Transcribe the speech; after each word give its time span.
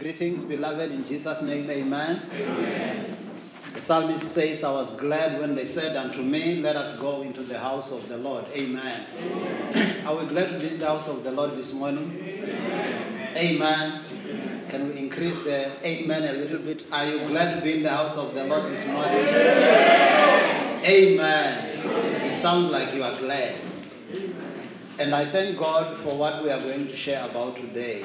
Greetings, 0.00 0.40
beloved, 0.40 0.90
in 0.90 1.04
Jesus' 1.04 1.42
name, 1.42 1.68
amen. 1.68 2.22
amen. 2.32 3.16
The 3.74 3.82
psalmist 3.82 4.30
says, 4.30 4.64
I 4.64 4.72
was 4.72 4.90
glad 4.92 5.38
when 5.38 5.54
they 5.54 5.66
said 5.66 5.94
unto 5.94 6.22
me, 6.22 6.62
Let 6.62 6.74
us 6.74 6.98
go 6.98 7.20
into 7.20 7.42
the 7.42 7.58
house 7.58 7.90
of 7.90 8.08
the 8.08 8.16
Lord. 8.16 8.46
Amen. 8.54 9.04
amen. 9.18 10.06
Are 10.06 10.16
we 10.16 10.24
glad 10.24 10.52
to 10.52 10.58
be 10.58 10.72
in 10.72 10.78
the 10.78 10.86
house 10.86 11.06
of 11.06 11.22
the 11.22 11.30
Lord 11.30 11.54
this 11.54 11.74
morning? 11.74 12.18
Amen. 12.18 13.36
amen. 13.36 14.64
Can 14.70 14.88
we 14.88 14.96
increase 14.96 15.36
the 15.40 15.70
amen 15.86 16.24
a 16.24 16.32
little 16.32 16.60
bit? 16.60 16.86
Are 16.90 17.04
you 17.04 17.18
glad 17.28 17.56
to 17.56 17.60
be 17.60 17.76
in 17.76 17.82
the 17.82 17.90
house 17.90 18.16
of 18.16 18.32
the 18.32 18.44
Lord 18.44 18.72
this 18.72 18.86
morning? 18.86 19.28
Amen. 20.82 22.24
It 22.24 22.40
sounds 22.40 22.70
like 22.70 22.94
you 22.94 23.04
are 23.04 23.18
glad. 23.18 23.54
And 24.98 25.14
I 25.14 25.26
thank 25.30 25.58
God 25.58 25.98
for 25.98 26.16
what 26.16 26.42
we 26.42 26.48
are 26.50 26.60
going 26.60 26.86
to 26.86 26.96
share 26.96 27.22
about 27.28 27.56
today. 27.56 28.02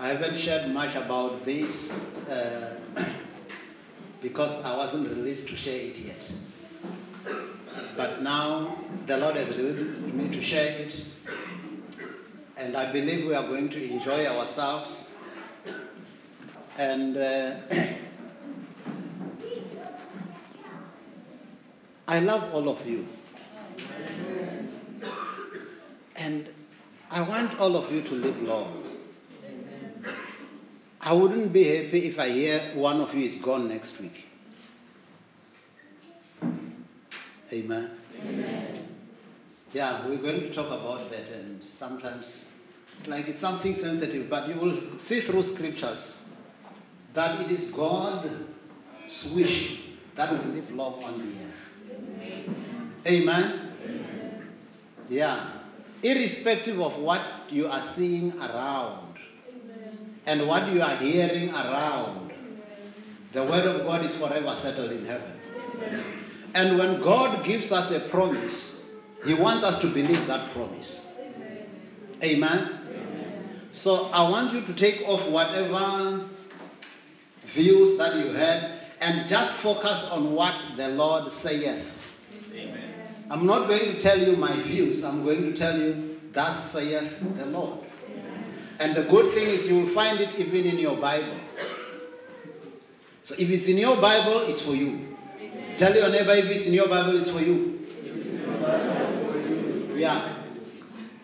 I 0.00 0.08
haven't 0.08 0.34
shared 0.34 0.70
much 0.70 0.96
about 0.96 1.44
this 1.44 1.92
uh, 2.26 2.74
because 4.22 4.56
I 4.64 4.74
wasn't 4.74 5.10
released 5.10 5.46
to 5.48 5.56
share 5.56 5.78
it 5.78 5.96
yet. 5.98 6.24
But 7.98 8.22
now 8.22 8.78
the 9.06 9.18
Lord 9.18 9.36
has 9.36 9.54
released 9.54 10.00
me 10.00 10.34
to 10.34 10.42
share 10.42 10.78
it. 10.78 10.96
And 12.56 12.78
I 12.78 12.90
believe 12.90 13.26
we 13.26 13.34
are 13.34 13.46
going 13.46 13.68
to 13.68 13.90
enjoy 13.90 14.24
ourselves. 14.24 15.10
And 16.78 17.18
uh, 17.18 17.56
I 22.08 22.20
love 22.20 22.54
all 22.54 22.70
of 22.70 22.86
you. 22.86 23.06
And 26.16 26.48
I 27.10 27.20
want 27.20 27.60
all 27.60 27.76
of 27.76 27.92
you 27.92 28.00
to 28.00 28.14
live 28.14 28.40
long. 28.40 28.79
I 31.02 31.14
wouldn't 31.14 31.52
be 31.52 31.64
happy 31.64 32.06
if 32.06 32.18
I 32.18 32.28
hear 32.28 32.60
one 32.74 33.00
of 33.00 33.14
you 33.14 33.24
is 33.24 33.38
gone 33.38 33.68
next 33.68 33.98
week. 34.00 34.26
Amen. 37.52 37.90
Amen. 38.22 38.88
Yeah, 39.72 40.06
we're 40.06 40.18
going 40.18 40.40
to 40.40 40.54
talk 40.54 40.66
about 40.66 41.10
that, 41.10 41.28
and 41.32 41.62
sometimes, 41.78 42.44
like 43.06 43.28
it's 43.28 43.40
something 43.40 43.74
sensitive, 43.74 44.28
but 44.28 44.48
you 44.48 44.56
will 44.56 44.98
see 44.98 45.20
through 45.22 45.42
scriptures 45.42 46.16
that 47.14 47.40
it 47.40 47.50
is 47.50 47.70
God's 47.70 49.32
wish 49.34 49.80
that 50.16 50.32
we 50.32 50.52
live 50.52 50.70
long 50.72 51.02
on 51.02 51.18
the 51.18 51.32
earth. 51.44 53.06
Amen. 53.06 53.70
Amen. 53.78 54.50
Yeah. 55.08 55.50
Irrespective 56.02 56.80
of 56.80 56.98
what 56.98 57.22
you 57.48 57.66
are 57.68 57.82
seeing 57.82 58.38
around 58.38 59.09
and 60.30 60.46
what 60.46 60.72
you 60.72 60.80
are 60.80 60.96
hearing 60.98 61.50
around, 61.50 62.30
the 63.32 63.42
Word 63.42 63.66
of 63.66 63.84
God 63.84 64.06
is 64.06 64.14
forever 64.14 64.54
settled 64.54 64.92
in 64.92 65.04
heaven. 65.04 65.32
And 66.54 66.78
when 66.78 67.00
God 67.00 67.44
gives 67.44 67.72
us 67.72 67.90
a 67.90 67.98
promise, 67.98 68.84
He 69.26 69.34
wants 69.34 69.64
us 69.64 69.80
to 69.80 69.88
believe 69.88 70.24
that 70.28 70.52
promise. 70.52 71.04
Amen? 72.22 72.78
So 73.72 74.04
I 74.06 74.30
want 74.30 74.54
you 74.54 74.60
to 74.60 74.72
take 74.72 75.02
off 75.04 75.26
whatever 75.28 76.28
views 77.52 77.98
that 77.98 78.14
you 78.14 78.32
had 78.32 78.70
and 79.00 79.28
just 79.28 79.50
focus 79.54 80.04
on 80.12 80.32
what 80.32 80.54
the 80.76 80.90
Lord 80.90 81.32
saith. 81.32 81.92
Amen. 82.54 82.94
I'm 83.30 83.46
not 83.46 83.66
going 83.66 83.94
to 83.94 83.98
tell 83.98 84.20
you 84.20 84.36
my 84.36 84.54
views, 84.62 85.02
I'm 85.02 85.24
going 85.24 85.42
to 85.42 85.52
tell 85.52 85.76
you, 85.76 86.20
Thus 86.32 86.70
saith 86.70 87.18
the 87.36 87.46
Lord. 87.46 87.80
And 88.80 88.96
the 88.96 89.02
good 89.02 89.34
thing 89.34 89.46
is 89.46 89.66
you 89.66 89.80
will 89.80 89.94
find 89.94 90.20
it 90.20 90.34
even 90.38 90.64
in 90.64 90.78
your 90.78 90.96
Bible. 90.96 91.38
So 93.22 93.34
if 93.34 93.50
it's 93.50 93.66
in 93.66 93.76
your 93.76 94.00
Bible, 94.00 94.40
it's 94.48 94.62
for 94.62 94.72
you. 94.72 95.06
Amen. 95.38 95.78
Tell 95.78 95.94
your 95.94 96.08
neighbor 96.08 96.32
if 96.32 96.46
it's 96.46 96.66
in 96.66 96.72
your 96.72 96.88
Bible, 96.88 97.18
it's 97.20 97.28
for 97.28 97.40
you. 97.40 97.86
Yeah. 99.94 100.34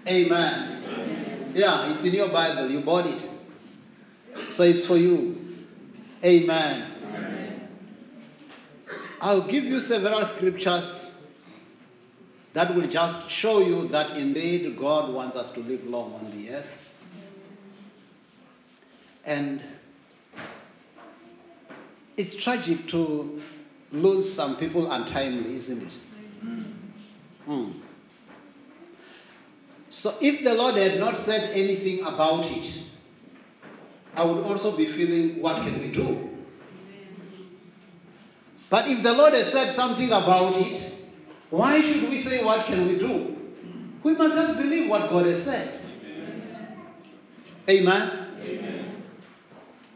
Amen. 0.07 0.83
Amen. 0.85 1.53
Yeah, 1.55 1.95
it's 1.95 2.05
in 2.05 2.13
your 2.13 2.29
Bible. 2.29 2.71
You 2.71 2.81
bought 2.83 3.07
it. 3.07 3.27
So 4.51 4.63
it's 4.63 4.85
for 4.85 4.99
you. 4.99 5.57
Amen. 6.23 6.93
Amen. 7.07 7.69
I'll 9.23 9.49
give 9.49 9.65
you 9.65 9.81
several 9.81 10.27
scriptures 10.27 11.11
that 12.53 12.75
will 12.75 12.87
just 12.87 13.31
show 13.31 13.61
you 13.61 13.89
that 13.89 14.19
indeed 14.19 14.79
God 14.79 15.13
wants 15.15 15.37
us 15.37 15.51
to 15.53 15.61
live 15.61 15.85
long 15.87 16.13
on 16.13 16.31
the 16.37 16.51
earth. 16.51 16.86
And 19.27 19.63
it's 22.17 22.35
tragic 22.35 22.87
to 22.89 23.43
lose 23.93 24.33
some 24.33 24.57
people 24.57 24.91
untimely, 24.91 25.57
isn't 25.57 25.83
it? 25.83 25.93
Mm. 27.49 27.75
So 29.91 30.15
if 30.21 30.43
the 30.43 30.55
Lord 30.55 30.77
had 30.77 30.99
not 30.99 31.17
said 31.17 31.51
anything 31.51 32.05
about 32.05 32.45
it, 32.47 32.73
I 34.15 34.25
would 34.25 34.45
also 34.45 34.77
be 34.77 34.87
feeling, 34.87 35.43
what 35.43 35.63
can 35.63 35.81
we 35.81 35.91
do? 35.91 36.31
But 38.69 38.89
if 38.89 39.03
the 39.03 39.13
Lord 39.13 39.33
has 39.35 39.53
said 39.53 39.75
something 39.77 40.09
about 40.09 40.55
it, 40.57 40.95
why 41.51 41.81
should 41.81 42.09
we 42.09 42.21
say, 42.21 42.43
what 42.45 42.67
can 42.67 42.89
we 42.89 42.99
do? 42.99 43.37
We 44.03 44.15
must 44.15 44.35
just 44.35 44.59
believe 44.59 44.91
what 44.91 45.11
God 45.11 45.27
has 45.27 45.43
said. 45.43 45.81
Amen. 47.69 48.26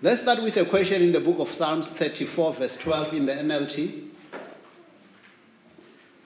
Let's 0.03 0.22
start 0.22 0.43
with 0.43 0.56
a 0.56 0.65
question 0.65 1.03
in 1.03 1.12
the 1.12 1.21
book 1.21 1.41
of 1.41 1.53
Psalms 1.53 1.91
34, 1.91 2.55
verse 2.55 2.75
12 2.77 3.12
in 3.12 3.27
the 3.27 3.34
NLT. 3.34 4.09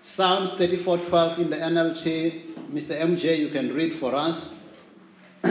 Psalms 0.01 0.53
34, 0.53 0.99
12 0.99 1.39
in 1.41 1.51
the 1.51 1.57
NLT. 1.57 2.71
Mr. 2.73 2.97
MJ, 2.97 3.37
you 3.37 3.49
can 3.49 3.75
read 3.75 3.99
for 3.99 4.15
us. 4.15 4.55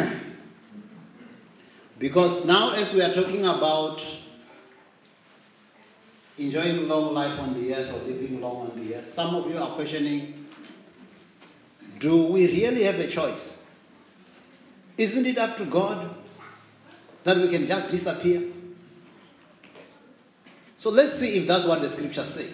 because 1.99 2.45
now, 2.45 2.71
as 2.71 2.93
we 2.93 3.01
are 3.01 3.13
talking 3.13 3.45
about 3.45 4.01
enjoying 6.37 6.87
long 6.87 7.13
life 7.13 7.37
on 7.37 7.61
the 7.61 7.75
earth 7.75 7.93
or 7.93 8.07
living 8.07 8.39
long 8.39 8.71
on 8.71 8.87
the 8.87 8.95
earth, 8.95 9.13
some 9.13 9.35
of 9.35 9.51
you 9.51 9.57
are 9.57 9.75
questioning 9.75 10.47
do 11.99 12.23
we 12.23 12.47
really 12.47 12.83
have 12.83 12.99
a 12.99 13.07
choice? 13.07 13.57
Isn't 14.97 15.25
it 15.25 15.37
up 15.37 15.57
to 15.57 15.65
God 15.65 16.22
that 17.23 17.37
we 17.37 17.49
can 17.49 17.67
just 17.67 17.87
disappear. 17.87 18.43
So 20.77 20.89
let's 20.89 21.13
see 21.13 21.35
if 21.35 21.47
that's 21.47 21.65
what 21.65 21.81
the 21.81 21.89
scriptures 21.89 22.33
say. 22.33 22.49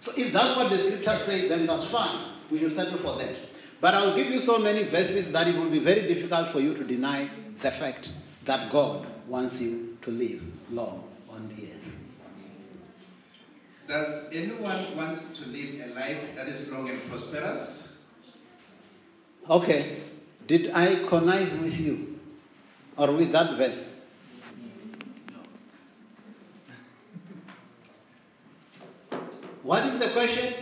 So 0.00 0.12
if 0.16 0.32
that's 0.32 0.56
what 0.56 0.70
the 0.70 0.78
scriptures 0.78 1.22
say, 1.22 1.48
then 1.48 1.66
that's 1.66 1.86
fine. 1.86 2.32
We 2.50 2.58
should 2.58 2.74
settle 2.74 2.98
for 2.98 3.16
that. 3.18 3.36
But 3.80 3.94
I'll 3.94 4.14
give 4.14 4.28
you 4.28 4.40
so 4.40 4.58
many 4.58 4.84
verses 4.84 5.30
that 5.32 5.48
it 5.48 5.56
will 5.56 5.70
be 5.70 5.78
very 5.78 6.06
difficult 6.06 6.48
for 6.48 6.60
you 6.60 6.74
to 6.74 6.84
deny 6.84 7.30
the 7.62 7.70
fact 7.70 8.12
that 8.44 8.70
God 8.70 9.06
wants 9.28 9.60
you 9.60 9.96
to 10.02 10.10
live 10.10 10.42
long 10.70 11.04
on 11.30 11.48
the 11.48 11.64
earth. 11.64 11.82
Does 13.88 14.24
anyone 14.32 14.96
want 14.96 15.34
to 15.34 15.48
live 15.48 15.90
a 15.90 15.94
life 15.94 16.20
that 16.36 16.48
is 16.48 16.70
long 16.70 16.88
and 16.88 17.00
prosperous? 17.08 17.92
Okay. 19.48 20.00
Did 20.46 20.72
I 20.72 21.06
connive 21.08 21.60
with 21.60 21.78
you 21.78 22.18
or 22.96 23.12
with 23.12 23.32
that 23.32 23.56
verse? 23.56 23.90
What 29.62 29.86
is 29.86 29.98
the 30.00 30.08
question? 30.10 30.54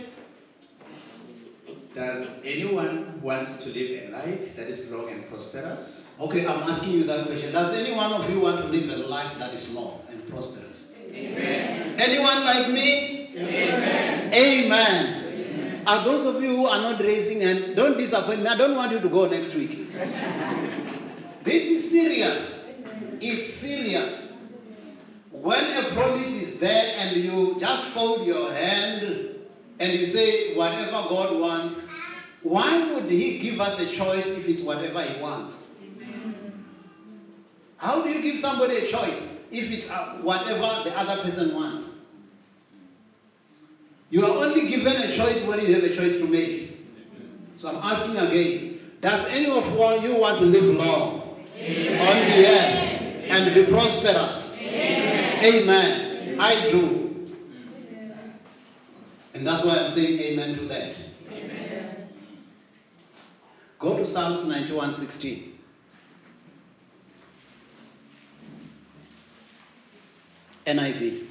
Does 1.95 2.29
anyone 2.45 3.19
want 3.21 3.59
to 3.61 3.69
live 3.69 4.07
a 4.07 4.11
life 4.11 4.55
that 4.55 4.67
is 4.67 4.91
long 4.91 5.09
and 5.09 5.27
prosperous? 5.27 6.13
Okay, 6.19 6.45
I'm 6.45 6.69
asking 6.69 6.91
you 6.91 7.03
that 7.05 7.25
question. 7.25 7.51
Does 7.51 7.75
any 7.75 7.95
one 7.95 8.13
of 8.13 8.29
you 8.29 8.39
want 8.39 8.61
to 8.61 8.67
live 8.67 8.89
a 8.91 9.07
life 9.07 9.37
that 9.39 9.53
is 9.55 9.67
long 9.69 10.01
and 10.09 10.25
prosperous? 10.29 10.83
Amen. 11.09 11.99
Anyone 11.99 12.45
like 12.45 12.69
me? 12.69 13.33
Amen. 13.35 14.33
Amen. 14.33 15.23
Amen. 15.25 15.83
Are 15.87 16.03
those 16.05 16.23
of 16.23 16.41
you 16.43 16.55
who 16.55 16.67
are 16.67 16.79
not 16.79 17.01
raising 17.01 17.41
and 17.41 17.75
don't 17.75 17.97
disappoint 17.97 18.43
me? 18.43 18.47
I 18.47 18.55
don't 18.55 18.75
want 18.75 18.91
you 18.91 18.99
to 18.99 19.09
go 19.09 19.27
next 19.27 19.55
week. 19.55 19.91
this 21.43 21.63
is 21.63 21.89
serious. 21.89 22.63
It's 23.19 23.53
serious. 23.55 24.30
When 25.41 25.65
a 25.75 25.89
promise 25.95 26.27
is 26.27 26.59
there 26.59 26.93
and 26.97 27.17
you 27.17 27.57
just 27.59 27.85
fold 27.93 28.27
your 28.27 28.53
hand 28.53 29.29
and 29.79 29.93
you 29.93 30.05
say, 30.05 30.55
whatever 30.55 30.91
God 30.91 31.39
wants, 31.39 31.79
why 32.43 32.93
would 32.93 33.09
He 33.09 33.39
give 33.39 33.59
us 33.59 33.79
a 33.79 33.87
choice 33.87 34.25
if 34.27 34.47
it's 34.47 34.61
whatever 34.61 35.01
He 35.01 35.19
wants? 35.19 35.57
Amen. 35.81 36.63
How 37.77 38.03
do 38.03 38.09
you 38.09 38.21
give 38.21 38.39
somebody 38.39 38.75
a 38.77 38.87
choice 38.87 39.19
if 39.49 39.71
it's 39.71 39.87
uh, 39.87 40.19
whatever 40.21 40.87
the 40.87 40.95
other 40.95 41.23
person 41.23 41.55
wants? 41.55 41.85
You 44.11 44.25
are 44.25 44.45
only 44.45 44.69
given 44.69 44.95
a 44.95 45.15
choice 45.15 45.41
when 45.43 45.65
you 45.65 45.73
have 45.73 45.83
a 45.83 45.95
choice 45.95 46.17
to 46.17 46.27
make. 46.27 46.85
So 47.57 47.67
I'm 47.67 47.77
asking 47.77 48.17
again, 48.17 48.79
does 49.01 49.25
any 49.29 49.47
of 49.47 49.65
you 50.03 50.15
want 50.15 50.39
to 50.39 50.45
live 50.45 50.65
long 50.65 51.39
Amen. 51.57 52.07
on 52.07 52.29
the 52.29 52.47
earth? 52.47 52.91
and 53.31 53.55
be 53.55 53.63
prosperous. 53.63 54.53
Amen. 54.59 55.00
Amen. 55.41 56.39
I 56.39 56.69
do. 56.69 57.01
And 59.33 59.47
that's 59.47 59.63
why 59.65 59.77
I'm 59.77 59.91
saying 59.91 60.19
amen 60.19 60.57
to 60.57 60.65
that. 60.65 60.95
Amen. 61.31 62.09
Go 63.79 63.97
to 63.97 64.05
Psalms 64.05 64.43
91:16. 64.43 65.53
NIV. 70.67 71.27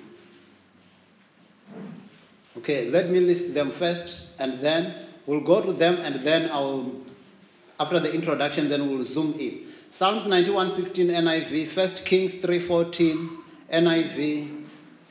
Okay, 2.56 2.90
let 2.90 3.10
me 3.10 3.20
list 3.20 3.54
them 3.54 3.70
first 3.70 4.22
and 4.40 4.60
then 4.60 5.06
we'll 5.26 5.40
go 5.40 5.60
to 5.60 5.72
them 5.72 5.96
and 5.98 6.16
then 6.26 6.50
I'll, 6.50 6.90
after 7.78 8.00
the 8.00 8.12
introduction, 8.12 8.68
then 8.68 8.90
we'll 8.90 9.04
zoom 9.04 9.38
in. 9.38 9.68
Psalms 9.90 10.26
91:16 10.26 11.10
NIV, 11.10 11.76
1 11.76 12.04
Kings 12.04 12.34
3:14 12.34 13.39
NIV, 13.72 14.66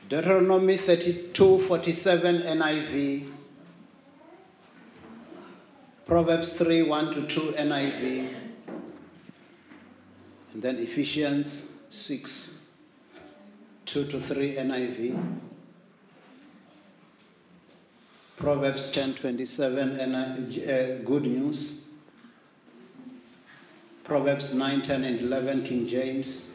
Deuteronomy 0.08 0.76
32:47 0.76 2.44
NIV, 2.44 3.32
Proverbs 6.06 6.52
3 6.52 6.82
1 6.82 7.14
to 7.14 7.26
2 7.26 7.40
NIV, 7.56 8.34
and 10.52 10.62
then 10.62 10.76
Ephesians 10.78 11.68
6 11.88 12.60
2 13.86 14.04
to 14.06 14.20
3 14.20 14.54
NIV. 14.56 15.40
Proverbs 18.36 18.88
10:27 18.92 19.98
and 19.98 20.14
uh, 20.16 21.04
Good 21.04 21.26
News. 21.26 21.84
Proverbs 24.04 24.52
9, 24.54 24.82
10, 24.82 25.04
and 25.04 25.20
11 25.20 25.64
King 25.64 25.86
James. 25.86 26.49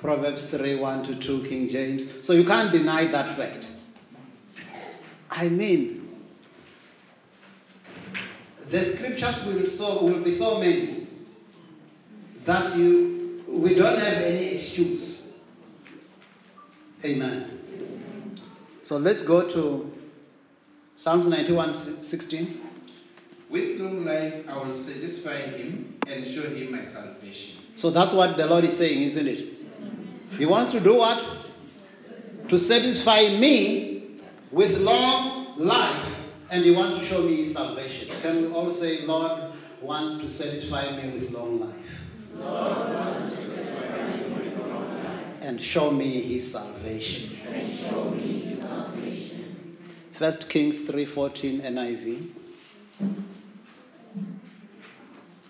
Proverbs 0.00 0.46
3, 0.46 0.76
1 0.76 1.02
to 1.02 1.14
2 1.14 1.44
King 1.46 1.68
James. 1.68 2.06
So 2.22 2.32
you 2.32 2.44
can't 2.44 2.72
deny 2.72 3.04
that 3.08 3.36
fact. 3.36 3.68
I 5.30 5.50
mean, 5.50 6.18
the 8.70 8.96
scriptures 8.96 9.44
will, 9.44 9.66
so, 9.66 10.02
will 10.02 10.22
be 10.22 10.32
so 10.32 10.58
many 10.58 11.06
that 12.46 12.76
you 12.76 13.44
we 13.46 13.74
don't 13.74 13.98
have 13.98 14.14
any 14.22 14.44
excuse. 14.54 15.22
Amen. 17.04 18.38
So 18.84 18.96
let's 18.96 19.22
go 19.22 19.46
to 19.50 19.92
Psalms 20.96 21.26
91 21.26 22.02
16. 22.02 22.60
With 23.50 23.80
long 23.80 24.06
life 24.06 24.44
I 24.48 24.56
will 24.56 24.72
satisfy 24.72 25.36
him 25.40 25.98
and 26.06 26.26
show 26.26 26.42
him 26.42 26.72
my 26.72 26.84
salvation. 26.84 27.60
So 27.76 27.90
that's 27.90 28.14
what 28.14 28.38
the 28.38 28.46
Lord 28.46 28.64
is 28.64 28.76
saying, 28.76 29.02
isn't 29.02 29.28
it? 29.28 29.59
He 30.40 30.46
wants 30.46 30.72
to 30.72 30.80
do 30.80 30.94
what? 30.94 31.22
To 32.48 32.58
satisfy 32.58 33.28
me 33.36 34.20
with 34.50 34.74
long 34.78 35.58
life, 35.58 36.14
and 36.48 36.64
He 36.64 36.70
wants 36.70 36.98
to 37.00 37.06
show 37.06 37.20
me 37.20 37.44
His 37.44 37.52
salvation. 37.52 38.08
Can 38.22 38.40
we 38.40 38.50
all 38.50 38.70
say, 38.70 39.02
Lord 39.02 39.52
wants 39.82 40.16
to 40.16 40.30
satisfy 40.30 40.96
me 40.96 41.10
with 41.10 41.30
long 41.30 41.60
life? 41.60 41.74
And 45.42 45.60
show 45.60 45.90
me 45.90 46.22
His 46.22 46.50
salvation. 46.50 47.36
First 50.12 50.48
Kings 50.48 50.80
3:14 50.80 51.60
NIV. 51.60 52.30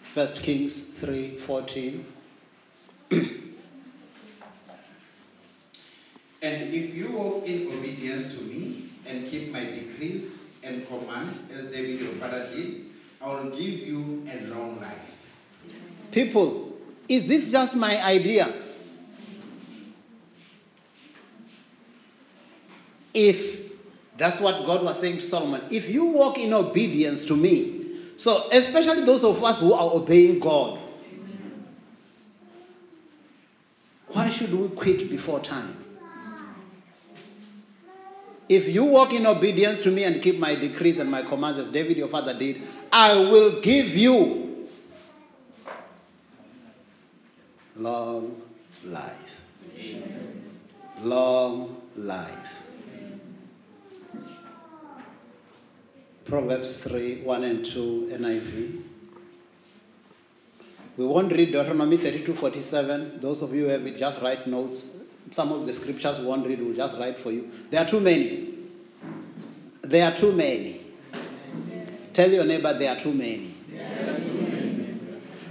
First 0.03 0.43
Kings 0.43 0.83
3:14. 1.01 2.05
And 6.43 6.73
if 6.75 6.95
you 6.95 7.13
walk 7.13 7.47
in 7.47 7.69
obedience 7.69 8.35
to 8.35 8.43
me 8.43 8.91
and 9.07 9.27
keep 9.27 9.53
my 9.53 9.63
decrees 9.63 10.41
and 10.63 10.87
commands 10.89 11.39
as 11.55 11.65
David 11.67 12.01
your 12.01 12.13
father 12.15 12.51
did, 12.53 12.87
I 13.21 13.35
will 13.35 13.51
give 13.51 13.61
you 13.81 14.27
a 14.33 14.47
long 14.47 14.81
life. 14.81 14.99
People, 16.11 16.73
is 17.09 17.27
this 17.27 17.53
just 17.53 17.75
my 17.75 18.03
idea? 18.03 18.55
If 23.13 23.73
that's 24.17 24.41
what 24.41 24.65
God 24.65 24.83
was 24.83 24.99
saying 24.99 25.19
to 25.19 25.25
Solomon, 25.25 25.63
if 25.71 25.89
you 25.89 26.05
walk 26.07 26.39
in 26.39 26.55
obedience 26.55 27.25
to 27.27 27.37
me, 27.37 27.99
so 28.17 28.49
especially 28.53 29.05
those 29.05 29.25
of 29.25 29.43
us 29.45 29.61
who 29.61 29.75
are 29.75 29.95
obeying 29.95 30.39
God, 30.39 30.79
why 34.09 34.31
should 34.31 34.55
we 34.55 34.69
quit 34.77 35.11
before 35.11 35.41
time? 35.41 35.77
If 38.51 38.67
you 38.67 38.83
walk 38.83 39.13
in 39.13 39.29
obedience 39.29 39.81
to 39.83 39.93
me 39.93 40.03
and 40.03 40.21
keep 40.21 40.41
my 40.41 40.57
decrees 40.57 40.99
and 40.99 41.09
my 41.09 41.23
commands 41.23 41.57
as 41.57 41.69
David 41.69 41.97
your 41.97 42.09
father 42.09 42.37
did, 42.37 42.63
I 42.91 43.15
will 43.15 43.61
give 43.61 43.91
you 43.91 44.67
long 47.77 48.43
life. 48.85 49.15
Long 51.01 51.81
life. 51.95 52.49
Proverbs 56.25 56.79
3 56.79 57.23
1 57.23 57.45
and 57.45 57.65
2 57.65 58.09
NIV. 58.11 58.83
We 60.97 61.07
won't 61.07 61.31
read 61.31 61.53
Deuteronomy 61.53 61.99
32 61.99 62.35
47. 62.35 63.21
Those 63.21 63.43
of 63.43 63.55
you 63.55 63.67
who 63.67 63.69
have 63.69 63.87
it, 63.87 63.97
just 63.97 64.21
write 64.21 64.49
notes. 64.49 64.85
Some 65.31 65.53
of 65.53 65.67
the 65.67 65.73
scriptures 65.73 66.19
won't 66.19 66.47
read, 66.47 66.61
we'll 66.61 66.75
just 66.75 66.97
write 66.99 67.19
for 67.19 67.31
you. 67.31 67.51
There 67.71 67.81
are 67.81 67.87
too 67.87 68.01
many. 68.01 68.55
There 69.83 70.11
are 70.11 70.15
too 70.15 70.33
many. 70.33 70.81
Tell 72.13 72.31
your 72.31 72.45
neighbor 72.45 72.77
there 72.77 72.97
are 72.97 73.01
too 73.01 73.13
many. 73.13 73.55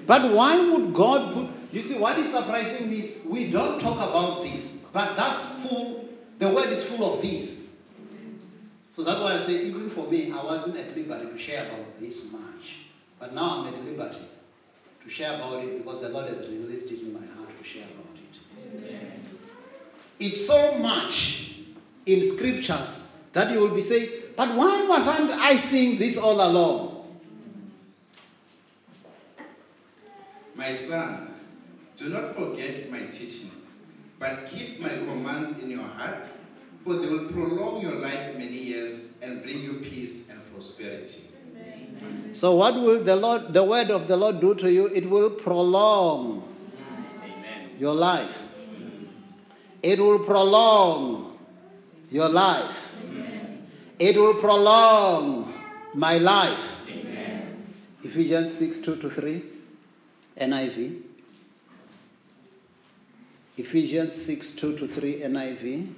But 0.06 0.34
why 0.34 0.60
would 0.60 0.94
God 0.94 1.34
put. 1.34 1.74
You 1.74 1.84
see, 1.84 1.98
what 1.98 2.18
is 2.18 2.32
surprising 2.32 2.90
me 2.90 3.02
is 3.02 3.26
we 3.26 3.52
don't 3.52 3.80
talk 3.80 3.98
about 3.98 4.44
this, 4.44 4.68
but 4.92 5.16
that's 5.16 5.46
full. 5.62 6.10
The 6.40 6.50
word 6.50 6.70
is 6.70 6.84
full 6.84 7.14
of 7.14 7.22
this. 7.22 7.58
So 8.92 9.04
that's 9.04 9.20
why 9.20 9.38
I 9.38 9.46
say, 9.46 9.66
even 9.66 9.90
for 9.92 10.08
me, 10.08 10.32
I 10.32 10.44
wasn't 10.44 10.76
at 10.78 10.98
liberty 10.98 11.28
to 11.28 11.38
share 11.38 11.68
about 11.68 12.00
this 12.00 12.24
much. 12.32 12.76
But 13.20 13.34
now 13.34 13.60
I'm 13.60 13.74
at 13.74 13.86
liberty 13.86 14.28
to 15.04 15.10
share 15.10 15.36
about 15.36 15.64
it 15.64 15.78
because 15.78 16.02
the 16.02 16.10
Lord 16.10 16.28
has 16.28 16.40
released 16.40 16.92
it 16.92 17.02
in 17.02 17.14
my 17.14 17.26
heart 17.36 17.50
to 17.58 17.70
share 17.70 17.86
about 17.86 18.84
it. 18.84 19.09
It's 20.20 20.46
so 20.46 20.78
much 20.78 21.52
in 22.06 22.36
scriptures 22.36 23.04
that 23.34 23.52
you 23.52 23.60
will 23.60 23.74
be 23.74 23.82
saying, 23.82 24.10
but 24.36 24.54
why 24.56 24.86
wasn't 24.86 25.32
I 25.32 25.58
seeing 25.58 25.98
this 25.98 26.18
all 26.18 26.42
along? 26.42 27.20
My 30.56 30.74
son, 30.74 31.34
do 31.96 32.10
not 32.10 32.36
forget 32.36 32.92
my 32.92 33.06
teaching, 33.06 33.52
but 34.20 34.48
keep 34.48 34.82
my 34.82 34.90
commands 34.90 35.62
in 35.64 35.70
your 35.70 35.84
heart, 35.84 36.28
for 36.84 36.96
they 36.96 37.08
will 37.08 37.30
prolong 37.30 37.82
your 37.82 37.96
life 37.96 38.36
many 38.36 38.58
years 38.58 39.00
and 39.22 39.42
bring 39.42 39.62
you 39.62 39.76
peace 39.76 40.30
and 40.30 40.40
prosperity. 40.52 41.24
So 42.34 42.56
what 42.56 42.76
will 42.76 43.04
the 43.04 43.16
Lord 43.16 43.54
the 43.54 43.64
word 43.64 43.92
of 43.92 44.08
the 44.08 44.18
Lord 44.18 44.40
do 44.40 44.54
to 44.56 44.72
you? 44.72 44.88
It 44.88 45.10
will 45.10 45.30
prolong 45.30 46.44
Amen. 47.24 47.72
your 47.78 47.94
life. 47.94 48.49
It 49.82 50.00
will 50.00 50.20
prolong 50.20 51.38
your 52.10 52.30
life. 52.30 52.76
It 54.00 54.16
will 54.16 54.36
prolong 54.36 55.54
my 55.94 56.18
life. 56.18 56.60
Ephesians 58.04 58.58
6 58.58 58.80
2 58.80 58.96
to 58.98 59.10
3, 59.10 59.44
NIV. 60.42 61.02
Ephesians 63.58 64.16
6 64.22 64.54
2 64.54 64.78
to 64.78 64.88
3, 64.88 65.22
NIV. 65.22 65.94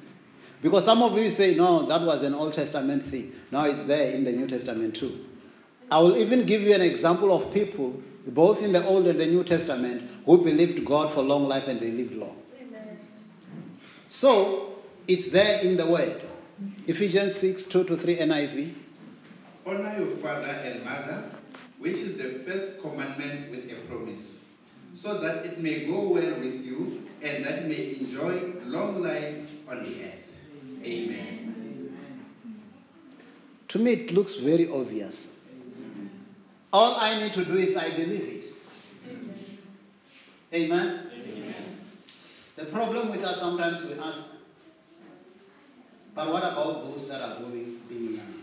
Because 0.61 0.85
some 0.85 1.01
of 1.01 1.17
you 1.17 1.29
say, 1.29 1.55
no, 1.55 1.85
that 1.87 2.01
was 2.01 2.23
an 2.23 2.33
Old 2.33 2.53
Testament 2.53 3.05
thing. 3.07 3.33
Now 3.51 3.65
it's 3.65 3.81
there 3.83 4.11
in 4.11 4.23
the 4.23 4.31
New 4.31 4.47
Testament 4.47 4.95
too. 4.95 5.25
I 5.89 5.99
will 5.99 6.17
even 6.17 6.45
give 6.45 6.61
you 6.61 6.73
an 6.73 6.81
example 6.81 7.35
of 7.35 7.53
people, 7.53 7.93
both 8.27 8.61
in 8.61 8.71
the 8.71 8.85
Old 8.85 9.07
and 9.07 9.19
the 9.19 9.27
New 9.27 9.43
Testament, 9.43 10.09
who 10.25 10.37
believed 10.43 10.85
God 10.85 11.11
for 11.11 11.21
long 11.21 11.47
life 11.47 11.67
and 11.67 11.79
they 11.79 11.91
lived 11.91 12.13
long. 12.13 12.40
So 14.11 14.73
it's 15.07 15.29
there 15.29 15.61
in 15.61 15.77
the 15.77 15.85
Word. 15.87 16.21
Ephesians 16.85 17.37
6 17.37 17.65
2 17.65 17.85
to 17.85 17.97
3 17.97 18.17
NIV. 18.17 18.73
Honor 19.65 19.95
your 19.97 20.17
father 20.17 20.47
and 20.47 20.83
mother, 20.83 21.31
which 21.79 21.97
is 21.97 22.17
the 22.17 22.43
first 22.45 22.81
commandment 22.81 23.49
with 23.51 23.71
a 23.71 23.75
promise, 23.87 24.43
so 24.95 25.17
that 25.21 25.45
it 25.45 25.61
may 25.61 25.85
go 25.85 26.09
well 26.09 26.35
with 26.39 26.59
you 26.61 27.07
and 27.23 27.45
that 27.45 27.61
you 27.61 27.69
may 27.69 27.95
enjoy 28.01 28.51
long 28.65 29.01
life 29.01 29.49
on 29.69 29.85
the 29.85 30.03
earth. 30.03 30.83
Amen. 30.83 31.97
To 33.69 33.79
me, 33.79 33.93
it 33.93 34.11
looks 34.11 34.35
very 34.35 34.69
obvious. 34.69 35.29
All 36.73 36.97
I 36.99 37.17
need 37.17 37.33
to 37.35 37.45
do 37.45 37.55
is 37.55 37.77
I 37.77 37.91
believe 37.91 38.43
it. 38.43 39.17
Amen. 40.53 41.10
The 42.61 42.67
problem 42.67 43.09
with 43.09 43.23
us 43.23 43.39
sometimes 43.39 43.81
we 43.81 43.97
ask, 43.97 44.21
but 46.13 46.31
what 46.31 46.43
about 46.43 46.83
those 46.83 47.07
that 47.07 47.19
are 47.19 47.39
going 47.39 47.81
being 47.89 48.17
young? 48.17 48.33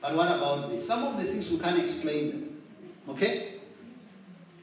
But 0.00 0.16
what 0.16 0.28
about 0.28 0.70
this? 0.70 0.86
Some 0.86 1.04
of 1.04 1.18
the 1.18 1.24
things 1.24 1.50
we 1.50 1.58
can't 1.58 1.78
explain 1.78 2.30
them. 2.30 2.62
Okay? 3.10 3.56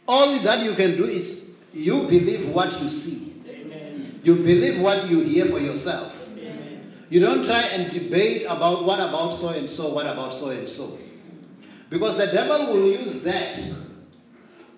All 0.07 0.39
that 0.39 0.63
you 0.63 0.73
can 0.73 0.97
do 0.97 1.05
is 1.05 1.45
you 1.73 2.07
believe 2.07 2.49
what 2.49 2.81
you 2.81 2.89
see. 2.89 3.35
Amen. 3.47 4.19
You 4.23 4.35
believe 4.37 4.81
what 4.81 5.07
you 5.07 5.21
hear 5.21 5.45
for 5.45 5.59
yourself. 5.59 6.15
Amen. 6.29 6.91
You 7.11 7.19
don't 7.19 7.45
try 7.45 7.61
and 7.61 7.93
debate 7.93 8.45
about 8.49 8.83
what 8.83 8.99
about 8.99 9.35
so 9.35 9.49
and 9.49 9.69
so, 9.69 9.89
what 9.89 10.07
about 10.07 10.33
so 10.33 10.49
and 10.49 10.67
so. 10.67 10.97
Because 11.91 12.17
the 12.17 12.33
devil 12.33 12.73
will 12.73 12.87
use 12.87 13.21
that 13.21 13.59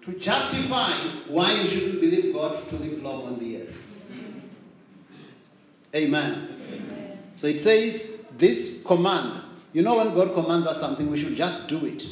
to 0.05 0.13
justify 0.19 0.91
why 1.27 1.53
you 1.53 1.67
shouldn't 1.69 2.01
believe 2.01 2.33
God 2.33 2.69
to 2.69 2.75
live 2.75 3.01
long 3.01 3.25
on 3.25 3.39
the 3.39 3.61
earth. 3.61 3.77
Amen. 5.95 7.19
So 7.35 7.47
it 7.47 7.59
says 7.59 8.09
this 8.37 8.79
command. 8.85 9.41
You 9.71 9.81
know, 9.81 9.95
when 9.97 10.13
God 10.13 10.33
commands 10.33 10.67
us 10.67 10.79
something, 10.79 11.09
we 11.09 11.19
should 11.19 11.35
just 11.35 11.67
do 11.67 11.85
it, 11.85 12.03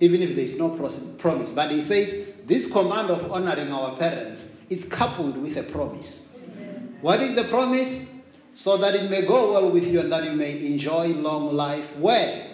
even 0.00 0.22
if 0.22 0.34
there 0.34 0.44
is 0.44 0.56
no 0.56 0.70
promise. 0.70 1.50
But 1.50 1.70
He 1.70 1.82
says 1.82 2.16
this 2.46 2.66
command 2.66 3.10
of 3.10 3.30
honoring 3.30 3.72
our 3.72 3.96
parents 3.96 4.48
is 4.70 4.84
coupled 4.84 5.36
with 5.36 5.56
a 5.56 5.62
promise. 5.62 6.26
What 7.00 7.20
is 7.20 7.34
the 7.34 7.44
promise? 7.44 8.00
So 8.54 8.76
that 8.78 8.94
it 8.94 9.10
may 9.10 9.22
go 9.22 9.52
well 9.52 9.70
with 9.70 9.86
you 9.86 10.00
and 10.00 10.12
that 10.12 10.24
you 10.24 10.32
may 10.32 10.66
enjoy 10.66 11.08
long 11.08 11.54
life. 11.54 11.96
Where? 11.96 12.49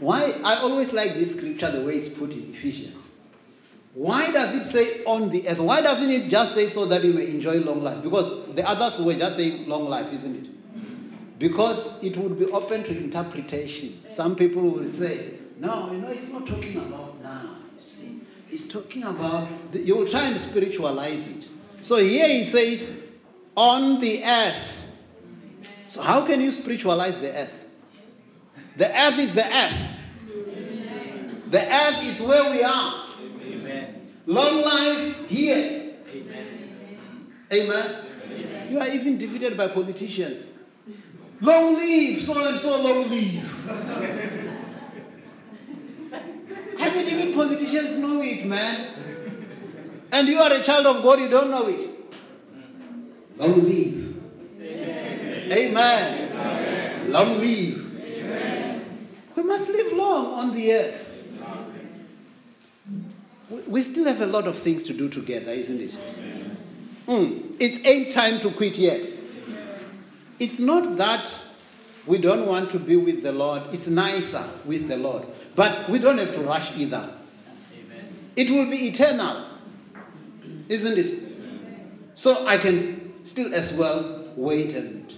Why? 0.00 0.32
I 0.42 0.56
always 0.56 0.92
like 0.92 1.14
this 1.14 1.32
scripture 1.32 1.70
the 1.70 1.82
way 1.82 1.94
it's 1.96 2.08
put 2.08 2.32
in 2.32 2.54
Ephesians. 2.54 3.10
Why 3.94 4.30
does 4.30 4.54
it 4.54 4.64
say 4.64 5.04
on 5.04 5.30
the 5.30 5.48
earth? 5.48 5.58
Why 5.58 5.80
doesn't 5.80 6.10
it 6.10 6.28
just 6.28 6.54
say 6.54 6.68
so 6.68 6.86
that 6.86 7.04
you 7.04 7.12
may 7.12 7.26
enjoy 7.26 7.58
long 7.58 7.82
life? 7.82 8.02
Because 8.02 8.54
the 8.54 8.66
others 8.66 9.00
were 9.00 9.14
just 9.14 9.36
saying 9.36 9.68
long 9.68 9.88
life, 9.88 10.12
isn't 10.12 10.46
it? 10.46 11.38
Because 11.38 11.92
it 12.02 12.16
would 12.16 12.38
be 12.38 12.46
open 12.46 12.84
to 12.84 12.96
interpretation. 12.96 14.02
Some 14.10 14.36
people 14.36 14.62
will 14.62 14.86
say, 14.86 15.34
no, 15.58 15.90
you 15.90 15.98
know, 15.98 16.08
it's 16.08 16.28
not 16.28 16.46
talking 16.46 16.76
about 16.76 17.20
now. 17.22 17.56
You 17.76 17.82
see, 17.82 18.20
it's 18.50 18.64
talking 18.64 19.02
about, 19.04 19.48
the, 19.72 19.80
you 19.80 19.96
will 19.96 20.06
try 20.06 20.26
and 20.26 20.40
spiritualize 20.40 21.26
it. 21.26 21.48
So 21.82 21.96
here 21.96 22.28
he 22.28 22.44
says, 22.44 22.90
on 23.56 24.00
the 24.00 24.24
earth. 24.24 24.80
So 25.88 26.00
how 26.00 26.24
can 26.24 26.40
you 26.40 26.50
spiritualize 26.50 27.18
the 27.18 27.36
earth? 27.36 27.64
The 28.76 28.88
earth 28.88 29.18
is 29.18 29.34
the 29.34 29.44
earth. 29.44 29.89
The 31.50 31.60
earth 31.60 32.04
is 32.04 32.20
where 32.20 32.50
we 32.50 32.62
are. 32.62 33.06
Amen. 33.44 34.12
Long 34.26 34.62
life 34.62 35.26
here. 35.28 35.94
Amen. 36.08 37.32
Amen. 37.52 38.04
You 38.70 38.78
are 38.78 38.88
even 38.88 39.18
defeated 39.18 39.56
by 39.56 39.66
politicians. 39.66 40.46
Long 41.40 41.74
live, 41.74 42.22
so 42.24 42.46
and 42.46 42.60
so 42.60 42.80
long 42.80 43.08
live. 43.10 43.44
I 46.78 46.90
mean, 46.94 47.08
even 47.08 47.34
politicians 47.34 47.96
know 47.98 48.22
it, 48.22 48.46
man. 48.46 48.94
And 50.12 50.28
you 50.28 50.38
are 50.38 50.52
a 50.52 50.62
child 50.62 50.86
of 50.86 51.02
God, 51.02 51.20
you 51.20 51.28
don't 51.28 51.50
know 51.50 51.66
it. 51.66 51.90
Long 53.36 53.64
live. 53.64 54.16
Amen. 55.52 57.10
Long 57.10 57.40
live. 57.40 57.86
We 59.34 59.42
must 59.42 59.68
live 59.68 59.92
long 59.94 60.26
on 60.34 60.54
the 60.54 60.72
earth. 60.72 61.09
We- 63.66 63.82
still 63.82 64.06
have 64.06 64.20
a 64.20 64.26
lot 64.26 64.46
of 64.46 64.58
things 64.58 64.82
to 64.84 64.92
do 64.92 65.08
together, 65.08 65.50
isn't 65.50 65.80
it? 65.80 65.98
Mm. 67.08 67.56
It 67.58 67.86
ain't 67.86 68.12
time 68.12 68.40
to 68.40 68.50
quit 68.52 68.78
yet. 68.78 69.04
It's 70.38 70.58
not 70.58 70.96
that 70.98 71.28
we 72.06 72.18
don't 72.18 72.46
want 72.46 72.70
to 72.70 72.78
be 72.78 72.96
with 72.96 73.22
the 73.22 73.32
Lord, 73.32 73.62
it's 73.72 73.86
nicer 73.86 74.48
with 74.64 74.88
the 74.88 74.96
Lord. 74.96 75.26
But 75.56 75.90
we 75.90 75.98
don't 75.98 76.18
have 76.18 76.32
to 76.34 76.40
rush 76.40 76.70
either. 76.76 77.12
It 78.36 78.48
will 78.50 78.70
be 78.70 78.86
eternal, 78.86 79.44
isn't 80.68 80.98
it? 80.98 81.22
So 82.14 82.46
I 82.46 82.56
can 82.56 83.24
still 83.24 83.52
as 83.54 83.72
well 83.72 84.24
wait 84.36 84.74
and, 84.74 85.12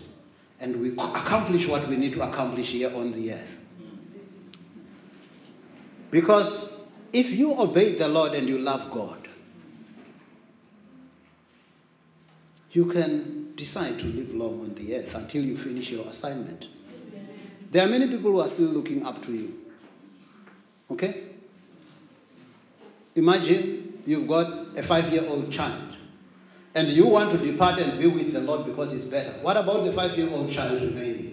and 0.60 0.80
we 0.80 0.92
accomplish 0.92 1.66
what 1.66 1.86
we 1.88 1.96
need 1.96 2.14
to 2.14 2.22
accomplish 2.22 2.70
here 2.70 2.94
on 2.94 3.12
the 3.12 3.34
earth. 3.34 3.58
Because 6.10 6.71
if 7.12 7.31
you 7.31 7.59
obey 7.59 7.97
the 7.97 8.09
Lord 8.09 8.33
and 8.33 8.49
you 8.49 8.59
love 8.59 8.90
God, 8.90 9.28
you 12.71 12.87
can 12.87 13.54
decide 13.57 13.99
to 13.99 14.04
live 14.04 14.35
long 14.35 14.61
on 14.61 14.75
the 14.75 14.97
earth 14.97 15.14
until 15.14 15.45
you 15.45 15.57
finish 15.57 15.90
your 15.90 16.07
assignment. 16.07 16.66
There 17.71 17.87
are 17.87 17.88
many 17.88 18.07
people 18.07 18.33
who 18.33 18.40
are 18.40 18.49
still 18.49 18.66
looking 18.69 19.04
up 19.04 19.25
to 19.26 19.33
you. 19.33 19.54
Okay? 20.90 21.25
Imagine 23.14 24.02
you've 24.07 24.26
got 24.26 24.78
a 24.78 24.83
five 24.83 25.12
year 25.12 25.26
old 25.28 25.52
child 25.52 25.97
and 26.75 26.88
you 26.88 27.07
want 27.07 27.33
to 27.33 27.52
depart 27.52 27.78
and 27.78 27.99
be 27.99 28.07
with 28.07 28.33
the 28.33 28.40
Lord 28.40 28.66
because 28.66 28.92
it's 28.92 29.04
better. 29.04 29.33
What 29.42 29.57
about 29.57 29.85
the 29.85 29.92
five 29.92 30.16
year 30.16 30.31
old 30.31 30.50
child 30.52 30.81
remaining? 30.81 31.31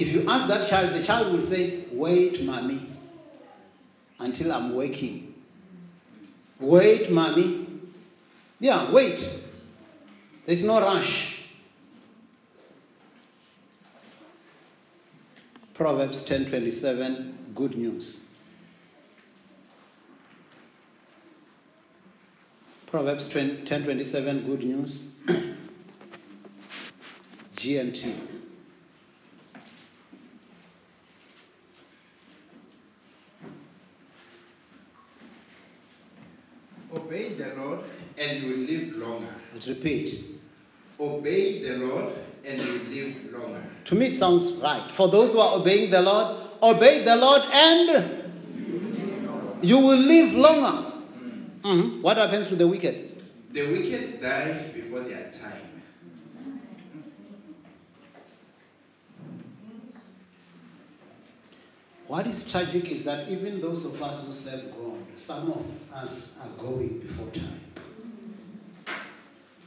If 0.00 0.08
you 0.08 0.24
ask 0.26 0.48
that 0.48 0.66
child, 0.66 0.94
the 0.94 1.04
child 1.04 1.34
will 1.34 1.42
say, 1.42 1.84
Wait, 1.92 2.42
mommy, 2.42 2.90
until 4.18 4.50
I'm 4.50 4.74
waking. 4.74 5.34
Wait, 6.58 7.10
mommy. 7.10 7.66
Yeah, 8.60 8.90
wait. 8.92 9.28
There's 10.46 10.62
no 10.62 10.80
rush. 10.80 11.36
Proverbs 15.74 16.22
10:27 16.22 17.54
good 17.54 17.76
news. 17.76 18.20
Proverbs 22.86 23.28
10:27 23.28 24.46
good 24.46 24.64
news. 24.64 25.12
GNT. 27.56 28.14
Obey 36.92 37.29
the 37.42 37.54
Lord 37.60 37.80
and 38.18 38.42
you 38.42 38.48
will 38.50 38.58
live 38.58 38.96
longer. 38.96 39.34
Let's 39.54 39.68
repeat. 39.68 40.24
Obey 40.98 41.62
the 41.62 41.78
Lord 41.78 42.14
and 42.44 42.58
you 42.60 42.72
will 42.72 42.84
live 42.90 43.32
longer. 43.32 43.62
To 43.86 43.94
me, 43.94 44.06
it 44.06 44.14
sounds 44.14 44.52
right. 44.62 44.90
For 44.92 45.08
those 45.08 45.32
who 45.32 45.40
are 45.40 45.58
obeying 45.58 45.90
the 45.90 46.02
Lord, 46.02 46.36
obey 46.62 47.04
the 47.04 47.16
Lord 47.16 47.42
and 47.52 48.22
you 49.62 49.78
will 49.78 49.98
live 49.98 50.32
longer. 50.34 50.92
Mhm. 51.62 52.02
What 52.02 52.16
happens 52.16 52.48
to 52.48 52.56
the 52.56 52.66
wicked? 52.66 53.22
The 53.52 53.62
wicked 53.62 54.20
die 54.20 54.70
before 54.74 55.00
their 55.00 55.30
time. 55.30 55.69
What 62.10 62.26
is 62.26 62.42
tragic 62.42 62.90
is 62.90 63.04
that 63.04 63.28
even 63.28 63.60
those 63.60 63.84
of 63.84 64.02
us 64.02 64.26
who 64.26 64.32
serve 64.32 64.74
God, 64.76 64.98
some 65.16 65.52
of 65.52 65.64
us 65.94 66.32
are 66.42 66.48
going 66.60 66.98
before 66.98 67.30
time. 67.30 67.60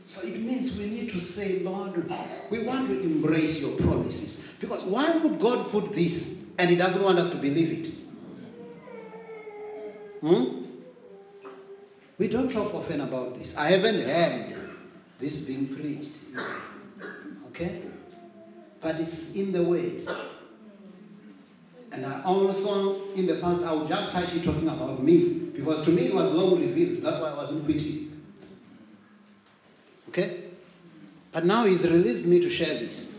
So 0.06 0.20
it 0.28 0.42
means 0.42 0.76
we 0.76 0.90
need 0.90 1.10
to 1.14 1.22
say, 1.22 1.60
Lord, 1.60 2.04
we 2.50 2.64
want 2.64 2.90
to 2.90 3.00
embrace 3.00 3.62
your 3.62 3.78
promises. 3.78 4.40
Because 4.60 4.84
why 4.84 5.10
would 5.12 5.40
God 5.40 5.70
put 5.72 5.96
this 5.96 6.36
and 6.60 6.70
He 6.70 6.76
doesn't 6.76 7.02
want 7.02 7.18
us 7.18 7.30
to 7.30 7.38
believe 7.38 7.86
it? 7.86 7.94
Hmm? 10.20 10.66
We 12.18 12.28
don't 12.28 12.52
talk 12.52 12.74
often 12.74 13.00
about 13.00 13.38
this. 13.38 13.54
I 13.56 13.70
haven't 13.70 14.02
heard 14.02 14.58
this 15.18 15.38
being 15.38 15.74
preached. 15.74 16.18
Okay? 17.52 17.84
But 18.82 19.00
it's 19.00 19.32
in 19.32 19.54
the 19.54 19.64
way. 19.64 20.04
And 21.94 22.08
I 22.08 22.24
also, 22.24 23.12
in 23.14 23.28
the 23.28 23.36
past, 23.36 23.62
I 23.62 23.72
would 23.72 23.88
just 23.88 24.12
touch 24.12 24.34
it 24.34 24.44
talking 24.44 24.68
about 24.68 25.04
me. 25.04 25.30
Because 25.56 25.86
to 25.86 25.92
me 25.92 26.08
it 26.08 26.16
was 26.16 26.32
long 26.32 26.60
revealed. 26.60 27.04
That's 27.04 27.22
why 27.22 27.30
I 27.30 27.36
wasn't 27.36 27.66
quitting. 27.66 28.20
Okay? 30.10 30.46
But 31.32 31.46
now 31.46 31.66
he's 31.66 31.84
released 31.84 32.26
me 32.26 32.40
to 32.40 32.50
share 32.50 32.74
this. 32.74 33.10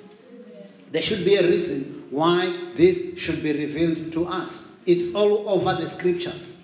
There 0.91 1.03
should 1.03 1.25
be 1.25 1.37
a 1.37 1.43
reason 1.43 2.05
why 2.11 2.73
this 2.77 3.17
should 3.17 3.45
be 3.45 3.53
revealed 3.53 4.13
to 4.13 4.27
us. 4.27 4.65
It's 4.87 5.15
all 5.15 5.49
over 5.49 5.81
the 5.81 5.89
scriptures. 5.89 6.57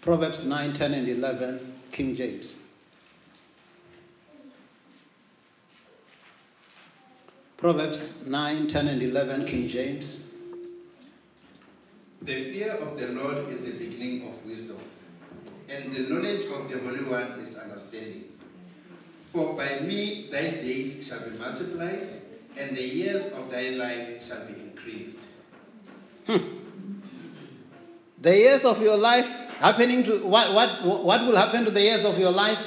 Proverbs 0.00 0.44
9, 0.44 0.74
10, 0.74 0.94
and 0.94 1.08
11, 1.08 1.74
King 1.92 2.16
James. 2.16 2.56
Proverbs 7.62 8.18
9, 8.26 8.66
10, 8.66 8.88
and 8.88 9.00
11, 9.00 9.46
King 9.46 9.68
James. 9.68 10.32
The 12.22 12.52
fear 12.52 12.72
of 12.72 12.98
the 12.98 13.06
Lord 13.10 13.48
is 13.50 13.60
the 13.60 13.70
beginning 13.70 14.26
of 14.26 14.44
wisdom, 14.44 14.78
and 15.68 15.92
the 15.92 16.00
knowledge 16.12 16.46
of 16.46 16.68
the 16.68 16.80
Holy 16.80 17.04
One 17.04 17.38
is 17.38 17.54
understanding. 17.54 18.24
For 19.32 19.54
by 19.54 19.78
me 19.78 20.28
thy 20.32 20.50
days 20.50 21.06
shall 21.06 21.20
be 21.20 21.38
multiplied, 21.38 22.22
and 22.56 22.76
the 22.76 22.82
years 22.82 23.26
of 23.26 23.48
thy 23.48 23.68
life 23.68 24.26
shall 24.26 24.44
be 24.48 24.54
increased. 24.54 25.18
Hmm. 26.26 26.38
The 28.22 28.36
years 28.38 28.64
of 28.64 28.82
your 28.82 28.96
life 28.96 29.28
happening 29.60 30.02
to 30.02 30.26
what, 30.26 30.52
what, 30.52 30.84
what 31.04 31.20
will 31.20 31.36
happen 31.36 31.64
to 31.66 31.70
the 31.70 31.82
years 31.82 32.04
of 32.04 32.18
your 32.18 32.32
life? 32.32 32.58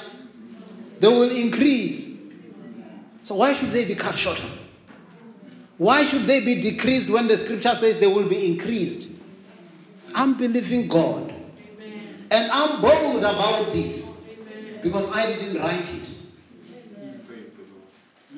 They 1.01 1.09
will 1.09 1.31
increase. 1.31 2.09
So 3.23 3.35
why 3.35 3.55
should 3.55 3.73
they 3.73 3.83
be 3.83 3.95
cut 3.95 4.15
shorter? 4.15 4.49
Why 5.77 6.05
should 6.05 6.25
they 6.25 6.39
be 6.39 6.61
decreased 6.61 7.09
when 7.09 7.27
the 7.27 7.37
scripture 7.37 7.75
says 7.75 7.99
they 7.99 8.07
will 8.07 8.29
be 8.29 8.45
increased? 8.45 9.09
I'm 10.13 10.37
believing 10.37 10.87
God. 10.87 11.33
And 12.31 12.51
I'm 12.51 12.81
bold 12.81 13.19
about 13.19 13.73
this 13.73 14.09
because 14.81 15.09
I 15.11 15.25
didn't 15.27 15.57
write 15.57 15.87
it. 15.89 16.09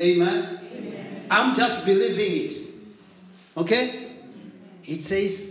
Amen. 0.01 1.27
I'm 1.29 1.55
just 1.55 1.85
believing 1.85 2.51
it. 2.51 2.67
Okay? 3.55 4.11
It 4.85 5.03
says, 5.03 5.49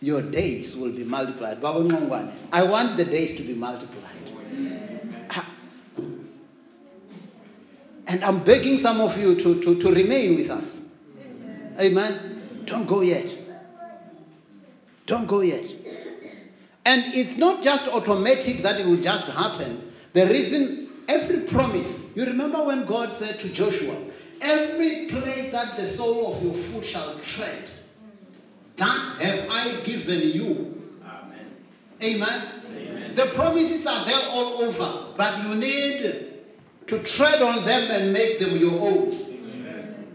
Your 0.00 0.22
days 0.22 0.76
will 0.76 0.92
be 0.92 1.04
multiplied. 1.04 1.64
I 1.64 2.62
want 2.62 2.96
the 2.96 3.04
days 3.04 3.34
to 3.36 3.42
be 3.42 3.54
multiplied. 3.54 4.04
And 8.08 8.24
I'm 8.24 8.42
begging 8.42 8.78
some 8.78 9.00
of 9.02 9.18
you 9.18 9.36
to, 9.36 9.60
to, 9.62 9.80
to 9.80 9.92
remain 9.92 10.36
with 10.36 10.50
us. 10.50 10.80
Amen. 11.78 12.64
Don't 12.64 12.86
go 12.86 13.02
yet. 13.02 13.38
Don't 15.06 15.26
go 15.26 15.40
yet. 15.40 15.64
And 16.86 17.14
it's 17.14 17.36
not 17.36 17.62
just 17.62 17.86
automatic 17.86 18.62
that 18.62 18.80
it 18.80 18.86
will 18.86 18.96
just 19.00 19.26
happen. 19.26 19.92
The 20.14 20.26
reason, 20.26 20.90
every 21.06 21.40
promise, 21.40 21.94
you 22.14 22.24
remember 22.24 22.64
when 22.64 22.86
God 22.86 23.12
said 23.12 23.38
to 23.40 23.50
Joshua, 23.50 23.96
Every 24.40 25.08
place 25.08 25.50
that 25.52 25.76
the 25.76 25.88
sole 25.96 26.34
of 26.34 26.42
your 26.42 26.54
foot 26.70 26.84
shall 26.84 27.18
tread, 27.20 27.68
that 28.76 29.20
have 29.20 29.50
I 29.50 29.80
given 29.84 30.20
you. 30.20 30.82
Amen. 31.04 31.56
Amen. 32.02 32.62
Amen. 32.66 33.14
The 33.16 33.26
promises 33.34 33.84
are 33.84 34.06
there 34.06 34.28
all 34.30 34.62
over, 34.62 35.12
but 35.16 35.44
you 35.44 35.56
need 35.56 36.27
to 36.88 37.02
tread 37.02 37.42
on 37.42 37.64
them 37.64 37.90
and 37.90 38.12
make 38.12 38.40
them 38.40 38.56
your 38.56 38.80
own. 38.80 39.12
Amen. 39.12 40.06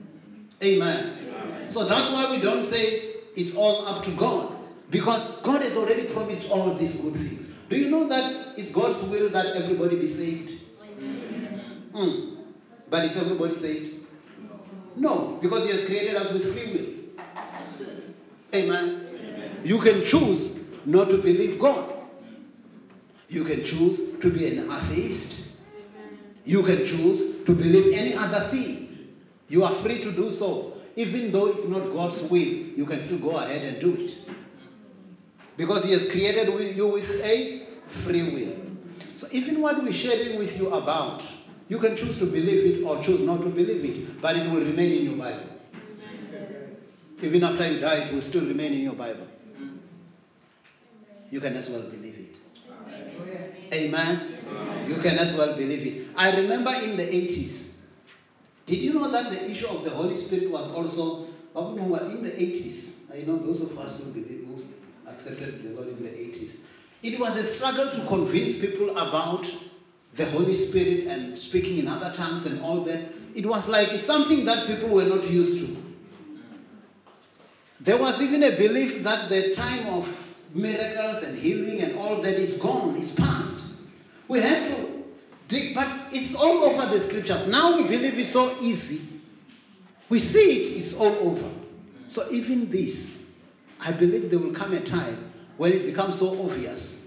Amen. 0.63 1.69
So 1.69 1.85
that's 1.85 2.11
why 2.11 2.31
we 2.31 2.41
don't 2.41 2.65
say 2.65 3.13
it's 3.35 3.55
all 3.55 3.87
up 3.87 4.03
to 4.03 4.11
God. 4.11 4.57
Because 4.89 5.23
God 5.43 5.61
has 5.61 5.75
already 5.75 6.07
promised 6.07 6.49
all 6.49 6.75
these 6.75 6.93
good 6.93 7.13
things. 7.13 7.47
Do 7.69 7.77
you 7.77 7.89
know 7.89 8.07
that 8.09 8.57
it's 8.57 8.69
God's 8.69 8.99
will 9.05 9.29
that 9.31 9.55
everybody 9.55 9.99
be 9.99 10.07
saved? 10.07 10.61
Hmm. 11.93 12.35
But 12.89 13.05
is 13.05 13.17
everybody 13.17 13.55
saved? 13.55 14.05
No, 14.95 15.39
because 15.41 15.63
He 15.65 15.71
has 15.71 15.85
created 15.85 16.15
us 16.15 16.31
with 16.31 16.53
free 16.53 16.73
will. 16.73 17.43
Amen. 18.53 19.61
You 19.63 19.79
can 19.79 20.03
choose 20.03 20.59
not 20.85 21.09
to 21.09 21.17
believe 21.17 21.59
God. 21.59 21.93
You 23.29 23.43
can 23.43 23.63
choose 23.63 24.19
to 24.19 24.29
be 24.29 24.45
an 24.45 24.71
atheist. 24.71 25.52
You 26.45 26.63
can 26.63 26.85
choose 26.85 27.45
to 27.45 27.53
believe 27.53 27.93
any 27.93 28.13
other 28.13 28.49
thing. 28.49 29.13
You 29.49 29.63
are 29.63 29.73
free 29.75 30.01
to 30.03 30.11
do 30.11 30.31
so. 30.31 30.73
Even 30.95 31.31
though 31.31 31.47
it's 31.47 31.63
not 31.65 31.91
God's 31.93 32.21
will, 32.21 32.39
you 32.39 32.85
can 32.85 32.99
still 32.99 33.17
go 33.17 33.31
ahead 33.37 33.63
and 33.63 33.79
do 33.79 33.95
it. 33.95 34.15
Because 35.57 35.83
He 35.83 35.91
has 35.91 36.05
created 36.09 36.47
you 36.75 36.87
with 36.87 37.09
a 37.09 37.67
free 38.03 38.33
will. 38.33 38.55
So 39.15 39.27
even 39.31 39.61
what 39.61 39.83
we're 39.83 39.93
sharing 39.93 40.37
with 40.37 40.57
you 40.57 40.69
about, 40.69 41.23
you 41.69 41.79
can 41.79 41.95
choose 41.95 42.17
to 42.17 42.25
believe 42.25 42.79
it 42.79 42.83
or 42.83 43.01
choose 43.03 43.21
not 43.21 43.41
to 43.41 43.49
believe 43.49 43.85
it, 43.85 44.21
but 44.21 44.35
it 44.35 44.51
will 44.51 44.61
remain 44.61 44.91
in 44.91 45.05
your 45.05 45.15
Bible. 45.15 45.49
Even 47.21 47.43
after 47.43 47.71
you 47.71 47.79
die, 47.79 48.07
it 48.07 48.13
will 48.13 48.21
still 48.21 48.45
remain 48.45 48.73
in 48.73 48.79
your 48.81 48.93
Bible. 48.93 49.27
You 51.31 51.39
can 51.39 51.55
as 51.55 51.69
well 51.69 51.83
believe 51.83 52.15
it. 52.15 53.73
Amen. 53.73 54.37
You 54.87 54.97
can 54.97 55.17
as 55.17 55.33
well 55.33 55.55
believe 55.55 55.87
it. 55.87 56.02
I 56.15 56.35
remember 56.39 56.73
in 56.73 56.97
the 56.97 57.03
80s, 57.03 57.67
did 58.65 58.79
you 58.79 58.93
know 58.93 59.09
that 59.11 59.29
the 59.31 59.49
issue 59.49 59.67
of 59.67 59.83
the 59.83 59.89
Holy 59.89 60.15
Spirit 60.15 60.49
was 60.49 60.67
also 60.69 61.25
in 61.25 62.23
the 62.23 62.29
80s? 62.29 62.89
I 63.11 63.25
know 63.25 63.37
those 63.37 63.61
of 63.61 63.77
us 63.77 63.99
who 63.99 64.05
believe, 64.11 64.47
who 64.47 64.63
accepted 65.09 65.63
the 65.63 65.69
Lord 65.69 65.89
in 65.89 66.03
the 66.03 66.09
80s. 66.09 66.51
It 67.03 67.19
was 67.19 67.35
a 67.35 67.53
struggle 67.53 67.91
to 67.91 68.07
convince 68.07 68.57
people 68.57 68.97
about 68.97 69.53
the 70.15 70.25
Holy 70.25 70.53
Spirit 70.53 71.07
and 71.07 71.37
speaking 71.37 71.77
in 71.77 71.87
other 71.87 72.13
tongues 72.15 72.45
and 72.45 72.61
all 72.61 72.83
that. 72.85 73.09
It 73.35 73.45
was 73.45 73.67
like 73.67 73.89
it's 73.89 74.05
something 74.05 74.45
that 74.45 74.67
people 74.67 74.89
were 74.89 75.05
not 75.05 75.27
used 75.27 75.57
to. 75.59 75.77
There 77.81 77.97
was 77.97 78.21
even 78.21 78.43
a 78.43 78.51
belief 78.51 79.03
that 79.03 79.29
the 79.29 79.53
time 79.53 79.87
of 79.87 80.07
miracles 80.53 81.23
and 81.23 81.37
healing 81.37 81.81
and 81.81 81.97
all 81.97 82.21
that 82.21 82.35
is 82.35 82.55
gone, 82.55 82.95
is 82.95 83.11
past. 83.11 83.63
We 84.27 84.39
have 84.39 84.67
to 84.67 84.92
but 85.73 85.87
it's 86.11 86.35
all 86.35 86.63
over 86.63 86.85
the 86.93 86.99
scriptures. 86.99 87.47
Now 87.47 87.77
we 87.77 87.83
believe 87.83 88.17
it's 88.17 88.29
so 88.29 88.55
easy. 88.61 89.01
We 90.09 90.19
see 90.19 90.63
it 90.63 90.77
is 90.77 90.93
all 90.93 91.15
over. 91.27 91.49
So 92.07 92.29
even 92.31 92.69
this, 92.69 93.17
I 93.79 93.91
believe 93.91 94.29
there 94.29 94.39
will 94.39 94.53
come 94.53 94.73
a 94.73 94.81
time 94.81 95.31
when 95.57 95.71
it 95.71 95.85
becomes 95.85 96.19
so 96.19 96.43
obvious. 96.43 96.99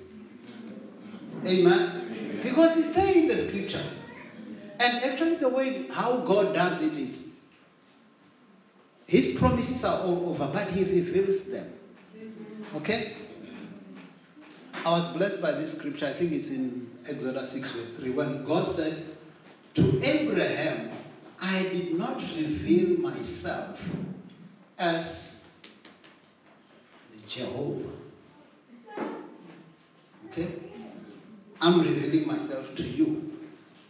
Amen. 1.45 2.41
Because 2.43 2.77
it's 2.77 2.95
there 2.95 3.13
in 3.13 3.29
the 3.29 3.37
scriptures. 3.37 4.03
And 4.79 5.05
actually 5.05 5.37
the 5.37 5.49
way 5.49 5.87
how 5.89 6.19
God 6.19 6.55
does 6.55 6.83
it 6.83 6.93
is 6.93 7.25
his 9.07 9.39
promises 9.39 9.85
are 9.85 10.01
all 10.01 10.31
over, 10.31 10.51
but 10.53 10.69
he 10.69 10.83
reveals 10.83 11.43
them. 11.43 11.73
Okay? 12.75 13.15
I 14.87 14.91
was 14.91 15.09
blessed 15.09 15.43
by 15.43 15.51
this 15.51 15.77
scripture. 15.77 16.07
I 16.07 16.13
think 16.13 16.31
it's 16.31 16.49
in 16.49 16.89
Exodus 17.09 17.51
6, 17.51 17.73
verse 17.73 17.91
3, 17.99 18.11
when 18.11 18.45
God 18.45 18.71
said, 18.71 19.05
To 19.75 20.01
Abraham, 20.01 20.93
I 21.41 21.63
did 21.63 21.99
not 21.99 22.21
reveal 22.21 23.01
myself 23.01 23.81
as 24.79 25.41
Jehovah. 27.27 27.91
Okay? 30.31 30.55
I'm 31.61 31.81
revealing 31.81 32.29
myself 32.29 32.73
to 32.77 32.85
you 32.85 33.41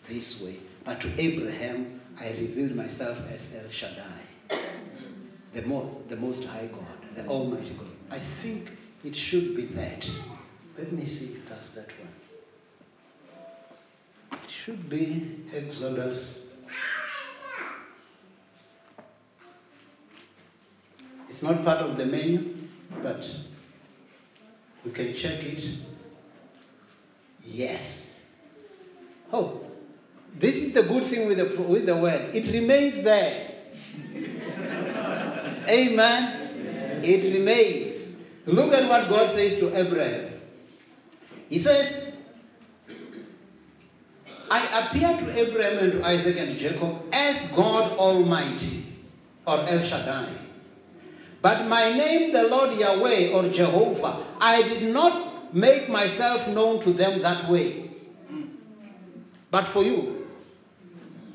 this 0.09 0.41
way. 0.41 0.61
But 0.87 1.03
to 1.03 1.21
Abraham, 1.21 2.01
I 2.19 2.31
revealed 2.31 2.75
myself 2.75 3.19
as 3.29 3.47
El 3.55 3.69
Shaddai, 3.69 4.23
the 5.53 5.61
most, 5.61 6.09
the 6.09 6.17
most 6.17 6.45
high 6.45 6.69
God, 6.69 7.15
the 7.15 7.27
Almighty 7.27 7.75
God. 7.75 7.91
I 8.11 8.21
think 8.41 8.71
it 9.05 9.15
should 9.15 9.55
be 9.55 9.67
that. 9.67 10.09
Let 10.79 10.93
me 10.93 11.07
see 11.07 11.37
if 11.37 11.49
that's 11.49 11.71
that 11.71 11.89
one. 11.99 12.09
It 14.33 14.51
should 14.51 14.91
be 14.91 15.45
Exodus. 15.55 16.43
It's 21.31 21.43
not 21.43 21.65
part 21.65 21.79
of 21.79 21.97
the 21.97 22.05
menu, 22.05 22.55
but 23.03 23.27
we 24.85 24.91
can 24.91 25.15
check 25.15 25.43
it. 25.43 25.65
Yes. 27.45 28.13
Oh, 29.33 29.61
this 30.39 30.57
is 30.57 30.73
the 30.73 30.83
good 30.83 31.05
thing 31.05 31.27
with 31.27 31.39
the, 31.39 31.63
with 31.63 31.87
the 31.87 31.97
word. 31.97 32.35
It 32.35 32.53
remains 32.53 33.03
there. 33.03 33.51
Amen. 35.69 37.03
It 37.03 37.35
remains. 37.35 38.07
Look 38.47 38.73
at 38.75 38.89
what 38.89 39.09
God 39.09 39.35
says 39.35 39.57
to 39.57 39.75
Abraham. 39.77 40.26
He 41.49 41.59
says, 41.59 42.15
I 44.51 44.89
appear 44.89 45.09
to 45.19 45.39
Abraham 45.39 45.79
and 45.79 45.93
to 45.93 46.05
Isaac 46.07 46.37
and 46.39 46.59
Jacob 46.59 47.03
as 47.13 47.37
God 47.55 47.99
Almighty 47.99 48.97
or 49.47 49.59
El 49.59 49.85
Shaddai. 49.85 50.33
But 51.43 51.67
my 51.67 51.93
name, 51.93 52.33
the 52.33 52.45
Lord 52.45 52.79
Yahweh 52.79 53.33
or 53.33 53.49
Jehovah, 53.51 54.25
I 54.41 54.63
did 54.63 54.93
not 54.93 55.55
make 55.55 55.89
myself 55.89 56.49
known 56.49 56.81
to 56.83 56.93
them 56.93 57.23
that 57.23 57.49
way. 57.49 57.91
But 59.51 59.69
for 59.69 59.83
you, 59.83 60.27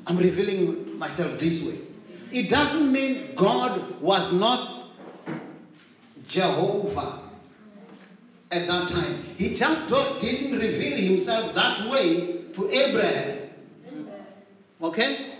I'm 0.08 0.18
revealing 0.18 0.98
myself 0.98 1.40
this 1.40 1.62
way. 1.62 1.80
It 2.32 2.50
doesn't 2.50 2.92
mean 2.92 3.36
God 3.36 4.02
was 4.02 4.34
not 4.34 4.88
Jehovah 6.28 7.21
at 8.52 8.68
that 8.68 8.90
time. 8.90 9.24
He 9.38 9.56
just 9.56 9.88
didn't 10.22 10.60
reveal 10.60 10.98
himself 10.98 11.56
that 11.56 11.90
way 11.90 12.44
to 12.54 12.70
Abraham. 12.70 13.50
Okay? 14.82 15.36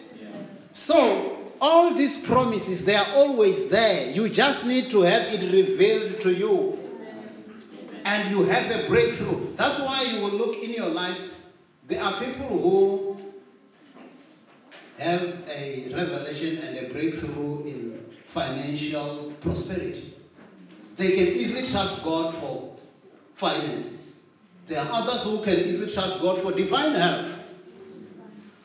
So, 0.74 1.38
all 1.60 1.94
these 1.94 2.18
promises, 2.18 2.84
they 2.84 2.96
are 2.96 3.14
always 3.14 3.70
there. 3.70 4.10
You 4.10 4.30
just 4.30 4.64
need 4.64 4.90
to 4.92 5.02
have 5.02 5.34
it 5.34 5.52
revealed 5.52 6.22
to 6.22 6.34
you. 6.34 6.78
And 8.06 8.32
you 8.32 8.44
have 8.44 8.72
a 8.72 8.88
breakthrough. 8.88 9.56
That's 9.58 9.80
why 9.80 10.04
you 10.04 10.22
will 10.22 10.32
look 10.32 10.56
in 10.56 10.72
your 10.72 10.90
life. 10.90 11.22
There 11.88 12.02
are 12.02 12.20
people 12.20 12.48
who 12.48 13.18
have 14.98 15.22
a 15.48 15.92
revelation 15.94 16.60
and 16.60 16.78
a 16.78 16.94
breakthrough 16.94 17.66
in 17.66 18.06
financial 18.34 19.34
prosperity. 19.42 20.16
They 20.98 21.12
can 21.12 21.28
easily 21.28 21.68
trust 21.70 22.04
God 22.04 22.34
for 22.40 22.71
finances. 23.42 24.14
There 24.68 24.80
are 24.80 24.90
others 24.90 25.24
who 25.24 25.44
can 25.44 25.60
easily 25.60 25.92
trust 25.92 26.22
God 26.22 26.42
for 26.42 26.54
divine 26.54 26.96
health. 26.96 27.40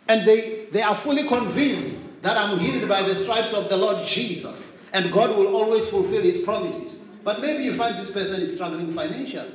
And 0.09 0.25
they, 0.25 0.67
they 0.71 0.83
are 0.83 0.95
fully 0.95 1.27
convinced 1.27 1.97
that 2.23 2.37
I'm 2.37 2.61
healed 2.61 2.89
by 2.89 3.03
the 3.03 3.17
stripes 3.17 3.53
of 3.53 3.69
the 3.69 3.77
Lord 3.77 4.07
Jesus. 4.07 4.71
And 4.93 5.13
God 5.13 5.37
will 5.37 5.57
always 5.57 5.89
fulfill 5.89 6.23
his 6.23 6.39
promises. 6.39 6.99
But 7.25 7.41
maybe 7.41 7.65
you 7.65 7.75
find 7.75 7.99
this 7.99 8.11
person 8.11 8.41
is 8.41 8.55
struggling 8.55 8.95
financially. 8.95 9.53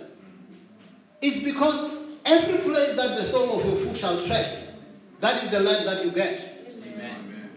It's 1.21 1.39
because 1.39 1.93
every 2.25 2.57
place 2.59 2.97
that 2.97 3.15
the 3.15 3.25
sole 3.29 3.59
of 3.59 3.65
your 3.65 3.77
foot 3.77 3.97
shall 3.97 4.25
tread, 4.25 4.75
that 5.21 5.45
is 5.45 5.51
the 5.51 5.59
land 5.61 5.87
that 5.87 6.03
you 6.03 6.11
get. 6.11 6.73
Amen. 6.83 7.49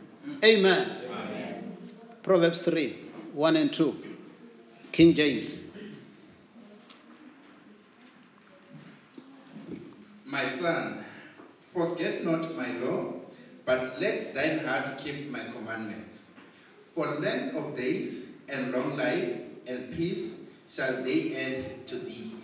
Amen. 0.45 0.97
Amen. 1.11 1.77
Proverbs 2.23 2.63
3 2.63 2.97
1 3.33 3.57
and 3.57 3.73
2. 3.73 3.97
King 4.93 5.15
James. 5.15 5.59
My 10.35 10.49
son, 10.49 11.05
forget 11.73 12.25
not 12.25 12.57
my 12.57 12.69
law, 12.79 13.13
but 13.65 14.01
let 14.01 14.35
thine 14.35 14.59
heart 14.65 14.99
keep 14.99 15.31
my 15.31 15.45
commandments. 15.57 16.25
For 16.93 17.07
length 17.21 17.55
of 17.55 17.77
days 17.77 18.27
and 18.49 18.73
long 18.73 18.97
life 18.97 19.31
and 19.69 19.95
peace 19.95 20.35
shall 20.69 21.05
they 21.05 21.37
end 21.37 21.87
to 21.87 22.01
thee. 22.01 22.35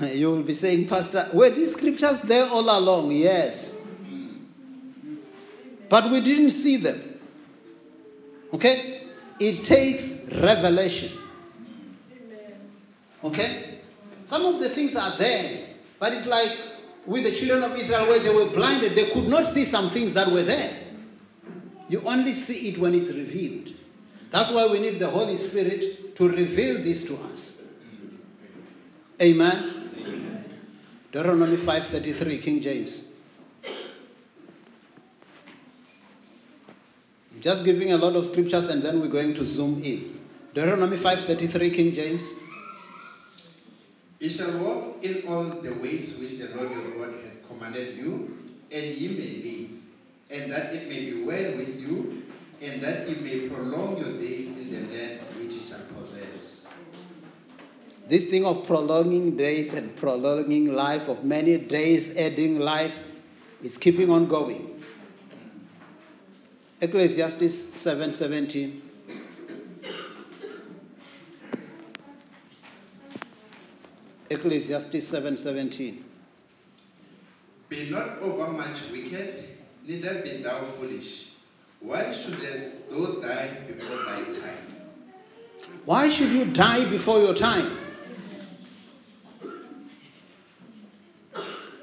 You 0.14 0.30
will 0.30 0.44
be 0.44 0.54
saying, 0.54 0.86
Pastor, 0.86 1.28
were 1.34 1.50
these 1.50 1.72
scriptures 1.72 2.20
there 2.20 2.46
all 2.46 2.62
along? 2.78 3.10
Yes. 3.10 3.74
But 5.88 6.12
we 6.12 6.20
didn't 6.20 6.50
see 6.50 6.76
them. 6.76 7.18
Okay? 8.52 9.08
It 9.40 9.64
takes 9.64 10.12
revelation. 10.30 11.18
Okay? 13.24 13.80
Some 14.26 14.46
of 14.46 14.60
the 14.60 14.70
things 14.70 14.94
are 14.94 15.18
there, 15.18 15.70
but 15.98 16.12
it's 16.12 16.26
like 16.26 16.56
with 17.06 17.24
the 17.24 17.32
children 17.32 17.62
of 17.62 17.78
Israel 17.78 18.08
where 18.08 18.18
they 18.18 18.34
were 18.34 18.46
blinded, 18.46 18.96
they 18.96 19.10
could 19.10 19.28
not 19.28 19.46
see 19.46 19.64
some 19.64 19.90
things 19.90 20.14
that 20.14 20.30
were 20.30 20.42
there. 20.42 20.78
You 21.88 22.02
only 22.06 22.32
see 22.32 22.68
it 22.68 22.78
when 22.78 22.94
it's 22.94 23.08
revealed. 23.08 23.74
That's 24.30 24.50
why 24.50 24.66
we 24.66 24.78
need 24.78 24.98
the 24.98 25.10
Holy 25.10 25.36
Spirit 25.36 26.16
to 26.16 26.28
reveal 26.28 26.82
this 26.82 27.04
to 27.04 27.16
us. 27.16 27.56
Amen. 29.20 29.70
Deuteronomy 31.12 31.56
5:33 31.56 32.42
King 32.42 32.60
James. 32.60 33.02
I'm 37.32 37.40
just 37.40 37.64
giving 37.64 37.92
a 37.92 37.96
lot 37.96 38.16
of 38.16 38.26
scriptures 38.26 38.66
and 38.66 38.82
then 38.82 39.00
we're 39.00 39.08
going 39.08 39.34
to 39.34 39.46
zoom 39.46 39.82
in. 39.84 40.18
Deuteronomy 40.54 40.96
5:33 40.96 41.72
King 41.72 41.94
James. 41.94 42.32
Ye 44.24 44.30
shall 44.30 44.56
walk 44.64 45.04
in 45.04 45.28
all 45.28 45.44
the 45.44 45.74
ways 45.84 46.18
which 46.18 46.38
the 46.38 46.48
Lord 46.56 46.70
your 46.70 46.92
God 46.96 47.14
hath 47.22 47.46
commanded 47.46 47.98
you, 47.98 48.38
and 48.72 48.86
ye 48.96 49.08
may 49.08 49.30
live, 49.44 49.70
and 50.30 50.50
that 50.50 50.72
it 50.74 50.88
may 50.88 51.10
be 51.10 51.24
well 51.24 51.56
with 51.58 51.78
you, 51.78 52.22
and 52.62 52.80
that 52.80 53.06
ye 53.06 53.16
may 53.16 53.50
prolong 53.50 53.98
your 53.98 54.14
days 54.18 54.46
in 54.46 54.70
the 54.70 54.80
land 54.96 55.20
which 55.38 55.52
ye 55.52 55.60
shall 55.60 55.84
possess. 55.94 56.72
This 58.08 58.24
thing 58.24 58.46
of 58.46 58.66
prolonging 58.66 59.36
days 59.36 59.74
and 59.74 59.94
prolonging 59.94 60.72
life, 60.72 61.06
of 61.06 61.22
many 61.22 61.58
days 61.58 62.08
adding 62.16 62.58
life, 62.60 62.96
is 63.62 63.76
keeping 63.76 64.08
on 64.08 64.26
going. 64.26 64.82
Ecclesiastes 66.80 67.66
7:17. 67.76 68.83
Ecclesiastes 74.34 75.04
7:17. 75.12 76.02
Be 77.68 77.90
not 77.90 78.18
overmuch 78.20 78.90
wicked, 78.92 79.44
neither 79.86 80.22
be 80.22 80.42
thou 80.42 80.64
foolish. 80.76 81.30
Why 81.80 82.12
shouldest 82.12 82.90
thou 82.90 83.20
die 83.20 83.50
before 83.66 83.96
thy 84.04 84.24
time? 84.24 84.64
Why 85.84 86.08
should 86.08 86.32
you 86.32 86.46
die 86.46 86.88
before 86.88 87.20
your 87.20 87.34
time? 87.34 87.78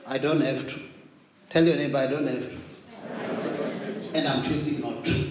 I 0.08 0.18
don't 0.18 0.42
have 0.42 0.68
to. 0.68 0.80
Tell 1.50 1.66
your 1.66 1.76
neighbor, 1.78 1.98
I 1.98 2.08
don't 2.08 2.28
have 2.28 2.50
to. 2.50 2.58
And 4.14 4.28
I'm 4.28 4.44
choosing 4.44 4.82
not 4.82 5.06
to. 5.06 5.30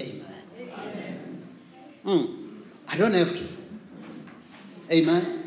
Amen. 0.00 1.46
Hmm. 2.04 2.24
I 2.88 2.96
don't 2.96 3.14
have 3.14 3.34
to. 3.36 3.41
Amen. 4.92 5.42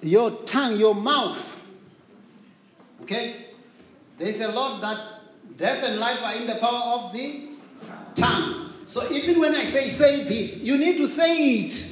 Your 0.00 0.30
tongue, 0.44 0.78
your 0.78 0.94
mouth. 0.94 1.38
Okay? 3.02 3.48
There's 4.18 4.40
a 4.40 4.48
lot 4.48 4.80
that 4.80 5.58
death 5.58 5.84
and 5.84 5.98
life 6.00 6.18
are 6.22 6.34
in 6.34 6.46
the 6.46 6.56
power 6.56 7.00
of 7.00 7.12
the 7.12 7.50
tongue. 8.14 8.72
So 8.86 9.10
even 9.12 9.38
when 9.38 9.54
I 9.54 9.64
say 9.64 9.90
say 9.90 10.24
this, 10.24 10.58
you 10.58 10.78
need 10.78 10.96
to 10.96 11.06
say 11.06 11.60
it. 11.60 11.84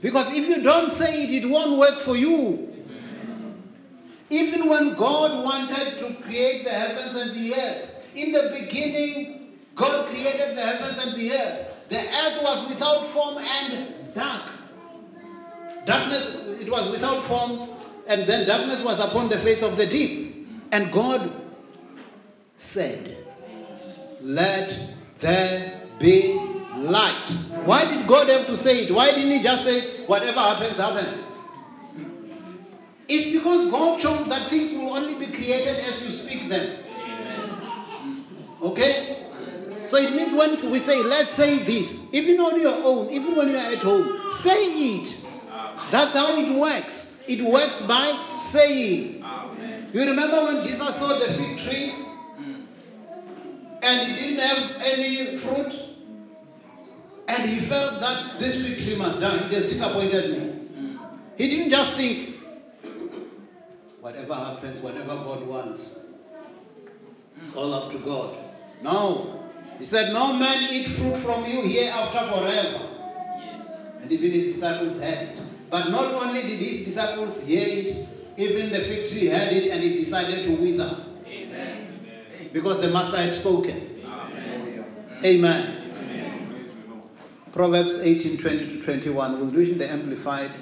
Because 0.00 0.28
if 0.32 0.48
you 0.48 0.62
don't 0.62 0.92
say 0.92 1.24
it, 1.24 1.44
it 1.44 1.48
won't 1.48 1.78
work 1.78 2.00
for 2.00 2.16
you. 2.16 2.62
Even 4.30 4.68
when 4.68 4.94
God 4.94 5.44
wanted 5.44 5.98
to 5.98 6.22
create 6.22 6.64
the 6.64 6.70
heavens 6.70 7.18
and 7.18 7.36
the 7.36 7.54
earth, 7.54 7.90
in 8.14 8.32
the 8.32 8.56
beginning, 8.58 9.58
God 9.74 10.08
created 10.08 10.56
the 10.56 10.62
heavens 10.62 10.98
and 11.04 11.16
the 11.16 11.32
earth. 11.32 11.66
The 11.88 12.00
earth 12.00 12.42
was 12.42 12.68
without 12.68 13.12
form 13.12 13.38
and 13.38 13.95
dark. 14.16 14.50
Darkness, 15.84 16.34
it 16.60 16.68
was 16.68 16.90
without 16.90 17.22
form, 17.24 17.68
and 18.08 18.28
then 18.28 18.46
darkness 18.46 18.82
was 18.82 18.98
upon 18.98 19.28
the 19.28 19.38
face 19.38 19.62
of 19.62 19.76
the 19.76 19.86
deep. 19.86 20.48
And 20.72 20.90
God 20.90 21.32
said, 22.56 23.24
Let 24.20 24.76
there 25.20 25.82
be 26.00 26.34
light. 26.74 27.28
Why 27.64 27.84
did 27.84 28.08
God 28.08 28.28
have 28.28 28.46
to 28.46 28.56
say 28.56 28.84
it? 28.84 28.92
Why 28.92 29.12
didn't 29.12 29.30
He 29.30 29.42
just 29.42 29.64
say, 29.64 30.04
Whatever 30.06 30.40
happens, 30.40 30.76
happens? 30.78 31.22
It's 33.08 33.30
because 33.30 33.70
God 33.70 34.00
chose 34.00 34.26
that 34.28 34.50
things 34.50 34.72
will 34.72 34.96
only 34.96 35.14
be 35.14 35.32
created 35.32 35.76
as 35.84 36.02
you 36.02 36.10
speak 36.10 36.48
them. 36.48 36.76
Okay? 38.60 39.25
So 39.86 39.96
it 39.98 40.12
means 40.14 40.34
when 40.34 40.70
we 40.70 40.78
say, 40.80 41.02
let's 41.02 41.30
say 41.32 41.62
this, 41.62 42.02
even 42.12 42.40
on 42.40 42.60
your 42.60 42.74
own, 42.84 43.10
even 43.10 43.36
when 43.36 43.48
you 43.48 43.56
are 43.56 43.72
at 43.72 43.82
home, 43.82 44.30
say 44.40 44.64
it. 44.96 45.22
That's 45.90 46.12
how 46.12 46.36
it 46.38 46.58
works. 46.58 47.14
It 47.28 47.42
works 47.42 47.80
by 47.82 48.36
saying. 48.36 49.24
You 49.92 50.00
remember 50.00 50.44
when 50.44 50.66
Jesus 50.66 50.96
saw 50.96 51.18
the 51.18 51.26
fig 51.34 51.58
tree 51.58 51.94
and 53.82 54.10
it 54.10 54.14
didn't 54.20 54.40
have 54.40 54.82
any 54.82 55.38
fruit? 55.38 55.74
And 57.28 57.48
he 57.48 57.60
felt 57.66 58.00
that 58.00 58.38
this 58.40 58.56
fig 58.56 58.78
tree 58.78 58.96
must 58.96 59.20
die. 59.20 59.36
It 59.36 59.52
has 59.52 59.66
disappointed 59.66 60.30
me. 60.32 60.98
He 61.36 61.48
didn't 61.48 61.70
just 61.70 61.92
think, 61.94 62.36
whatever 64.00 64.34
happens, 64.34 64.80
whatever 64.80 65.14
God 65.14 65.46
wants, 65.46 66.00
it's 67.44 67.54
all 67.54 67.72
up 67.72 67.92
to 67.92 67.98
God. 67.98 68.36
No. 68.82 69.45
He 69.78 69.84
said, 69.84 70.12
No 70.12 70.32
man 70.32 70.72
eat 70.72 70.88
fruit 70.96 71.16
from 71.18 71.44
you 71.44 71.62
hereafter 71.62 72.32
forever. 72.32 72.88
Yes. 73.38 73.90
And 74.00 74.10
even 74.10 74.30
his 74.30 74.54
disciples 74.54 75.00
had 75.00 75.28
it. 75.28 75.40
But 75.70 75.90
not 75.90 76.14
only 76.14 76.42
did 76.42 76.58
his 76.58 76.86
disciples 76.86 77.38
hear 77.42 77.66
it, 77.66 78.08
even 78.36 78.70
the 78.70 78.80
fig 78.80 79.10
tree 79.10 79.26
had 79.26 79.52
it 79.52 79.70
and 79.70 79.82
it 79.82 79.96
decided 79.96 80.46
to 80.46 80.56
wither 80.56 81.04
Amen. 81.26 82.50
because 82.52 82.80
the 82.80 82.88
master 82.88 83.16
had 83.16 83.34
spoken. 83.34 84.02
Amen. 84.04 84.84
Amen. 85.24 85.82
Amen. 85.98 87.02
Proverbs 87.52 87.96
18 87.98 88.38
20 88.38 88.58
to 88.66 88.84
21. 88.84 89.40
We'll 89.40 89.50
do 89.50 89.60
it 89.60 89.70
in 89.70 89.78
the 89.78 89.90
Amplified. 89.90 90.52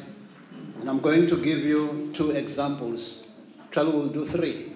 And 0.79 0.89
I'm 0.89 1.01
going 1.01 1.27
to 1.29 1.37
give 1.37 1.59
you 1.59 2.11
two 2.15 2.31
examples. 2.31 3.29
Actually, 3.63 3.93
we'll 3.93 4.09
do 4.09 4.27
three. 4.29 4.73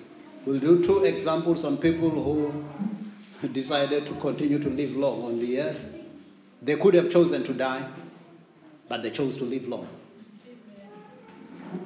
We'll 0.46 0.61
do 0.61 0.83
two 0.83 1.05
examples 1.05 1.64
on 1.64 1.77
people 1.77 2.11
who 2.11 2.64
decided 3.53 4.07
to 4.07 4.14
continue 4.20 4.59
to 4.59 4.68
live 4.68 4.96
long 4.96 5.22
on 5.24 5.38
the 5.38 5.61
earth. 5.61 5.81
They 6.62 6.77
could 6.77 6.94
have 6.94 7.11
chosen 7.11 7.44
to 7.44 7.53
die, 7.55 7.88
but 8.88 9.03
they 9.03 9.11
chose 9.11 9.37
to 9.37 9.44
live 9.44 9.68
long. 9.68 9.88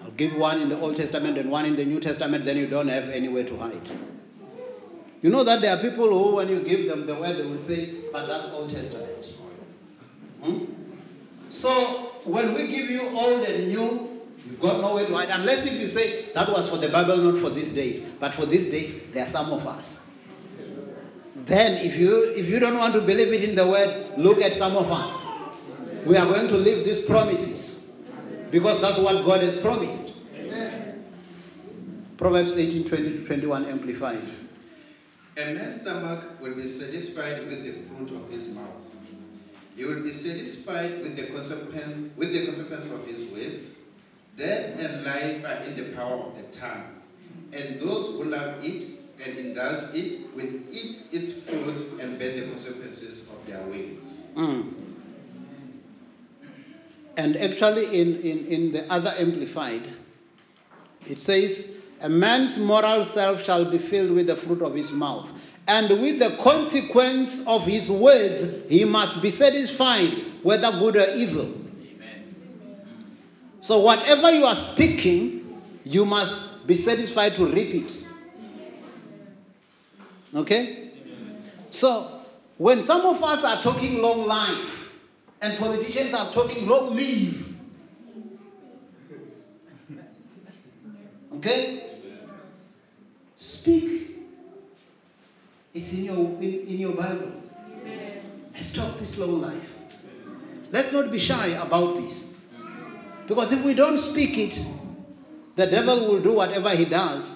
I'll 0.04 0.10
give 0.12 0.34
one 0.36 0.62
in 0.62 0.68
the 0.68 0.80
Old 0.80 0.96
Testament 0.96 1.36
and 1.38 1.50
one 1.50 1.66
in 1.66 1.76
the 1.76 1.84
New 1.84 2.00
Testament, 2.00 2.44
then 2.44 2.56
you 2.56 2.68
don't 2.68 2.88
have 2.88 3.08
anywhere 3.08 3.44
to 3.44 3.56
hide. 3.56 3.90
You 5.20 5.30
know 5.30 5.44
that 5.44 5.60
there 5.60 5.76
are 5.76 5.80
people 5.80 6.08
who, 6.08 6.36
when 6.36 6.48
you 6.48 6.60
give 6.60 6.88
them 6.88 7.06
the 7.06 7.14
word, 7.14 7.36
they 7.36 7.42
will 7.46 7.58
say, 7.58 7.94
but 8.12 8.26
that's 8.26 8.46
Old 8.48 8.70
Testament. 8.70 9.26
Hmm? 10.42 10.64
So 11.50 12.12
when 12.24 12.54
we 12.54 12.66
give 12.66 12.90
you 12.90 13.08
old 13.10 13.42
and 13.44 13.68
new, 13.68 14.20
you've 14.44 14.60
got 14.60 14.80
nowhere 14.80 15.06
to 15.06 15.14
hide. 15.14 15.28
Unless 15.30 15.66
if 15.66 15.74
you 15.74 15.86
say 15.86 16.32
that 16.34 16.48
was 16.48 16.68
for 16.68 16.78
the 16.78 16.88
Bible, 16.88 17.18
not 17.18 17.38
for 17.38 17.50
these 17.50 17.70
days. 17.70 18.00
But 18.18 18.34
for 18.34 18.46
these 18.46 18.64
days, 18.64 18.96
there 19.12 19.24
are 19.26 19.30
some 19.30 19.52
of 19.52 19.66
us. 19.66 20.00
Then 21.46 21.84
if 21.84 21.96
you 21.96 22.32
if 22.36 22.48
you 22.48 22.58
don't 22.58 22.78
want 22.78 22.94
to 22.94 23.00
believe 23.00 23.32
it 23.32 23.48
in 23.48 23.54
the 23.54 23.66
word, 23.66 24.12
look 24.16 24.40
at 24.40 24.54
some 24.54 24.76
of 24.76 24.90
us. 24.90 25.26
We 26.06 26.16
are 26.16 26.26
going 26.26 26.48
to 26.48 26.56
live 26.56 26.84
these 26.84 27.02
promises. 27.02 27.78
Because 28.50 28.80
that's 28.80 28.98
what 28.98 29.24
God 29.24 29.42
has 29.42 29.56
promised. 29.56 30.12
Proverbs 32.18 32.56
18, 32.56 32.88
20 32.88 33.02
to 33.02 33.24
21 33.24 33.66
amplified. 33.66 34.22
A 35.38 35.54
man's 35.54 35.80
stomach 35.80 36.40
will 36.40 36.54
be 36.54 36.68
satisfied 36.68 37.46
with 37.48 37.64
the 37.64 37.72
fruit 37.88 38.10
of 38.10 38.28
his 38.30 38.48
mouth. 38.48 38.92
He 39.74 39.86
will 39.86 40.02
be 40.02 40.12
satisfied 40.12 41.00
with 41.02 41.16
the 41.16 41.26
consequence 41.28 42.14
with 42.16 42.32
the 42.32 42.44
consequence 42.44 42.90
of 42.90 43.06
his 43.06 43.32
words. 43.32 43.76
Death 44.36 44.78
and 44.78 45.04
life 45.04 45.44
are 45.44 45.64
in 45.64 45.74
the 45.74 45.96
power 45.96 46.20
of 46.20 46.36
the 46.36 46.42
tongue, 46.56 47.00
and 47.52 47.80
those 47.80 48.08
who 48.08 48.24
love 48.24 48.62
it 48.62 48.84
and 49.24 49.38
indulge 49.38 49.82
it 49.94 50.34
will 50.34 50.50
eat 50.70 51.00
its 51.12 51.32
fruit 51.32 52.00
and 52.00 52.18
bear 52.18 52.40
the 52.40 52.48
consequences 52.48 53.28
of 53.28 53.46
their 53.46 53.64
ways. 53.66 54.22
Mm. 54.34 54.72
And 57.16 57.36
actually, 57.36 58.00
in, 58.00 58.20
in, 58.20 58.46
in 58.46 58.72
the 58.72 58.90
other 58.90 59.14
amplified, 59.18 59.86
it 61.06 61.20
says, 61.20 61.74
A 62.00 62.08
man's 62.08 62.56
moral 62.56 63.04
self 63.04 63.42
shall 63.44 63.70
be 63.70 63.78
filled 63.78 64.12
with 64.12 64.28
the 64.28 64.36
fruit 64.36 64.62
of 64.62 64.74
his 64.74 64.92
mouth, 64.92 65.28
and 65.68 65.88
with 66.00 66.18
the 66.18 66.36
consequence 66.42 67.40
of 67.46 67.64
his 67.64 67.90
words 67.90 68.46
he 68.68 68.84
must 68.84 69.20
be 69.20 69.30
satisfied, 69.30 70.10
whether 70.42 70.70
good 70.78 70.96
or 70.96 71.10
evil. 71.14 71.52
Amen. 71.84 72.24
So, 73.60 73.78
whatever 73.80 74.30
you 74.30 74.46
are 74.46 74.54
speaking, 74.54 75.60
you 75.84 76.06
must 76.06 76.34
be 76.66 76.74
satisfied 76.74 77.34
to 77.34 77.46
reap 77.46 77.74
it. 77.74 78.02
Okay? 80.34 80.90
So, 81.70 82.20
when 82.58 82.82
some 82.82 83.02
of 83.02 83.22
us 83.22 83.44
are 83.44 83.62
talking 83.62 83.98
long 83.98 84.26
life, 84.26 84.68
and 85.40 85.58
politicians 85.58 86.14
are 86.14 86.32
talking 86.32 86.68
long 86.68 86.96
live, 86.96 87.44
okay? 91.34 91.98
Speak. 93.36 94.18
It's 95.74 95.90
in 95.92 96.04
your 96.04 96.16
in, 96.16 96.66
in 96.68 96.78
your 96.78 96.92
Bible. 96.92 97.32
Let's 98.54 98.72
talk 98.72 99.00
this 99.00 99.16
long 99.16 99.40
life. 99.40 99.68
Let's 100.70 100.92
not 100.92 101.10
be 101.10 101.18
shy 101.18 101.48
about 101.48 101.96
this. 101.96 102.26
Because 103.26 103.52
if 103.52 103.64
we 103.64 103.74
don't 103.74 103.98
speak 103.98 104.38
it, 104.38 104.64
the 105.56 105.66
devil 105.66 106.08
will 106.08 106.20
do 106.20 106.32
whatever 106.32 106.70
he 106.70 106.84
does 106.84 107.31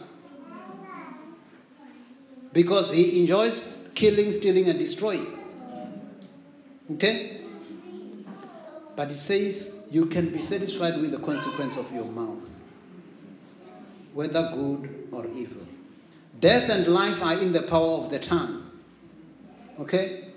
because 2.57 2.91
he 2.91 3.21
enjoys 3.21 3.63
killing, 3.95 4.31
stealing, 4.31 4.67
and 4.71 4.79
destroying. 4.79 5.27
Okay? 6.93 7.43
But 8.97 9.11
it 9.11 9.19
says 9.19 9.75
you 9.91 10.07
can 10.07 10.31
be 10.31 10.41
satisfied 10.41 10.99
with 10.99 11.11
the 11.11 11.19
consequence 11.19 11.77
of 11.77 11.93
your 11.93 12.07
mouth, 12.07 12.49
whether 14.15 14.53
good 14.55 15.07
or 15.13 15.27
evil. 15.35 15.67
Death 16.41 16.71
and 16.71 16.87
life 16.87 17.21
are 17.21 17.39
in 17.39 17.53
the 17.53 17.61
power 17.61 18.03
of 18.03 18.11
the 18.11 18.19
tongue. 18.19 18.71
Okay? 19.79 20.29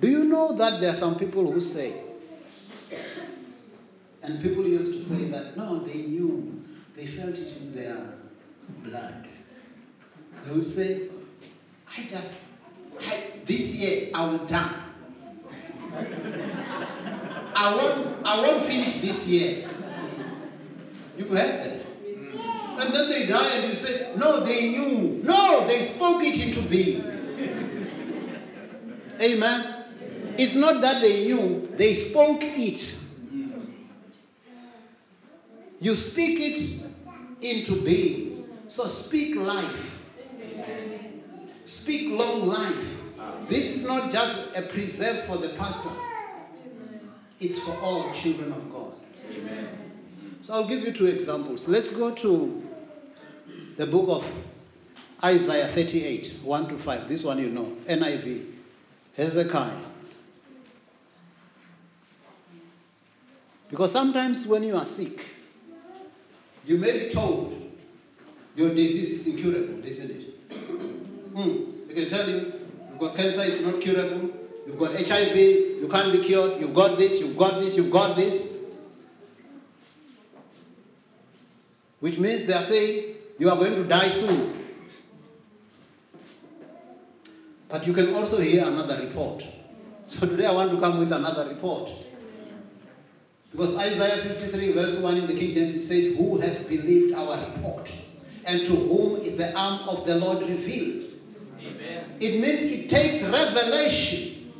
Do 0.00 0.08
you 0.08 0.24
know 0.24 0.56
that 0.56 0.80
there 0.80 0.92
are 0.92 0.96
some 0.96 1.18
people 1.18 1.52
who 1.52 1.60
say, 1.60 2.00
and 4.22 4.42
people 4.42 4.66
used 4.66 4.90
to 4.90 5.02
say 5.06 5.28
that, 5.32 5.54
no, 5.58 5.80
they 5.80 5.98
knew, 5.98 6.64
they 6.96 7.08
felt 7.08 7.34
it 7.34 7.58
in 7.58 7.74
their 7.74 8.14
blood. 8.84 9.28
They 10.46 10.52
would 10.52 10.64
say, 10.64 11.08
I 11.98 12.06
just, 12.06 12.32
I, 13.00 13.24
this 13.44 13.60
year 13.74 14.10
I 14.14 14.26
will 14.26 14.46
die. 14.46 14.82
I 17.54 17.74
won't, 17.74 18.26
I 18.26 18.40
won't 18.40 18.66
finish 18.66 19.00
this 19.00 19.26
year. 19.26 19.68
You've 21.16 21.30
heard 21.30 21.64
that. 21.64 21.82
And 22.78 22.94
then 22.94 23.08
they 23.10 23.26
die 23.26 23.48
and 23.54 23.68
you 23.68 23.74
say, 23.74 24.12
no, 24.16 24.44
they 24.44 24.70
knew. 24.70 25.20
No, 25.24 25.66
they 25.66 25.86
spoke 25.86 26.22
it 26.22 26.38
into 26.40 26.62
being. 26.62 27.02
Amen. 29.20 29.84
It's 30.38 30.54
not 30.54 30.80
that 30.82 31.02
they 31.02 31.24
knew, 31.24 31.68
they 31.76 31.94
spoke 31.94 32.44
it. 32.44 32.94
You 35.80 35.96
speak 35.96 36.38
it 36.38 36.80
into 37.40 37.82
being. 37.82 38.44
So 38.68 38.86
speak 38.86 39.34
life. 39.34 39.97
Speak 41.68 42.08
long 42.08 42.46
life. 42.46 42.74
This 43.46 43.76
is 43.76 43.82
not 43.82 44.10
just 44.10 44.38
a 44.54 44.62
preserve 44.62 45.26
for 45.26 45.36
the 45.36 45.50
pastor. 45.50 45.90
It's 47.40 47.58
for 47.58 47.76
all 47.82 48.10
children 48.14 48.54
of 48.54 48.72
God. 48.72 48.94
Amen. 49.30 49.68
So 50.40 50.54
I'll 50.54 50.66
give 50.66 50.80
you 50.80 50.92
two 50.92 51.04
examples. 51.04 51.68
Let's 51.68 51.90
go 51.90 52.10
to 52.10 52.62
the 53.76 53.86
book 53.86 54.08
of 54.08 54.24
Isaiah 55.22 55.68
38, 55.74 56.36
1 56.42 56.68
to 56.68 56.78
5. 56.78 57.06
This 57.06 57.22
one 57.22 57.38
you 57.38 57.50
know, 57.50 57.76
NIV. 57.86 58.46
Hezekiah. 59.14 59.76
Because 63.68 63.92
sometimes 63.92 64.46
when 64.46 64.62
you 64.62 64.74
are 64.74 64.86
sick, 64.86 65.20
you 66.64 66.78
may 66.78 67.08
be 67.08 67.12
told 67.12 67.70
your 68.56 68.70
disease 68.74 69.20
is 69.20 69.26
incurable, 69.26 69.84
isn't 69.84 70.10
it? 70.10 70.27
Hmm. 71.38 71.86
They 71.86 71.94
can 71.94 72.10
tell 72.10 72.28
you 72.28 72.52
you've 72.90 72.98
got 72.98 73.16
cancer, 73.16 73.44
it's 73.44 73.64
not 73.64 73.80
curable. 73.80 74.30
You've 74.66 74.76
got 74.76 74.96
HIV, 74.96 75.36
you 75.36 75.88
can't 75.88 76.10
be 76.12 76.24
cured. 76.24 76.60
You've 76.60 76.74
got 76.74 76.98
this, 76.98 77.20
you've 77.20 77.38
got 77.38 77.60
this, 77.60 77.76
you've 77.76 77.92
got 77.92 78.16
this. 78.16 78.48
Which 82.00 82.18
means 82.18 82.46
they 82.46 82.54
are 82.54 82.64
saying 82.64 83.14
you 83.38 83.50
are 83.50 83.56
going 83.56 83.76
to 83.76 83.84
die 83.84 84.08
soon. 84.08 84.64
But 87.68 87.86
you 87.86 87.92
can 87.92 88.14
also 88.14 88.40
hear 88.40 88.66
another 88.66 89.00
report. 89.00 89.46
So 90.08 90.26
today 90.26 90.46
I 90.46 90.52
want 90.52 90.70
to 90.70 90.80
come 90.80 90.98
with 91.00 91.12
another 91.12 91.46
report. 91.46 91.90
Because 93.52 93.76
Isaiah 93.76 94.22
53, 94.22 94.72
verse 94.72 94.96
1 94.96 95.16
in 95.18 95.26
the 95.26 95.34
King 95.34 95.52
James, 95.52 95.72
it 95.74 95.82
says, 95.82 96.16
Who 96.16 96.38
hath 96.38 96.66
believed 96.66 97.14
our 97.14 97.38
report? 97.50 97.92
And 98.46 98.60
to 98.62 98.74
whom 98.74 99.20
is 99.20 99.36
the 99.36 99.54
arm 99.54 99.86
of 99.86 100.06
the 100.06 100.14
Lord 100.14 100.48
revealed? 100.48 101.07
Amen. 101.60 102.16
It 102.20 102.40
means 102.40 102.72
it 102.72 102.90
takes 102.90 103.24
revelation. 103.24 104.52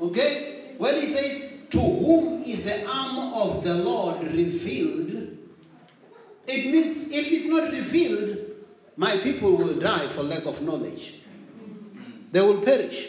Okay? 0.00 0.74
When 0.78 1.00
he 1.00 1.12
says, 1.12 1.50
To 1.70 1.80
whom 1.80 2.42
is 2.44 2.64
the 2.64 2.86
arm 2.86 3.32
of 3.34 3.64
the 3.64 3.74
Lord 3.74 4.22
revealed? 4.22 5.38
It 6.46 6.72
means 6.72 7.08
if 7.10 7.32
it's 7.32 7.46
not 7.46 7.70
revealed, 7.70 8.38
my 8.96 9.16
people 9.18 9.56
will 9.56 9.78
die 9.78 10.08
for 10.08 10.22
lack 10.22 10.44
of 10.44 10.60
knowledge. 10.60 11.14
They 12.32 12.40
will 12.40 12.62
perish. 12.62 13.08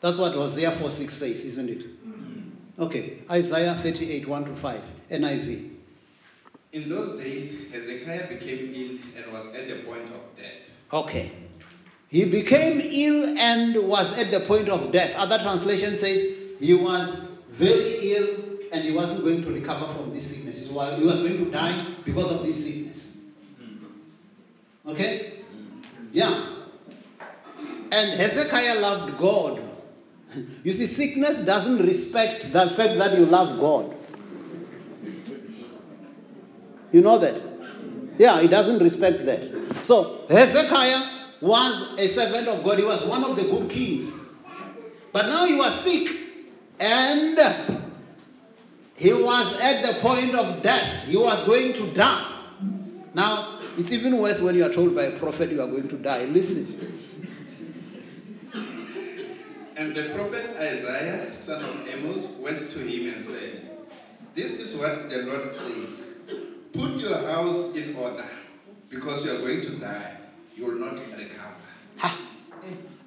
That's 0.00 0.18
what 0.18 0.32
Hosea 0.32 0.72
4 0.72 0.90
6 0.90 1.14
says, 1.14 1.44
isn't 1.44 1.68
it? 1.68 1.86
Okay, 2.78 3.18
Isaiah 3.30 3.78
38 3.82 4.26
1 4.26 4.44
to 4.46 4.56
5, 4.56 4.82
NIV. 5.10 5.70
In 6.72 6.88
those 6.88 7.20
days, 7.20 7.70
Hezekiah 7.70 8.28
became 8.28 8.72
ill 8.74 9.22
and 9.22 9.32
was 9.32 9.46
at 9.54 9.68
the 9.68 9.82
point 9.84 10.06
of 10.06 10.36
death. 10.36 10.61
Okay. 10.92 11.32
He 12.08 12.26
became 12.26 12.80
ill 12.80 13.38
and 13.38 13.88
was 13.88 14.12
at 14.18 14.30
the 14.30 14.40
point 14.40 14.68
of 14.68 14.92
death. 14.92 15.14
Other 15.16 15.38
translation 15.38 15.96
says 15.96 16.20
he 16.60 16.74
was 16.74 17.24
very 17.52 18.12
ill 18.12 18.58
and 18.70 18.84
he 18.84 18.92
wasn't 18.92 19.22
going 19.22 19.42
to 19.42 19.50
recover 19.50 19.92
from 19.94 20.12
this 20.12 20.28
sickness. 20.28 20.66
He 20.66 20.72
was 20.74 20.98
he 20.98 21.04
was 21.04 21.18
going 21.20 21.44
to 21.44 21.50
die 21.50 21.94
because 22.04 22.30
of 22.30 22.44
this 22.44 22.56
sickness. 22.62 23.12
Hmm. 23.58 24.90
Okay? 24.90 25.42
Hmm. 25.50 26.06
Yeah. 26.12 26.48
And 27.92 28.20
Hezekiah 28.20 28.80
loved 28.80 29.18
God. 29.18 29.68
You 30.64 30.72
see, 30.72 30.86
sickness 30.86 31.40
doesn't 31.40 31.84
respect 31.86 32.44
the 32.54 32.70
fact 32.70 32.98
that 32.98 33.18
you 33.18 33.26
love 33.26 33.60
God. 33.60 33.94
You 36.90 37.02
know 37.02 37.18
that? 37.18 37.38
Yeah, 38.18 38.40
he 38.40 38.48
doesn't 38.48 38.78
respect 38.78 39.26
that. 39.26 39.61
So 39.82 40.24
Hezekiah 40.28 41.02
was 41.40 41.98
a 41.98 42.08
servant 42.08 42.48
of 42.48 42.64
God. 42.64 42.78
He 42.78 42.84
was 42.84 43.04
one 43.04 43.24
of 43.24 43.36
the 43.36 43.42
good 43.42 43.70
kings. 43.70 44.12
But 45.12 45.26
now 45.26 45.44
he 45.46 45.54
was 45.54 45.78
sick 45.80 46.08
and 46.80 47.38
he 48.96 49.12
was 49.12 49.56
at 49.60 49.82
the 49.82 50.00
point 50.00 50.34
of 50.34 50.62
death. 50.62 51.04
He 51.06 51.16
was 51.16 51.44
going 51.46 51.72
to 51.74 51.92
die. 51.94 52.28
Now, 53.14 53.58
It's 53.78 53.90
even 53.90 54.18
worse 54.18 54.40
when 54.40 54.54
you 54.54 54.66
are 54.66 54.72
told 54.72 54.94
by 54.94 55.04
a 55.04 55.18
prophet 55.18 55.50
you 55.50 55.62
are 55.62 55.66
going 55.66 55.88
to 55.88 55.96
die. 55.96 56.24
Listen. 56.24 57.00
And 59.76 59.94
the 59.94 60.10
prophet 60.14 60.44
Isaiah, 60.58 61.34
son 61.34 61.64
of 61.64 61.88
Amos, 61.88 62.36
went 62.36 62.70
to 62.70 62.78
him 62.80 63.14
and 63.14 63.24
said, 63.24 63.70
This 64.34 64.52
is 64.52 64.76
what 64.76 65.08
the 65.08 65.22
Lord 65.22 65.54
says 65.54 66.14
Put 66.74 66.92
your 66.92 67.16
house 67.16 67.74
in 67.74 67.96
order, 67.96 68.26
because 68.92 69.24
you 69.24 69.34
are 69.34 69.38
going 69.38 69.62
to 69.62 69.70
die. 69.80 70.18
You 70.54 70.66
will 70.66 70.74
not 70.74 70.98
recover. 71.16 71.54
Ha. 71.96 72.28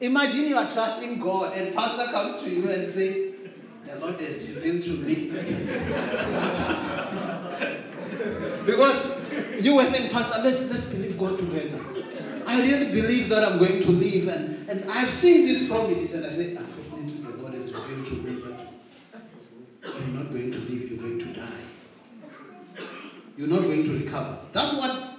Imagine 0.02 0.48
you 0.48 0.58
are 0.58 0.70
trusting 0.72 1.20
God 1.20 1.56
and 1.56 1.76
pastor 1.76 2.12
comes 2.12 2.38
to 2.44 2.50
you 2.50 2.68
and 2.70 2.88
say, 2.88 3.36
the 3.86 3.96
Lord 4.00 4.20
has 4.20 4.42
revealed 4.48 4.84
to 4.84 4.98
me. 4.98 5.30
because 8.66 9.06
you 9.64 9.76
were 9.76 9.86
saying, 9.86 10.10
Pastor, 10.10 10.42
let's, 10.42 10.60
let's 10.72 10.86
believe 10.86 11.20
God 11.20 11.38
together. 11.38 11.80
I 12.48 12.62
really 12.62 12.92
believe 12.92 13.30
that 13.30 13.44
I'm 13.44 13.60
going 13.60 13.84
to 13.84 13.92
live 13.92 14.28
and, 14.28 14.68
and 14.70 14.90
I've 14.92 15.14
seen 15.14 15.46
these 15.46 15.68
promises 15.70 16.14
and 16.14 16.26
I 16.26 16.32
say, 16.32 16.56
unfortunately 16.56 17.32
the 17.32 17.38
Lord 17.38 17.54
has 17.54 17.72
revealed 17.72 18.08
to 18.08 18.14
me 18.16 18.42
that 18.42 18.70
you're 19.84 20.18
not 20.18 20.32
going 20.32 20.52
to 20.52 20.58
live, 20.58 20.90
you're 20.92 21.00
going 21.00 21.20
to 21.20 21.32
die. 21.34 21.62
You're 23.38 23.48
not 23.48 23.62
going 23.62 23.84
to 23.84 23.94
recover. 24.04 24.40
That's 24.52 24.74
what 24.74 25.16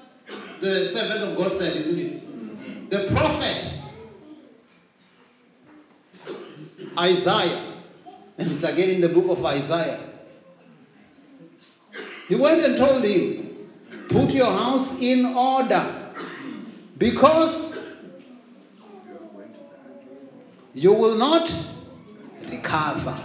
the 0.81 0.93
servant 0.93 1.23
of 1.23 1.37
God 1.37 1.59
said, 1.59 1.77
isn't 1.77 1.99
it? 1.99 2.91
The 2.91 3.15
prophet 3.15 3.77
Isaiah, 6.99 7.75
and 8.39 8.53
it's 8.53 8.65
again 8.65 8.91
in 8.91 9.01
the 9.01 9.09
book 9.09 9.29
of 9.29 9.45
Isaiah. 9.45 10.01
He 12.29 12.35
went 12.35 12.61
and 12.61 12.77
told 12.77 13.05
him, 13.05 13.69
Put 14.09 14.33
your 14.33 14.47
house 14.47 14.91
in 15.01 15.27
order 15.27 16.12
because 16.97 17.75
you 20.75 20.93
will 20.93 21.17
not 21.17 21.55
recover. 22.51 23.19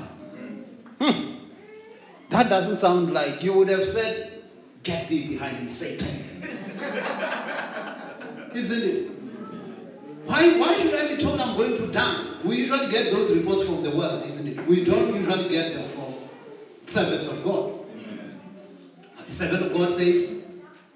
Hmm. 1.00 1.36
That 2.30 2.50
doesn't 2.50 2.80
sound 2.80 3.14
like 3.14 3.44
you 3.44 3.54
would 3.54 3.70
have 3.70 3.88
said, 3.88 4.44
Get 4.84 5.10
thee 5.10 5.30
behind 5.30 5.66
me, 5.66 5.70
Satan. 5.70 6.42
Isn't 8.54 8.84
it? 8.84 9.12
Why, 10.26 10.58
why 10.58 10.82
should 10.82 10.94
I 10.94 11.16
be 11.16 11.22
told 11.22 11.40
I'm 11.40 11.58
going 11.58 11.78
to 11.78 11.88
die? 11.88 12.36
We 12.44 12.58
usually 12.58 12.92
get 12.92 13.12
those 13.12 13.32
reports 13.32 13.64
from 13.64 13.84
the 13.84 13.92
world, 13.92 14.26
isn't 14.26 14.48
it? 14.48 14.68
We 14.68 14.84
don't 14.84 15.14
usually 15.14 15.50
get 15.50 15.74
them 15.74 15.90
from 15.90 16.14
servants 16.94 17.28
of 17.28 17.44
God. 17.44 17.80
The 19.28 19.34
servant 19.34 19.66
of 19.66 19.74
God 19.74 19.98
says, 19.98 20.30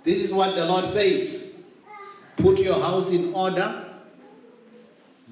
This 0.04 0.22
is 0.22 0.34
what 0.34 0.56
the 0.56 0.66
Lord 0.66 0.86
says. 0.88 1.52
Put 2.38 2.60
your 2.60 2.80
house 2.80 3.10
in 3.10 3.34
order 3.34 3.86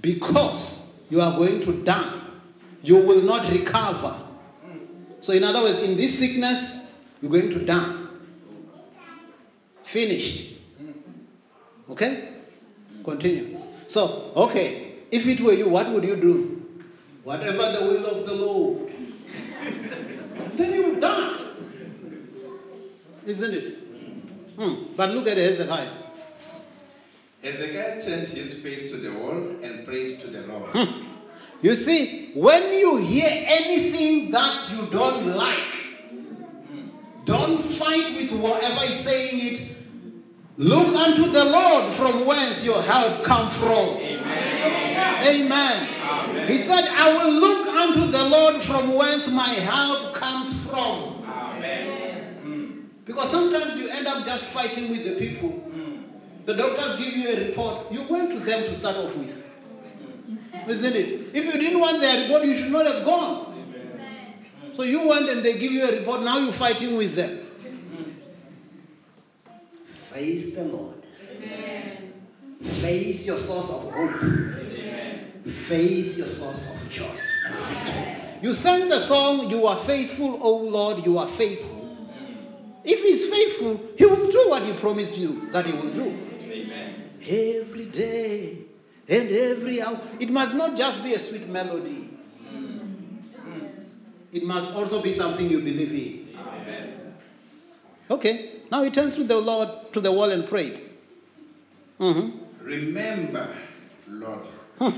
because 0.01 0.79
you 1.09 1.21
are 1.21 1.37
going 1.37 1.61
to 1.61 1.83
die. 1.83 2.21
You 2.81 2.97
will 2.97 3.21
not 3.21 3.51
recover. 3.51 4.19
So, 5.21 5.31
in 5.33 5.43
other 5.43 5.61
words, 5.61 5.79
in 5.79 5.95
this 5.95 6.17
sickness, 6.17 6.79
you're 7.21 7.31
going 7.31 7.49
to 7.51 7.65
die. 7.65 8.07
Finished. 9.83 10.52
Okay? 11.89 12.29
Continue. 13.03 13.59
So, 13.87 14.31
okay, 14.35 14.99
if 15.11 15.25
it 15.25 15.41
were 15.41 15.53
you, 15.53 15.69
what 15.69 15.89
would 15.91 16.03
you 16.03 16.15
do? 16.15 16.61
Whatever 17.23 17.71
the 17.71 17.85
will 17.85 18.05
of 18.05 18.25
the 18.25 18.33
Lord. 18.33 18.93
then 20.55 20.73
you 20.73 20.87
would 20.87 21.01
die. 21.01 21.39
Isn't 23.25 23.53
it? 23.53 23.77
Hmm. 24.57 24.95
But 24.95 25.11
look 25.11 25.27
at 25.27 25.37
Hezekiah. 25.37 25.91
Hezekiah 27.41 28.01
turned 28.01 28.27
his 28.27 28.61
face 28.61 28.89
to 28.91 28.97
the 28.97 29.13
wall 29.13 29.35
and 29.63 29.85
prayed 29.85 30.19
to 30.21 30.27
the 30.27 30.41
Lord. 30.47 30.69
Hmm. 30.71 31.03
You 31.61 31.75
see, 31.75 32.31
when 32.33 32.73
you 32.73 32.97
hear 32.97 33.29
anything 33.29 34.31
that 34.31 34.69
you 34.71 34.87
don't 34.89 35.27
like, 35.27 35.77
don't 37.25 37.63
fight 37.77 38.15
with 38.15 38.29
whoever 38.29 38.83
is 38.83 38.99
saying 39.05 39.53
it. 39.53 39.72
Look 40.57 40.95
unto 40.95 41.31
the 41.31 41.45
Lord 41.45 41.93
from 41.93 42.25
whence 42.25 42.63
your 42.63 42.83
help 42.83 43.23
comes 43.23 43.55
from. 43.55 43.97
Amen. 43.97 45.25
Amen. 45.25 46.01
Amen. 46.03 46.47
He 46.47 46.59
said, 46.59 46.85
I 46.89 47.11
will 47.17 47.33
look 47.33 47.67
unto 47.67 48.11
the 48.11 48.23
Lord 48.23 48.61
from 48.61 48.93
whence 48.93 49.27
my 49.27 49.49
help 49.49 50.13
comes 50.13 50.53
from. 50.65 51.25
Amen. 51.25 52.35
Hmm. 52.43 52.81
Because 53.05 53.31
sometimes 53.31 53.77
you 53.77 53.87
end 53.87 54.05
up 54.05 54.25
just 54.27 54.43
fighting 54.45 54.91
with 54.91 55.03
the 55.03 55.15
people. 55.15 55.49
Hmm. 55.49 56.01
The 56.45 56.53
doctors 56.53 57.03
give 57.03 57.15
you 57.15 57.29
a 57.29 57.47
report. 57.47 57.91
You 57.91 58.03
went 58.03 58.29
to 58.31 58.39
them 58.39 58.63
to 58.65 58.75
start 58.75 58.97
off 58.97 59.15
with. 59.15 59.31
Hmm. 59.31 60.69
Isn't 60.69 60.95
it? 60.95 61.35
If 61.35 61.45
you 61.45 61.59
didn't 61.59 61.79
want 61.79 61.99
their 61.99 62.23
report, 62.23 62.45
you 62.45 62.57
should 62.57 62.71
not 62.71 62.85
have 62.85 63.03
gone. 63.03 63.49
So 64.73 64.83
you 64.83 65.07
went 65.07 65.29
and 65.29 65.43
they 65.43 65.57
give 65.57 65.71
you 65.71 65.83
a 65.83 65.99
report. 65.99 66.21
Now 66.21 66.37
you're 66.37 66.53
fighting 66.53 66.95
with 66.95 67.15
them. 67.15 67.42
Face 70.13 70.53
the 70.53 70.63
Lord. 70.63 71.03
Amen. 71.31 72.13
Face 72.81 73.25
your 73.25 73.39
source 73.39 73.69
of 73.69 73.91
hope. 73.91 74.23
Amen. 74.23 75.33
Face 75.67 76.17
your 76.17 76.27
source 76.27 76.69
of 76.69 76.89
joy. 76.89 77.09
You 78.41 78.53
sang 78.53 78.89
the 78.89 78.99
song, 79.07 79.49
You 79.49 79.65
are 79.65 79.83
faithful, 79.85 80.37
O 80.41 80.57
Lord, 80.57 81.05
you 81.05 81.17
are 81.17 81.27
faithful. 81.27 81.79
If 82.83 83.01
He's 83.01 83.27
faithful, 83.27 83.81
He 83.97 84.05
will 84.05 84.29
do 84.29 84.49
what 84.49 84.63
He 84.63 84.73
promised 84.73 85.17
you 85.17 85.49
that 85.51 85.65
He 85.65 85.73
will 85.73 85.93
do. 85.93 86.19
Amen. 86.43 87.09
Every 87.27 87.85
day 87.87 88.57
and 89.07 89.29
every 89.31 89.81
hour. 89.81 89.99
It 90.19 90.29
must 90.29 90.53
not 90.53 90.77
just 90.77 91.03
be 91.03 91.13
a 91.13 91.19
sweet 91.19 91.47
melody, 91.47 92.09
mm. 92.53 93.69
it 94.31 94.43
must 94.43 94.69
also 94.71 95.01
be 95.01 95.15
something 95.15 95.49
you 95.49 95.59
believe 95.59 95.91
in. 95.91 96.37
Amen. 96.37 97.15
Okay, 98.11 98.52
now 98.71 98.83
he 98.83 98.89
turns 98.89 99.15
to 99.15 99.23
the 99.23 99.39
Lord, 99.39 99.69
to 99.93 100.01
the 100.01 100.11
wall 100.11 100.31
and 100.31 100.47
prayed. 100.47 100.89
Mhm. 101.99 102.31
Remember, 102.61 103.47
Lord, 104.09 104.39
Hmm. 104.79 104.89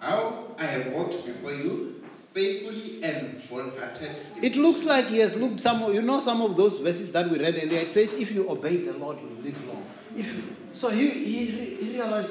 how 0.00 0.46
I 0.58 0.64
have 0.64 0.92
walked 0.92 1.24
before 1.26 1.52
you 1.52 1.94
faithfully 2.34 3.02
and 3.02 3.40
wholeheartedly. 3.50 4.16
It 4.42 4.56
looks 4.56 4.84
like 4.84 5.06
he 5.06 5.18
has 5.18 5.34
looked 5.34 5.60
some 5.60 5.92
you 5.92 6.00
know 6.02 6.18
some 6.18 6.40
of 6.40 6.56
those 6.56 6.76
verses 6.78 7.12
that 7.12 7.30
we 7.30 7.38
read 7.38 7.60
earlier. 7.62 7.80
It 7.80 7.90
says, 7.90 8.14
if 8.14 8.32
you 8.32 8.48
obey 8.50 8.78
the 8.78 8.94
Lord, 8.94 9.18
you 9.20 9.28
will 9.28 9.42
live 9.44 9.66
long. 9.68 9.84
If 10.16 10.32
you, 10.34 10.42
so 10.72 10.88
he, 10.88 11.08
he, 11.10 11.46
he 11.46 11.90
realized, 11.92 12.30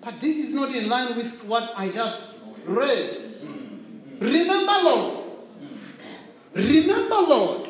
but 0.00 0.20
this 0.20 0.36
is 0.36 0.52
not 0.52 0.74
in 0.74 0.88
line 0.88 1.16
with 1.16 1.44
what 1.44 1.70
I 1.76 1.90
just 1.90 2.18
read. 2.66 3.34
Remember, 4.20 4.72
Lord. 4.84 5.24
Remember, 6.54 7.16
Lord, 7.16 7.61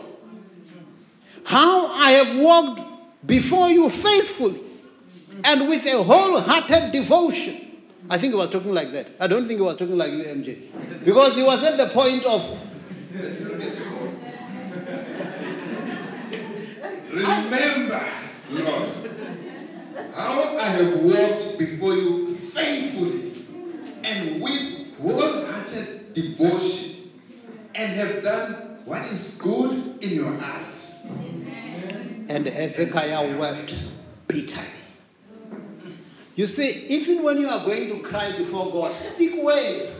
how 1.45 1.87
I 1.87 2.13
have 2.13 2.37
walked 2.39 2.81
before 3.27 3.69
you 3.69 3.89
faithfully 3.89 4.63
and 5.45 5.69
with 5.69 5.85
a 5.87 6.03
wholehearted 6.03 6.93
devotion. 6.93 7.59
I 8.11 8.19
think 8.19 8.33
he 8.33 8.37
was 8.39 8.51
talking 8.51 8.75
like 8.75 8.93
that. 8.93 9.07
I 9.21 9.27
don't 9.27 9.47
think 9.47 9.59
he 9.59 9.65
was 9.65 9.77
talking 9.77 9.97
like 9.97 10.13
you, 10.13 10.25
MJ. 10.25 11.05
Because 11.05 11.35
he 11.35 11.43
was 11.43 11.65
at 11.65 11.79
the 11.79 11.89
point 11.89 12.25
of, 12.25 12.59
Remember, 17.13 18.07
Lord, 18.51 18.89
how 20.15 20.57
I 20.59 20.67
have 20.69 20.95
walked 21.03 21.59
before 21.59 21.95
you 21.95 22.37
faithfully 22.55 23.45
and 24.05 24.43
with 24.43 24.99
wholehearted 25.01 26.15
devotion 26.15 27.11
and 27.75 27.93
have 27.93 28.23
done 28.23 28.72
what 28.85 29.11
is 29.11 29.37
good 29.39 30.03
in 30.03 30.11
your 30.11 30.41
eyes. 30.41 31.05
and 32.29 32.47
Hezekiah 32.47 33.37
wept 33.39 33.75
bitterly. 34.29 34.67
You 36.35 36.47
see, 36.47 36.87
even 36.89 37.23
when 37.23 37.39
you 37.39 37.49
are 37.49 37.65
going 37.65 37.89
to 37.89 38.01
cry 38.01 38.37
before 38.37 38.73
God, 38.73 38.97
speak 38.97 39.43
words. 39.43 39.93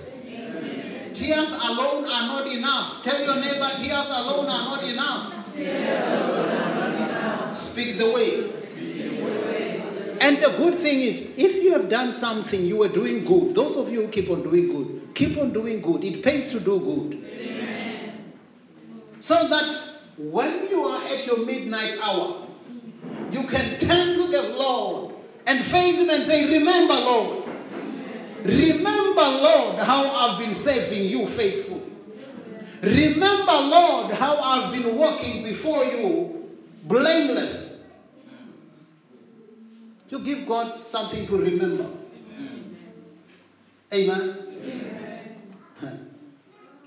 Tears 1.15 1.49
alone 1.49 2.05
are 2.07 2.27
not 2.27 2.47
enough. 2.47 3.03
Tell 3.05 3.21
your 3.23 3.37
neighbor, 3.37 3.71
tears 3.79 4.07
alone 4.09 4.47
are 4.47 4.65
not 4.65 4.85
enough. 4.85 5.47
Speak 7.55 7.99
the 7.99 8.11
way. 8.11 8.51
And 10.21 10.41
the 10.43 10.51
good 10.57 10.81
thing 10.81 11.01
is, 11.01 11.27
if 11.37 11.57
you 11.63 11.73
have 11.73 11.89
done 11.91 12.13
something, 12.13 12.65
you 12.65 12.77
were 12.77 12.89
doing 12.89 13.25
good. 13.25 13.55
Those 13.55 13.77
of 13.77 13.91
you 13.91 14.03
who 14.03 14.09
keep 14.09 14.31
on 14.31 14.43
doing 14.43 14.69
good, 14.73 15.15
keep 15.15 15.37
on 15.37 15.53
doing 15.53 15.83
good. 15.83 16.05
It 16.05 16.23
pays 16.23 16.51
to 16.53 16.61
do 16.61 16.79
good. 16.79 17.19
So 19.23 19.49
that 19.49 19.95
when 20.19 20.69
you 20.69 20.83
are 20.83 21.05
at 21.05 21.25
your 21.27 21.47
midnight 21.47 21.97
hour, 22.03 22.45
you 23.31 23.45
can 23.47 23.79
turn 23.79 24.19
to 24.19 24.27
the 24.27 24.43
Lord 24.59 25.15
and 25.47 25.65
face 25.67 26.01
Him 26.01 26.11
and 26.11 26.25
say, 26.25 26.59
Remember, 26.59 26.95
Lord. 26.95 27.45
Remember, 28.43 29.23
Lord, 29.23 29.79
how 29.79 30.11
I've 30.11 30.41
been 30.41 30.55
serving 30.57 31.05
you 31.05 31.29
faithfully. 31.29 31.83
Remember, 32.83 33.53
Lord, 33.53 34.13
how 34.13 34.41
I've 34.41 34.73
been 34.73 34.97
walking 34.97 35.45
before 35.45 35.85
you 35.85 36.51
blameless. 36.83 37.77
You 40.09 40.19
give 40.19 40.49
God 40.49 40.89
something 40.89 41.29
to 41.29 41.37
remember. 41.37 41.87
Amen. 43.95 45.39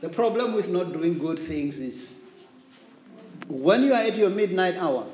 The 0.02 0.10
problem 0.10 0.54
with 0.54 0.68
not 0.68 0.92
doing 0.92 1.18
good 1.18 1.40
things 1.40 1.80
is 1.80 2.10
when 3.48 3.84
you 3.84 3.94
are 3.94 4.02
at 4.02 4.16
your 4.16 4.30
midnight 4.30 4.76
hour, 4.76 5.08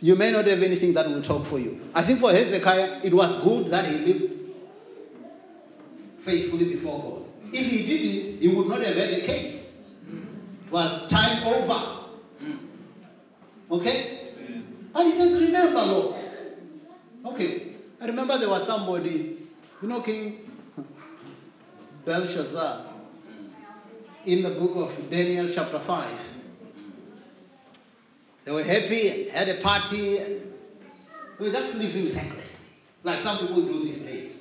you 0.00 0.14
may 0.14 0.30
not 0.30 0.46
have 0.46 0.62
anything 0.62 0.94
that 0.94 1.08
will 1.08 1.22
talk 1.22 1.44
for 1.44 1.58
you. 1.58 1.80
I 1.94 2.02
think 2.02 2.20
for 2.20 2.30
Hezekiah, 2.30 3.00
it 3.02 3.12
was 3.12 3.34
good 3.42 3.70
that 3.70 3.86
he 3.86 3.98
lived 3.98 4.34
faithfully 6.18 6.66
before 6.66 7.02
God. 7.02 7.24
If 7.52 7.66
he 7.66 7.84
didn't, 7.84 8.40
he 8.40 8.48
would 8.48 8.68
not 8.68 8.82
have 8.82 8.94
had 8.94 9.10
a 9.10 9.20
case. 9.26 9.60
It 10.66 10.72
was 10.72 11.08
time 11.10 11.46
over. 11.46 12.06
Okay? 13.70 14.34
And 14.94 15.12
he 15.12 15.18
says, 15.18 15.40
Remember, 15.40 15.80
Lord. 15.80 16.16
Okay. 17.26 17.74
I 18.00 18.06
remember 18.06 18.38
there 18.38 18.48
was 18.48 18.64
somebody, 18.66 19.48
you 19.82 19.88
know, 19.88 20.00
King 20.00 20.48
Belshazzar, 22.04 22.86
in 24.24 24.42
the 24.42 24.50
book 24.50 24.76
of 24.76 25.10
Daniel, 25.10 25.48
chapter 25.52 25.80
5. 25.80 26.18
They 28.48 28.54
were 28.54 28.64
happy, 28.64 29.28
had 29.28 29.46
a 29.50 29.60
party, 29.60 30.16
and 30.16 30.40
they 31.38 31.44
were 31.44 31.52
just 31.52 31.74
living 31.74 32.14
recklessly, 32.16 32.58
like 33.04 33.20
some 33.20 33.40
people 33.40 33.60
do 33.60 33.84
these 33.84 33.98
days. 33.98 34.38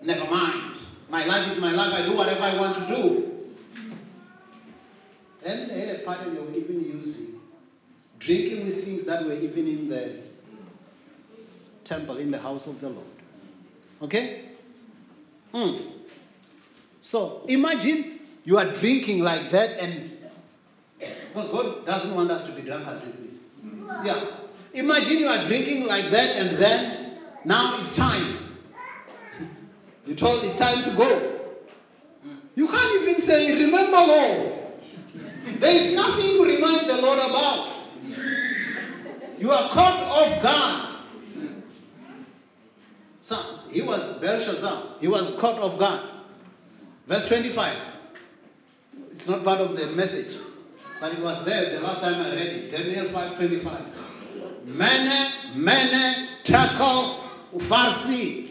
Never 0.00 0.24
mind. 0.24 0.78
My 1.10 1.26
life 1.26 1.52
is 1.52 1.58
my 1.58 1.72
life. 1.72 1.92
I 1.92 2.06
do 2.06 2.16
whatever 2.16 2.40
I 2.40 2.58
want 2.58 2.78
to 2.78 2.96
do. 2.96 3.32
Then 5.42 5.68
they 5.68 5.80
had 5.80 5.96
a 5.96 5.98
party 6.04 6.30
they 6.30 6.40
were 6.40 6.54
even 6.54 6.80
using, 6.90 7.38
drinking 8.18 8.64
with 8.64 8.82
things 8.82 9.04
that 9.04 9.26
were 9.26 9.34
even 9.34 9.68
in 9.68 9.90
the 9.90 10.14
temple, 11.84 12.16
in 12.16 12.30
the 12.30 12.38
house 12.38 12.66
of 12.66 12.80
the 12.80 12.88
Lord. 12.88 13.06
Okay? 14.00 14.52
Hmm. 15.52 15.76
So 17.02 17.42
imagine 17.46 18.20
you 18.46 18.56
are 18.56 18.72
drinking 18.72 19.18
like 19.18 19.50
that, 19.50 19.78
and 19.78 20.15
because 21.36 21.50
God 21.50 21.84
doesn't 21.84 22.14
want 22.14 22.30
us 22.30 22.46
to 22.46 22.52
be 22.52 22.62
drunkards, 22.62 23.04
hmm. 23.60 23.90
Yeah. 24.04 24.24
Imagine 24.72 25.18
you 25.18 25.28
are 25.28 25.44
drinking 25.44 25.84
like 25.84 26.10
that, 26.10 26.36
and 26.36 26.56
then 26.56 27.18
now 27.44 27.78
it's 27.78 27.94
time. 27.94 28.38
You 30.06 30.14
told 30.14 30.44
it's 30.44 30.58
time 30.58 30.82
to 30.84 30.96
go. 30.96 31.40
You 32.54 32.66
can't 32.68 33.02
even 33.02 33.20
say, 33.20 33.52
Remember, 33.52 33.98
Lord. 33.98 34.52
There 35.60 35.72
is 35.72 35.94
nothing 35.94 36.38
to 36.38 36.42
remind 36.42 36.88
the 36.88 36.96
Lord 36.96 37.18
about. 37.18 37.84
You 39.38 39.50
are 39.50 39.68
caught 39.70 40.02
off 40.04 40.42
guard. 40.42 40.98
So 43.22 43.60
he 43.70 43.82
was 43.82 44.02
Belshazzar. 44.20 44.96
He 45.00 45.08
was 45.08 45.38
caught 45.38 45.58
off 45.58 45.78
guard. 45.78 46.00
Verse 47.06 47.26
25. 47.26 47.76
It's 49.12 49.28
not 49.28 49.44
part 49.44 49.60
of 49.60 49.76
the 49.76 49.86
message, 49.88 50.36
but 51.00 51.12
it 51.12 51.20
was 51.20 51.44
there 51.44 51.70
the 51.70 51.80
last 51.80 52.00
time 52.00 52.20
I 52.20 52.30
read 52.30 52.46
it. 52.46 52.70
Daniel 52.72 53.06
5:25. 53.06 53.80
Mene, 54.64 55.32
mene, 55.54 56.28
tekel, 56.44 57.20
ufarsi. 57.54 58.50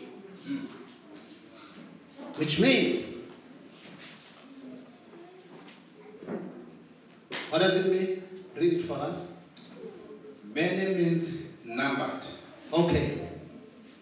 Which 2.37 2.59
means, 2.59 3.15
what 7.49 7.59
does 7.59 7.75
it 7.75 7.85
mean? 7.87 8.23
Read 8.55 8.73
it 8.73 8.87
for 8.87 8.95
us. 8.95 9.27
Mene 10.53 10.97
means 10.97 11.39
numbered. 11.63 12.25
Okay. 12.73 13.27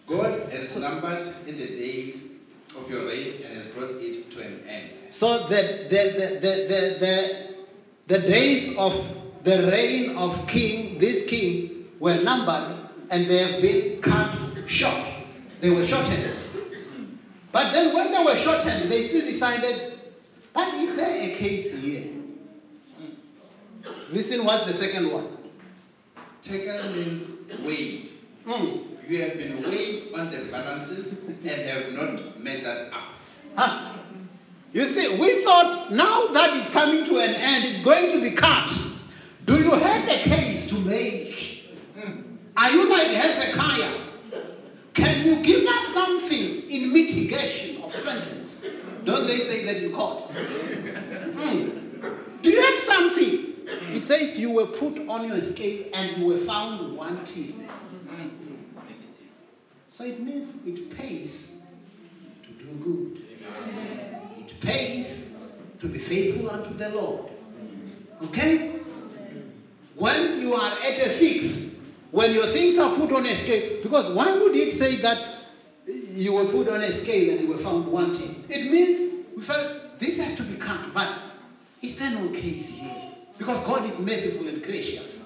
God 0.06 0.50
has 0.50 0.76
numbered 0.76 1.26
in 1.46 1.56
the 1.56 1.66
days 1.66 2.32
of 2.76 2.90
your 2.90 3.06
reign 3.06 3.42
and 3.44 3.56
has 3.56 3.68
brought 3.68 3.90
it 3.92 4.30
to 4.32 4.40
an 4.40 4.66
end. 4.68 4.90
So 5.10 5.46
the, 5.46 5.86
the, 5.88 6.12
the, 6.12 6.40
the, 6.40 6.56
the, 6.68 6.96
the, 7.00 7.53
the 8.06 8.18
days 8.18 8.76
of 8.76 8.92
the 9.44 9.66
reign 9.70 10.16
of 10.16 10.46
king, 10.46 10.98
this 10.98 11.22
king, 11.28 11.86
were 12.00 12.20
numbered 12.22 12.76
and 13.10 13.28
they 13.30 13.38
have 13.38 13.62
been 13.62 14.02
cut 14.02 14.36
short. 14.66 15.04
They 15.60 15.70
were 15.70 15.86
shortened. 15.86 16.34
But 17.52 17.72
then 17.72 17.94
when 17.94 18.10
they 18.10 18.22
were 18.22 18.36
shortened, 18.36 18.90
they 18.90 19.08
still 19.08 19.22
decided, 19.22 19.98
but 20.52 20.74
is 20.74 20.96
there 20.96 21.22
a 21.22 21.34
case 21.36 21.72
here? 21.72 22.10
Listen 24.10 24.44
what's 24.44 24.70
the 24.70 24.78
second 24.78 25.12
one. 25.12 25.36
Tekel 26.42 26.94
means 26.94 27.30
weighed. 27.64 28.10
Hmm. 28.46 28.78
You 29.08 29.22
have 29.22 29.36
been 29.38 29.62
weighed 29.62 30.12
on 30.14 30.30
the 30.30 30.44
balances 30.50 31.22
and 31.22 31.46
have 31.46 31.92
not 31.92 32.40
measured 32.40 32.92
up. 32.92 33.13
You 34.74 34.84
see, 34.86 35.20
we 35.20 35.44
thought 35.44 35.92
now 35.92 36.26
that 36.32 36.56
it's 36.56 36.68
coming 36.70 37.04
to 37.04 37.18
an 37.18 37.30
end, 37.30 37.64
it's 37.64 37.84
going 37.84 38.10
to 38.10 38.20
be 38.20 38.32
cut. 38.32 38.76
Do 39.44 39.56
you 39.56 39.70
have 39.70 40.08
a 40.08 40.18
case 40.24 40.66
to 40.66 40.74
make? 40.74 41.70
Hmm. 41.96 42.22
Are 42.56 42.72
you 42.72 42.90
like 42.90 43.06
Hezekiah? 43.06 44.00
Can 44.94 45.28
you 45.28 45.44
give 45.44 45.64
us 45.64 45.94
something 45.94 46.68
in 46.68 46.92
mitigation 46.92 47.84
of 47.84 47.94
sentence? 47.94 48.56
Don't 49.04 49.28
they 49.28 49.38
say 49.38 49.64
that 49.64 49.76
in 49.76 49.92
court? 49.92 50.24
Hmm. 50.32 51.68
Do 52.42 52.50
you 52.50 52.60
have 52.60 52.82
something? 52.82 53.54
It 53.94 54.02
says 54.02 54.36
you 54.36 54.50
were 54.50 54.66
put 54.66 55.08
on 55.08 55.28
your 55.28 55.40
scale 55.40 55.86
and 55.94 56.16
you 56.16 56.26
were 56.26 56.44
found 56.46 56.96
wanting. 56.96 57.68
So 59.88 60.02
it 60.02 60.20
means 60.20 60.52
it 60.66 60.90
pays 60.90 61.52
to 62.42 62.50
do 62.50 62.66
good. 62.82 63.24
It 64.54 64.60
pays 64.60 65.24
to 65.80 65.88
be 65.88 65.98
faithful 65.98 66.50
unto 66.50 66.74
the 66.74 66.90
Lord. 66.90 67.30
Okay? 68.22 68.78
When 69.96 70.40
you 70.40 70.54
are 70.54 70.72
at 70.78 71.06
a 71.06 71.18
fix, 71.18 71.74
when 72.10 72.32
your 72.32 72.46
things 72.52 72.78
are 72.78 72.94
put 72.96 73.12
on 73.12 73.26
a 73.26 73.34
scale, 73.34 73.82
because 73.82 74.12
why 74.14 74.32
would 74.36 74.56
it 74.56 74.72
say 74.72 74.96
that 75.02 75.38
you 75.86 76.32
were 76.32 76.46
put 76.46 76.68
on 76.68 76.80
a 76.82 76.92
scale 76.92 77.30
and 77.30 77.40
you 77.40 77.48
were 77.48 77.62
found 77.62 77.86
wanting? 77.86 78.44
It 78.48 78.70
means 78.70 79.24
we 79.36 79.42
felt 79.42 79.98
this 79.98 80.18
has 80.18 80.34
to 80.36 80.42
be 80.42 80.56
cut, 80.56 80.94
but 80.94 81.12
is 81.82 81.96
there 81.96 82.10
no 82.10 82.30
case 82.30 82.66
here? 82.66 83.12
Because 83.36 83.58
God 83.66 83.88
is 83.88 83.98
merciful 83.98 84.48
and 84.48 84.62
gracious. 84.62 85.18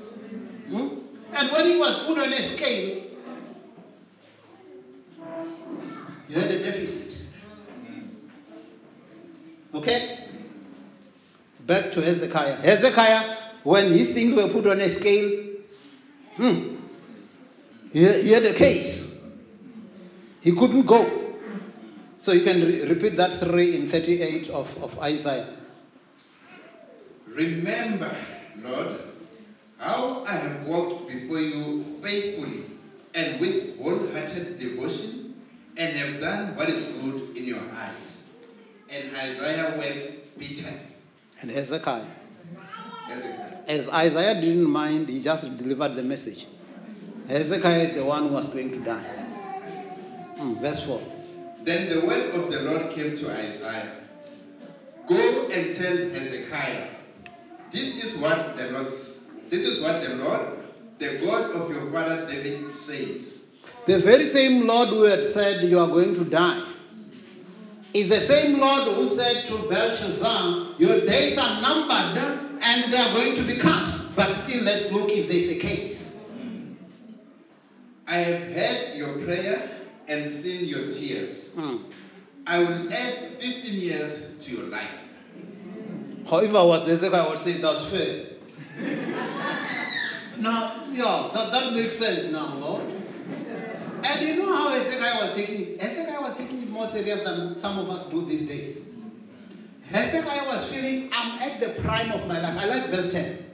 Hmm? 0.69 0.99
And 1.35 1.53
when 1.53 1.67
it 1.67 1.79
was 1.79 2.05
put 2.07 2.19
on 2.19 2.33
a 2.33 2.57
scale, 2.57 3.05
you 6.29 6.35
had 6.35 6.51
a 6.51 6.63
deficit. 6.63 6.98
Okay? 9.75 10.19
Back 11.67 11.93
to 11.93 12.01
Hezekiah. 12.01 12.57
Hezekiah, 12.57 13.37
when 13.65 13.93
his 13.93 14.09
things 14.09 14.35
were 14.35 14.49
put 14.49 14.67
on 14.67 14.81
a 14.81 14.91
scale, 14.91 15.57
hmm, 16.37 16.77
he, 17.93 18.31
had 18.31 18.47
a 18.47 18.53
case. 18.53 19.15
He 20.41 20.53
couldn't 20.53 20.87
go. 20.87 21.35
So 22.19 22.33
you 22.33 22.43
can 22.43 22.61
re- 22.61 22.85
repeat 22.87 23.17
that 23.17 23.39
3 23.41 23.77
in 23.77 23.89
38 23.89 24.49
of, 24.49 24.77
of 24.83 24.99
Isaiah. 24.99 25.57
Remember, 27.27 28.15
Lord, 28.63 29.01
how 29.79 30.25
I 30.27 30.37
have 30.37 30.67
walked 30.67 31.09
before 31.09 31.41
you 31.41 31.99
faithfully 32.03 32.65
and 33.15 33.41
with 33.41 33.79
wholehearted 33.79 34.59
devotion 34.59 35.35
and 35.77 35.97
have 35.97 36.21
done 36.21 36.57
what 36.57 36.69
is 36.69 36.85
good 37.01 37.37
in 37.37 37.45
your 37.45 37.61
eyes. 37.73 38.08
And 38.91 39.15
Isaiah 39.17 39.75
wept 39.79 40.39
bitterly. 40.39 40.81
And 41.43 41.51
Hezekiah. 41.51 42.07
Hezekiah. 43.07 43.57
As 43.67 43.89
Isaiah 43.89 44.41
didn't 44.41 44.71
mind, 44.71 45.09
he 45.09 45.21
just 45.21 45.57
delivered 45.59 45.95
the 45.95 46.03
message. 46.03 46.47
Hezekiah 47.29 47.81
is 47.85 47.95
the 47.95 48.05
one 48.05 48.29
who 48.29 48.35
was 48.35 48.49
going 48.49 48.71
to 48.71 48.79
die. 48.79 49.05
Hmm, 50.39 50.55
verse 50.61 50.85
4. 50.87 51.03
Then 51.65 51.91
the 51.91 52.07
word 52.07 52.35
of 52.35 52.51
the 52.51 52.61
Lord 52.63 52.91
came 52.93 53.15
to 53.17 53.31
Isaiah. 53.31 53.93
Go 55.07 55.49
and 55.49 55.77
tell 55.77 55.97
Hezekiah, 55.97 56.89
this 57.71 58.03
is 58.03 58.17
what 58.19 58.57
the 58.57 58.71
Lord 58.71 58.87
this 59.51 59.65
is 59.65 59.83
what 59.83 60.03
the 60.03 60.15
Lord, 60.17 60.59
the 60.99 61.21
God 61.25 61.53
of 61.53 61.71
your 61.71 61.91
father 61.91 62.27
David 62.31 62.73
says. 62.75 63.47
The 63.87 63.99
very 63.99 64.27
same 64.27 64.67
Lord 64.67 64.89
who 64.91 65.03
had 65.03 65.25
said 65.25 65.65
you 65.65 65.79
are 65.79 65.89
going 65.89 66.15
to 66.15 66.25
die 66.25 66.68
is 67.99 68.09
the 68.09 68.21
same 68.21 68.59
Lord 68.59 68.95
who 68.95 69.07
said 69.07 69.47
to 69.47 69.69
Belshazzar, 69.69 70.75
Your 70.79 71.05
days 71.05 71.39
are 71.39 71.61
numbered 71.61 72.59
and 72.61 72.93
they 72.93 72.97
are 72.97 73.13
going 73.13 73.35
to 73.37 73.43
be 73.43 73.57
cut. 73.57 74.15
But 74.15 74.45
still, 74.45 74.63
let's 74.63 74.91
look 74.93 75.11
if 75.11 75.29
there's 75.29 75.49
a 75.49 75.59
case. 75.59 76.11
I 78.07 78.19
have 78.19 78.53
heard 78.53 78.95
your 78.97 79.19
prayer 79.21 79.71
and 80.07 80.31
seen 80.31 80.65
your 80.65 80.91
tears. 80.91 81.55
Hmm. 81.55 81.77
I 82.47 82.61
will 82.61 82.93
add 82.93 83.39
15 83.41 83.73
years 83.73 84.23
to 84.41 84.57
your 84.57 84.67
life. 84.67 84.89
However, 86.29 86.65
was 86.65 86.87
this 86.87 87.03
I 87.03 87.29
would 87.29 87.39
say 87.39 87.61
that's 87.61 87.85
fair. 87.87 88.27
Now, 90.39 90.87
yeah, 90.93 91.31
that, 91.35 91.51
that 91.51 91.73
makes 91.73 91.99
sense 91.99 92.31
now, 92.31 92.55
Lord. 92.55 92.83
And 94.05 94.29
you 94.29 94.37
know 94.37 94.55
how 94.55 94.69
Hezekiah 94.69 95.27
was 95.27 95.35
taking 95.35 95.61
it? 95.63 95.83
Hezekiah 95.83 96.21
was 96.21 96.39
it 96.39 96.48
more 96.79 96.87
serious 96.87 97.25
than 97.25 97.61
some 97.61 97.77
of 97.77 97.91
us 97.91 98.09
do 98.09 98.25
these 98.25 98.47
days. 98.47 98.79
Hezekiah 99.91 100.47
was 100.47 100.65
feeling, 100.71 101.11
I'm 101.13 101.43
at 101.43 101.59
the 101.59 101.71
prime 101.83 102.13
of 102.13 102.29
my 102.29 102.41
life. 102.41 102.57
I 102.57 102.67
like 102.67 102.91
verse 102.91 103.11
10. 103.11 103.45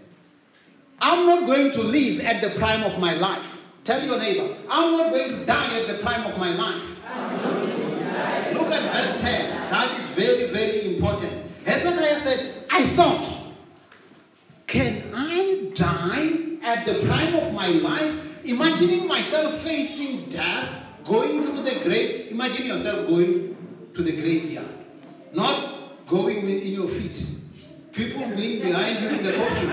I'm 0.98 1.26
not 1.26 1.46
going 1.46 1.72
to 1.72 1.82
live 1.82 2.20
at 2.20 2.42
the 2.42 2.50
prime 2.58 2.82
of 2.82 2.98
my 2.98 3.14
life. 3.14 3.46
Tell 3.84 4.04
your 4.04 4.18
neighbor, 4.18 4.56
I'm 4.68 4.92
not 4.92 5.10
going 5.10 5.30
to 5.30 5.46
die 5.46 5.80
at 5.80 5.88
the 5.88 6.02
prime 6.02 6.30
of 6.30 6.38
my 6.38 6.54
life. 6.54 6.82
Look 8.52 8.70
at 8.70 8.92
verse 8.92 9.20
10. 9.22 9.70
That 9.70 9.98
is 9.98 10.06
very, 10.16 10.52
very 10.52 10.94
important. 10.94 11.50
Hezekiah 11.64 12.20
said, 12.20 12.66
I 12.68 12.86
thought, 12.90 13.54
can 14.66 15.02
I 15.14 15.70
die 15.74 16.58
at 16.62 16.84
the 16.84 17.06
prime 17.06 17.34
of 17.36 17.54
my 17.54 17.68
life? 17.68 18.20
Imagining 18.44 19.08
myself 19.08 19.62
facing 19.62 20.28
death, 20.28 20.83
going 21.06 21.42
through 21.42 21.62
the 21.62 21.80
grave. 21.84 22.30
Imagine 22.32 22.66
yourself 22.66 23.06
going 23.08 23.56
to 23.94 24.02
the 24.02 24.12
graveyard, 24.12 24.68
not 25.32 26.06
going 26.06 26.48
in 26.48 26.72
your 26.72 26.88
feet. 26.88 27.26
People 27.92 28.28
being 28.36 28.60
behind 28.62 29.02
you 29.02 29.08
in 29.08 29.22
the 29.24 29.32
coffin. 29.32 29.68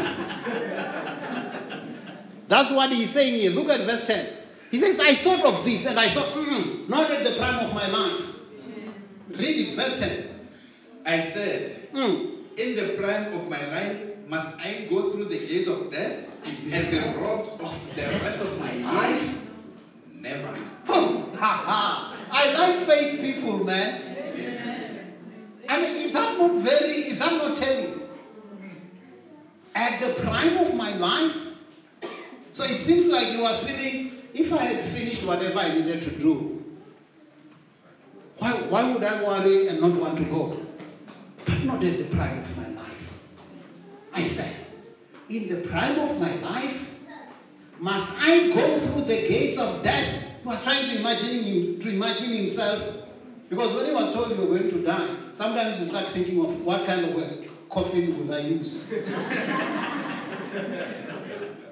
That's 2.48 2.72
what 2.72 2.92
he's 2.92 3.10
saying 3.12 3.36
here. 3.36 3.52
Look 3.52 3.70
at 3.70 3.80
verse 3.88 4.04
10. 4.04 4.38
He 4.70 4.78
says, 4.78 5.00
I 5.00 5.16
thought 5.16 5.44
of 5.44 5.66
this 5.66 5.86
and 5.86 6.00
I 6.00 6.14
thought, 6.14 6.36
mm, 6.36 6.88
not 6.88 7.10
at 7.12 7.24
the 7.24 7.36
prime 7.38 7.66
of 7.66 7.74
my 7.74 7.88
life. 7.88 8.22
Read 9.30 9.70
it, 9.70 9.76
verse 9.76 10.00
10. 10.00 10.28
I 11.06 11.22
said, 11.22 11.82
Mm. 11.94 12.58
In 12.58 12.76
the 12.76 12.96
prime 12.98 13.34
of 13.34 13.50
my 13.50 13.66
life, 13.68 14.28
must 14.28 14.56
I 14.60 14.88
go 14.90 15.12
through 15.12 15.26
the 15.26 15.40
gates 15.40 15.68
of 15.68 15.92
death 15.92 16.26
and 16.46 16.92
be 16.92 17.00
robbed 17.20 17.62
of 17.62 17.76
the 17.96 18.02
rest 18.02 18.40
of 18.42 18.60
my 18.60 18.74
life? 18.76 19.41
Never. 20.22 20.56
I 21.40 22.54
like 22.54 22.88
faith 22.88 23.22
people, 23.22 23.64
man. 23.64 25.08
I 25.68 25.82
mean, 25.82 25.96
is 25.96 26.12
that 26.12 26.38
not 26.38 26.62
very, 26.62 27.08
is 27.08 27.18
that 27.18 27.34
not 27.34 27.58
telling? 27.58 28.02
At 29.74 30.00
the 30.00 30.22
prime 30.22 30.58
of 30.58 30.76
my 30.76 30.94
life, 30.96 31.36
so 32.52 32.64
it 32.64 32.82
seems 32.82 33.08
like 33.08 33.30
he 33.30 33.38
was 33.38 33.58
feeling, 33.62 34.12
if 34.34 34.54
I 34.54 34.64
had 34.64 34.94
finished 34.94 35.24
whatever 35.26 35.58
I 35.58 35.74
needed 35.74 36.02
to 36.04 36.12
do, 36.12 36.64
why, 38.38 38.52
why 38.52 38.84
would 38.92 39.04
I 39.04 39.24
worry 39.24 39.68
and 39.70 39.82
not 39.82 39.94
want 40.00 40.18
to 40.18 40.26
go? 40.26 40.58
But 41.46 41.64
not 41.64 41.84
at 41.84 41.98
the 41.98 42.16
prime 42.16 42.44
of 42.44 42.58
my 42.58 42.68
life. 42.68 43.10
I 44.14 44.24
said, 44.24 44.54
in 45.30 45.48
the 45.48 45.68
prime 45.68 45.98
of 45.98 46.20
my 46.20 46.36
life, 46.36 46.76
must 47.82 48.08
I 48.20 48.54
go 48.54 48.80
through 48.80 49.02
the 49.06 49.28
gates 49.28 49.58
of 49.60 49.84
death? 49.84 50.24
He 50.42 50.48
was 50.48 50.62
trying 50.62 50.86
to 50.90 51.00
imagine 51.00 51.44
him, 51.44 51.80
to 51.82 51.90
imagine 51.90 52.32
himself. 52.32 52.82
Because 53.50 53.76
when 53.76 53.88
he 53.88 53.92
was 53.92 54.14
told 54.14 54.30
you 54.32 54.38
were 54.38 54.46
going 54.46 54.70
to 54.70 54.84
die, 54.84 55.18
sometimes 55.34 55.80
you 55.80 55.86
start 55.88 56.14
thinking 56.14 56.40
of 56.40 56.62
what 56.62 56.86
kind 56.86 57.04
of 57.06 57.18
a 57.18 57.48
coffin 57.70 58.18
would 58.20 58.32
I 58.34 58.40
use? 58.42 58.84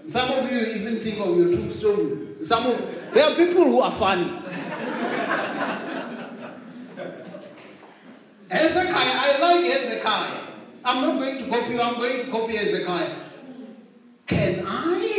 Some 0.10 0.32
of 0.32 0.52
you 0.52 0.60
even 0.60 1.02
think 1.02 1.20
of 1.20 1.38
your 1.38 1.52
tombstone. 1.52 2.36
Some 2.42 2.66
of 2.66 2.80
there 3.14 3.30
are 3.30 3.36
people 3.36 3.64
who 3.64 3.80
are 3.80 3.92
funny. 3.92 4.24
Hezekiah, 8.50 8.96
I 8.96 9.38
like 9.40 9.66
Hezekiah. 9.66 10.42
I'm 10.84 11.02
not 11.02 11.20
going 11.20 11.44
to 11.44 11.50
copy 11.50 11.74
you, 11.74 11.82
I'm 11.82 11.96
going 11.96 12.26
to 12.26 12.32
copy 12.32 12.56
Hezekiah. 12.56 13.16
Can 14.26 14.64
I, 14.66 15.19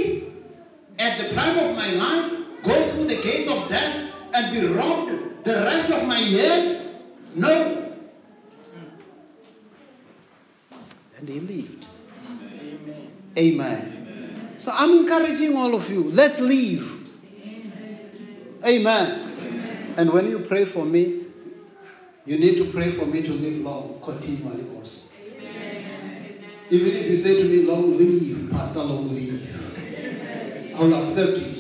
at 1.00 1.18
the 1.18 1.34
prime 1.34 1.58
of 1.58 1.74
my 1.74 1.90
life, 1.92 2.32
go 2.62 2.90
through 2.90 3.06
the 3.06 3.22
gates 3.22 3.50
of 3.50 3.68
death 3.68 4.12
and 4.34 4.52
be 4.52 4.66
robbed 4.66 5.44
the 5.44 5.54
rest 5.54 5.90
of 5.90 6.06
my 6.06 6.18
years? 6.18 6.86
No. 7.34 7.94
And 11.16 11.28
he 11.28 11.40
lived. 11.40 11.86
Amen. 13.38 13.60
Amen. 13.62 14.56
So 14.58 14.72
I'm 14.72 14.90
encouraging 14.98 15.56
all 15.56 15.74
of 15.74 15.90
you, 15.90 16.04
let's 16.10 16.38
live. 16.38 16.96
Amen. 18.64 19.94
And 19.96 20.12
when 20.12 20.28
you 20.28 20.40
pray 20.40 20.66
for 20.66 20.84
me, 20.84 21.24
you 22.26 22.38
need 22.38 22.56
to 22.58 22.70
pray 22.70 22.90
for 22.90 23.06
me 23.06 23.22
to 23.22 23.32
live 23.32 23.58
long 23.58 24.00
continually 24.04 24.66
also. 24.76 25.08
Even 26.68 26.96
if 26.96 27.06
you 27.06 27.16
say 27.16 27.42
to 27.42 27.48
me, 27.48 27.64
long 27.64 27.96
live, 27.96 28.50
Pastor, 28.50 28.80
long 28.80 29.14
live, 29.14 29.69
I 30.74 30.82
will 30.82 31.02
accept 31.02 31.38
it. 31.38 31.58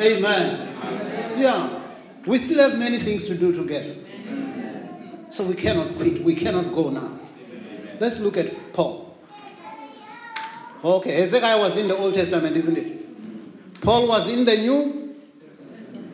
Amen. 0.00 1.38
Yeah. 1.38 1.82
We 2.26 2.38
still 2.38 2.58
have 2.58 2.78
many 2.78 2.98
things 2.98 3.26
to 3.26 3.36
do 3.36 3.52
together. 3.52 3.94
So 5.30 5.44
we 5.44 5.54
cannot 5.54 5.96
quit. 5.96 6.22
We 6.22 6.34
cannot 6.34 6.74
go 6.74 6.90
now. 6.90 7.18
Let's 8.00 8.18
look 8.18 8.36
at 8.36 8.72
Paul. 8.72 9.16
Okay, 10.84 11.14
Hezekiah 11.14 11.58
was 11.58 11.76
in 11.76 11.88
the 11.88 11.96
Old 11.96 12.14
Testament, 12.14 12.56
isn't 12.56 12.78
it? 12.78 13.80
Paul 13.80 14.06
was 14.06 14.28
in 14.30 14.44
the 14.44 14.56
New 14.56 15.16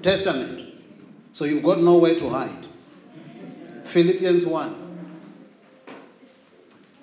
Testament. 0.02 0.74
So 1.32 1.44
you've 1.44 1.62
got 1.62 1.80
nowhere 1.80 2.14
to 2.14 2.30
hide. 2.30 2.66
Philippians 3.84 4.46
1 4.46 4.84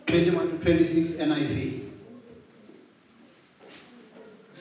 21 0.08 0.50
to 0.50 0.58
26 0.58 1.12
NIV. 1.12 1.81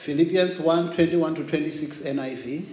Philippians 0.00 0.58
1 0.58 0.94
21 0.94 1.34
to 1.34 1.44
26 1.44 2.00
NIV. 2.00 2.64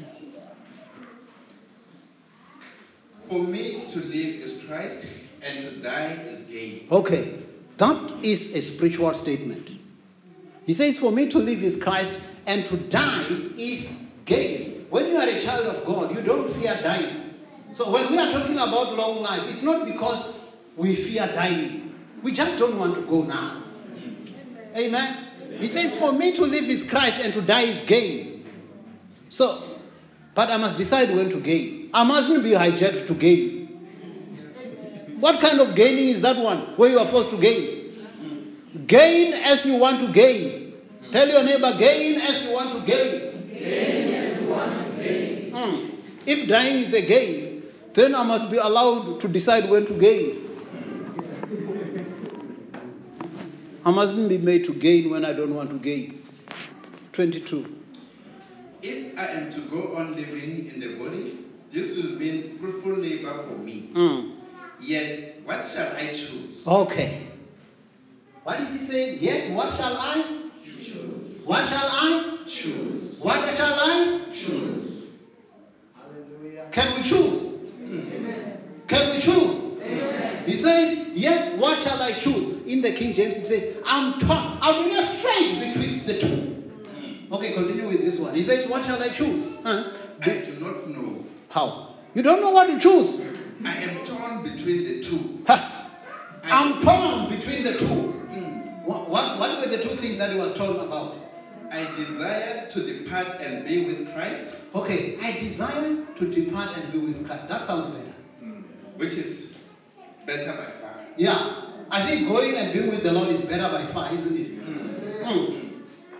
For 3.27 3.39
me 3.39 3.85
to 3.85 3.99
live 3.99 4.41
is 4.41 4.63
Christ, 4.65 5.05
and 5.41 5.61
to 5.61 5.81
die 5.81 6.13
is 6.29 6.43
gain. 6.43 6.87
Okay, 6.89 7.39
that 7.75 8.13
is 8.23 8.51
a 8.51 8.61
spiritual 8.61 9.13
statement. 9.13 9.71
He 10.65 10.71
says, 10.71 10.97
For 10.97 11.11
me 11.11 11.27
to 11.27 11.39
live 11.39 11.63
is 11.63 11.75
Christ, 11.75 12.17
and 12.45 12.65
to 12.67 12.77
die 12.77 13.27
is 13.57 13.91
gain. 14.23 14.85
When 14.89 15.07
you 15.07 15.17
are 15.17 15.27
a 15.27 15.41
child 15.41 15.65
of 15.65 15.85
God, 15.85 16.15
you 16.15 16.21
don't 16.21 16.53
fear 16.55 16.79
dying. 16.81 17.33
So 17.73 17.91
when 17.91 18.09
we 18.09 18.17
are 18.19 18.31
talking 18.31 18.55
about 18.55 18.95
long 18.95 19.21
life, 19.21 19.41
it's 19.49 19.61
not 19.61 19.85
because 19.85 20.33
we 20.77 20.95
fear 20.95 21.27
dying. 21.27 21.93
We 22.23 22.31
just 22.31 22.57
don't 22.57 22.79
want 22.79 22.95
to 22.95 23.01
go 23.01 23.23
now. 23.23 23.63
Amen. 24.77 25.26
He 25.59 25.67
says, 25.67 25.95
For 25.95 26.11
me 26.11 26.31
to 26.33 26.45
live 26.45 26.65
is 26.65 26.83
Christ, 26.83 27.21
and 27.21 27.33
to 27.33 27.41
die 27.41 27.63
is 27.63 27.81
gain. 27.81 28.45
So, 29.29 29.63
but 30.35 30.49
I 30.49 30.57
must 30.57 30.77
decide 30.77 31.13
when 31.15 31.29
to 31.29 31.39
gain. 31.39 31.89
I 31.93 32.03
mustn't 32.03 32.43
be 32.43 32.51
hijacked 32.51 33.07
to 33.07 33.13
gain. 33.13 33.55
What 35.19 35.39
kind 35.39 35.59
of 35.59 35.75
gaining 35.75 36.09
is 36.09 36.21
that 36.21 36.37
one 36.37 36.59
where 36.77 36.91
you 36.91 36.99
are 36.99 37.07
forced 37.07 37.31
to 37.31 37.37
gain? 37.37 38.85
Gain 38.85 39.33
as 39.33 39.65
you 39.65 39.75
want 39.75 39.99
to 40.05 40.11
gain. 40.13 40.73
Tell 41.11 41.27
your 41.27 41.43
neighbor, 41.43 41.73
gain 41.77 42.21
as 42.21 42.43
you 42.43 42.53
want 42.53 42.73
to 42.79 42.85
gain. 42.85 43.47
Gain 43.49 44.13
as 44.13 44.41
you 44.41 44.47
want 44.49 44.73
to 44.73 45.03
gain. 45.03 45.51
Hmm. 45.53 45.95
If 46.25 46.47
dying 46.47 46.75
is 46.77 46.93
a 46.93 47.01
gain, 47.01 47.63
then 47.93 48.13
I 48.13 48.23
must 48.23 48.51
be 48.51 48.57
allowed 48.57 49.19
to 49.21 49.27
decide 49.27 49.69
when 49.69 49.87
to 49.87 49.93
gain. 49.93 50.46
I 53.87 53.89
mustn't 53.89 54.27
be 54.27 54.37
made 54.37 54.65
to 54.65 54.73
gain 54.73 55.09
when 55.09 55.23
I 55.23 55.31
don't 55.31 55.55
want 55.55 55.69
to 55.69 55.77
gain. 55.77 56.21
22. 57.13 57.73
If 58.81 59.17
I 59.17 59.27
am 59.27 59.49
to 59.49 59.61
go 59.61 59.95
on 59.95 60.13
living 60.13 60.69
in 60.73 60.81
the 60.81 60.95
body, 60.95 61.45
this 61.71 61.95
will 61.95 62.19
mean 62.19 62.59
fruitful 62.59 62.95
labor 62.95 63.45
for 63.47 63.57
me. 63.57 63.91
Hmm. 63.93 64.31
Yet, 64.81 65.39
what 65.45 65.65
shall 65.65 65.95
I 65.95 66.07
choose? 66.07 66.67
Okay. 66.67 67.29
What 68.43 68.59
is 68.59 68.71
he 68.73 68.85
saying? 68.85 69.19
Yet, 69.21 69.53
what 69.53 69.77
shall 69.77 69.95
I? 69.95 70.49
Choose. 70.65 71.43
What 71.45 71.69
shall 71.69 71.87
I? 71.89 72.39
Choose. 72.45 73.19
What 73.19 73.55
shall 73.55 73.73
I? 73.73 74.21
Choose. 74.33 75.13
Can 76.73 76.97
we 76.97 77.07
choose? 77.07 77.71
Amen. 77.85 78.59
Can 78.89 79.15
we 79.15 79.21
choose? 79.21 79.81
He 80.45 80.57
says, 80.61 81.07
Yet 81.13 81.57
what 81.57 81.81
shall 81.83 82.01
I 82.01 82.11
choose? 82.19 82.56
In 82.67 82.81
the 82.81 82.91
King 82.91 83.13
James, 83.13 83.35
it 83.37 83.45
says, 83.45 83.75
I'm 83.85 84.19
torn. 84.19 84.57
I'm 84.61 84.85
in 84.89 84.97
a 84.97 85.17
strait 85.17 85.73
between 85.73 86.05
the 86.05 86.19
two. 86.19 86.71
Okay, 87.31 87.53
continue 87.53 87.87
with 87.87 87.99
this 88.01 88.17
one. 88.17 88.35
He 88.35 88.43
says, 88.43 88.67
What 88.67 88.85
shall 88.85 89.01
I 89.01 89.09
choose? 89.09 89.49
Huh? 89.63 89.91
I 90.21 90.37
do 90.37 90.53
not 90.59 90.89
know. 90.89 91.23
How? 91.49 91.95
You 92.13 92.21
don't 92.21 92.41
know 92.41 92.51
what 92.51 92.67
to 92.67 92.79
choose. 92.79 93.19
I 93.65 93.75
am 93.77 94.05
torn 94.05 94.43
between 94.43 94.83
the 94.83 95.01
two. 95.01 95.43
Ha! 95.47 95.91
I'm 96.43 96.81
torn 96.81 97.29
between 97.37 97.63
the 97.63 97.77
two. 97.77 97.85
Hmm. 97.85 98.85
What, 98.85 99.09
what, 99.09 99.39
what 99.39 99.59
were 99.59 99.75
the 99.75 99.83
two 99.83 99.97
things 99.97 100.17
that 100.17 100.31
he 100.31 100.39
was 100.39 100.53
torn 100.53 100.77
about? 100.77 101.13
I 101.71 101.93
desire 101.95 102.67
to 102.69 102.83
depart 102.99 103.41
and 103.41 103.65
be 103.65 103.85
with 103.85 104.13
Christ, 104.13 104.41
Okay, 104.75 105.17
I 105.21 105.31
desire 105.39 106.05
to 106.17 106.31
depart 106.31 106.77
and 106.77 106.91
be 106.91 106.99
with 106.99 107.25
Christ. 107.25 107.47
That 107.47 107.65
sounds 107.65 107.87
better. 107.87 108.13
which 108.97 109.13
is 109.13 109.55
better 110.25 110.51
by 110.51 110.65
far. 110.81 110.95
Yeah, 111.15 111.66
I 111.89 112.05
think 112.05 112.27
going 112.27 112.55
and 112.55 112.73
being 112.73 112.89
with 112.89 113.03
the 113.03 113.11
Lord 113.11 113.29
is 113.29 113.41
better 113.41 113.69
by 113.71 113.91
far, 113.93 114.13
isn't 114.13 114.37
it? 114.37 114.61
Hmm. 114.61 115.23
Hmm. 115.25 115.67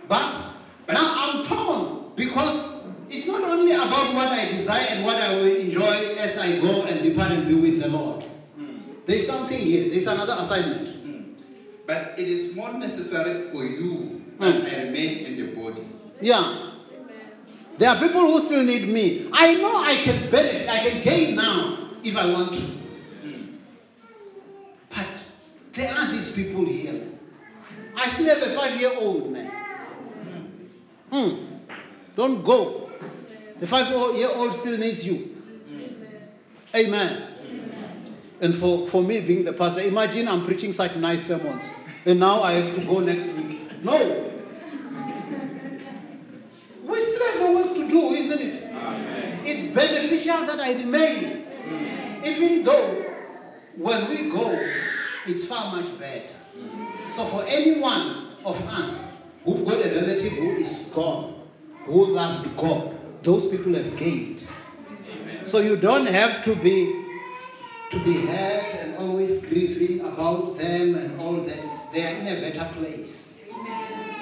But 0.08 0.52
now 0.88 1.14
I'm 1.16 1.44
torn 1.44 2.12
because 2.16 2.82
it's 3.10 3.26
not 3.26 3.42
only 3.44 3.72
about 3.72 4.14
what 4.14 4.28
I 4.28 4.46
desire 4.52 4.86
and 4.90 5.04
what 5.04 5.16
I 5.16 5.34
will 5.36 5.54
enjoy 5.56 6.14
as 6.16 6.36
I 6.38 6.60
go 6.60 6.82
and 6.84 7.02
depart 7.02 7.32
and 7.32 7.48
be 7.48 7.54
with 7.54 7.80
the 7.80 7.88
Lord. 7.88 8.24
Mm. 8.58 8.80
There's 9.06 9.26
something 9.26 9.58
here. 9.58 9.90
There's 9.90 10.06
another 10.06 10.36
assignment. 10.38 10.88
Mm. 11.06 11.40
But 11.86 12.18
it 12.18 12.28
is 12.28 12.54
more 12.54 12.72
necessary 12.72 13.50
for 13.50 13.64
you 13.64 14.22
that 14.40 14.54
Mm. 14.54 14.72
I 14.72 14.82
remain 14.84 15.18
in 15.26 15.36
the 15.36 15.54
body. 15.54 15.86
Yeah. 16.20 16.64
There 17.78 17.88
are 17.88 17.98
people 18.00 18.20
who 18.26 18.44
still 18.46 18.62
need 18.62 18.88
me. 18.88 19.28
I 19.32 19.54
know 19.54 19.76
I 19.76 19.96
can 19.96 20.30
benefit, 20.30 20.68
I 20.68 20.78
can 20.90 21.02
gain 21.02 21.34
now 21.36 21.90
if 22.02 22.16
I 22.16 22.26
want 22.32 22.52
to. 22.54 22.60
Mm. 22.60 23.56
But 24.90 25.06
there 25.78 25.94
are 25.94 26.10
these 26.10 26.30
people 26.32 26.66
here. 26.66 27.00
I 27.96 28.10
still 28.10 28.26
have 28.26 28.42
a 28.42 28.54
five 28.54 28.80
year 28.80 28.92
old 28.96 29.30
man. 29.30 29.50
Hmm. 31.10 31.44
Don't 32.16 32.44
go. 32.44 32.90
The 33.60 33.66
five 33.66 33.88
year 34.16 34.28
old 34.28 34.54
still 34.54 34.76
needs 34.76 35.04
you. 35.04 35.36
Amen. 36.74 37.24
And 38.40 38.54
for, 38.54 38.86
for 38.86 39.02
me 39.02 39.20
being 39.20 39.44
the 39.44 39.52
pastor, 39.52 39.80
imagine 39.80 40.28
I'm 40.28 40.44
preaching 40.44 40.72
such 40.72 40.96
nice 40.96 41.26
sermons. 41.26 41.70
And 42.06 42.20
now 42.20 42.42
I 42.42 42.52
have 42.52 42.74
to 42.74 42.84
go 42.84 42.98
next 43.00 43.24
week. 43.24 43.82
No. 43.82 44.32
We 46.84 47.00
still 47.00 47.32
have 47.32 47.54
work 47.54 47.74
to 47.76 47.88
do, 47.88 48.14
isn't 48.14 48.40
it? 48.40 48.70
It's 49.44 49.74
beneficial 49.74 50.46
that 50.46 50.60
I 50.60 50.72
remain. 50.72 51.46
Even 52.24 52.64
though 52.64 53.04
when 53.76 54.08
we 54.08 54.30
go, 54.30 54.58
it's 55.28 55.44
far 55.44 55.80
much 55.80 55.98
better. 55.98 56.34
So 57.14 57.26
for 57.26 57.44
any 57.44 57.80
one 57.80 58.36
of 58.44 58.56
us 58.62 58.90
who've 59.44 59.64
got 59.66 59.84
a 59.84 59.90
relative 59.90 60.32
who 60.32 60.56
is 60.56 60.72
gone, 60.94 61.42
who 61.84 62.06
loved 62.06 62.56
God, 62.56 62.98
those 63.22 63.46
people 63.48 63.74
have 63.74 63.96
gained. 63.96 64.46
So 65.44 65.58
you 65.58 65.76
don't 65.76 66.06
have 66.06 66.44
to 66.44 66.54
be 66.54 67.04
to 67.90 68.04
be 68.04 68.26
hurt 68.26 68.74
and 68.80 68.96
always 68.96 69.40
grieving 69.46 70.00
about 70.00 70.58
them 70.58 70.94
and 70.94 71.20
all 71.20 71.40
that. 71.42 71.92
They 71.92 72.04
are 72.04 72.16
in 72.16 72.26
a 72.26 72.40
better 72.40 72.70
place. 72.74 73.24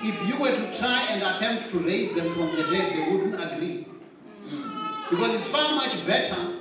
If 0.02 0.28
you 0.28 0.38
were 0.38 0.52
to 0.52 0.78
try 0.78 1.02
and 1.08 1.22
attempt 1.22 1.72
to 1.72 1.80
raise 1.80 2.14
them 2.14 2.32
from 2.32 2.54
the 2.54 2.62
dead, 2.70 2.92
they 2.96 3.12
wouldn't 3.12 3.52
agree. 3.52 3.88
Hmm. 4.48 5.10
Because 5.10 5.34
it's 5.34 5.46
far 5.46 5.74
much 5.74 6.06
better 6.06 6.58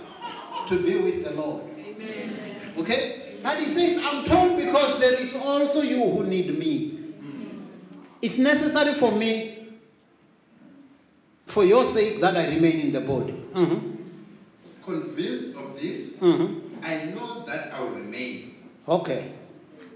to 0.69 0.83
be 0.83 0.97
with 0.97 1.23
the 1.23 1.31
Lord. 1.31 1.63
Okay? 2.77 3.24
But 3.45 3.59
he 3.59 3.71
says, 3.71 3.99
I'm 4.03 4.25
torn 4.25 4.55
because 4.57 4.99
there 4.99 5.13
is 5.13 5.35
also 5.35 5.81
you 5.83 5.97
who 6.03 6.23
need 6.23 6.57
me. 6.57 6.97
It's 8.19 8.39
necessary 8.39 8.95
for 8.95 9.11
me, 9.11 9.67
for 11.45 11.63
your 11.63 11.85
sake, 11.85 12.21
that 12.21 12.35
I 12.35 12.47
remain 12.47 12.79
in 12.79 12.91
the 12.91 13.01
body. 13.01 13.35
Mhm. 13.53 13.97
Convinced 14.83 15.55
of 15.57 15.79
this, 15.79 16.13
Mhm. 16.13 16.59
I 16.81 17.05
know 17.13 17.43
that 17.45 17.71
I 17.71 17.83
will 17.83 17.91
remain. 17.99 18.55
Okay. 18.87 19.33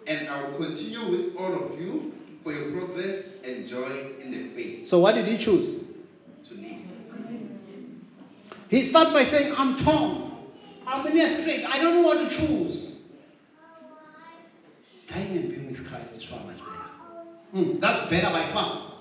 And 0.06 0.30
I 0.30 0.44
will 0.44 0.58
continue 0.68 1.10
with 1.10 1.36
all 1.36 1.52
of 1.52 1.82
you 1.82 2.14
for 2.44 2.54
your 2.54 2.72
progress 2.72 3.30
and 3.44 3.68
joy 3.68 4.14
in 4.24 4.30
the 4.30 4.44
faith 4.54 4.88
So 4.88 5.00
what 5.00 5.16
did 5.16 5.26
he 5.26 5.38
choose? 5.40 5.74
to 6.44 6.54
leave. 6.54 6.86
He 8.70 8.84
starts 8.84 9.12
by 9.12 9.24
saying, 9.24 9.56
I'm 9.58 9.76
torn. 9.76 10.34
I'm 10.86 11.08
in 11.08 11.18
a 11.18 11.42
strait. 11.42 11.66
I 11.66 11.80
don't 11.82 11.96
know 11.96 12.04
what 12.04 12.30
to 12.30 12.36
choose. 12.36 12.89
Dying 15.10 15.38
and 15.38 15.50
being 15.50 15.72
with 15.72 15.88
Christ 15.88 16.10
is 16.16 16.24
far 16.24 16.44
much 16.44 16.58
better. 16.58 17.64
Hmm, 17.66 17.80
that's 17.80 18.10
better 18.10 18.30
by 18.30 18.52
far. 18.54 18.94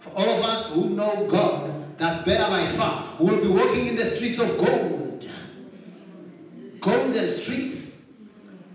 For 0.00 0.10
all 0.10 0.28
of 0.28 0.44
us 0.44 0.68
who 0.70 0.90
know 0.90 1.26
God, 1.30 1.98
that's 1.98 2.24
better 2.24 2.44
by 2.50 2.76
far. 2.76 3.16
We'll 3.18 3.40
be 3.40 3.48
walking 3.48 3.86
in 3.86 3.96
the 3.96 4.16
streets 4.16 4.38
of 4.38 4.58
gold. 4.58 5.26
Golden 6.80 7.42
streets. 7.42 7.86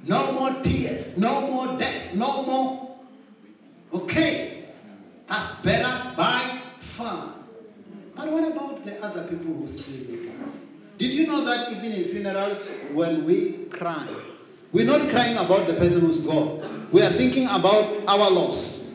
No 0.04 0.32
more 0.32 0.64
tears. 0.64 1.16
No 1.18 1.42
more 1.42 1.78
death. 1.78 2.16
No 2.16 2.44
more. 2.44 2.98
Okay. 3.94 4.66
That's 5.28 5.62
better 5.62 6.16
by 6.16 6.62
far. 6.98 7.36
But 8.16 8.32
what 8.32 8.52
about 8.52 8.84
the 8.86 9.04
other 9.04 9.28
people 9.28 9.54
who 9.54 9.68
still 9.68 10.00
with 10.10 10.30
us? 10.44 10.54
Did 10.98 11.12
you 11.12 11.28
know 11.28 11.46
that 11.46 11.72
even 11.72 11.92
in 11.92 12.10
funerals, 12.10 12.68
when 12.92 13.24
we 13.26 13.66
cry, 13.70 14.08
we're 14.72 14.86
not 14.86 15.10
crying 15.10 15.38
about 15.38 15.68
the 15.68 15.74
person 15.74 16.02
who's 16.02 16.20
gone. 16.20 16.88
We 16.92 17.02
are 17.02 17.12
thinking 17.14 17.46
about 17.46 18.08
our 18.08 18.30
loss. 18.30 18.86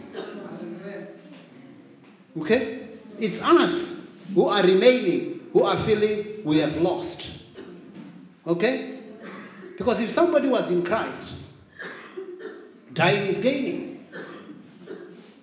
Okay? 2.39 2.89
It's 3.19 3.41
us 3.41 3.97
who 4.35 4.47
are 4.49 4.63
remaining, 4.63 5.49
who 5.53 5.65
are 5.65 5.77
feeling 5.85 6.43
we 6.45 6.59
have 6.59 6.77
lost. 6.77 7.31
Okay? 8.47 9.01
Because 9.77 10.01
if 10.01 10.11
somebody 10.11 10.49
was 10.49 10.71
in 10.71 10.85
Christ, 10.85 11.35
dying 12.93 13.27
is 13.27 13.39
gaining. 13.39 14.07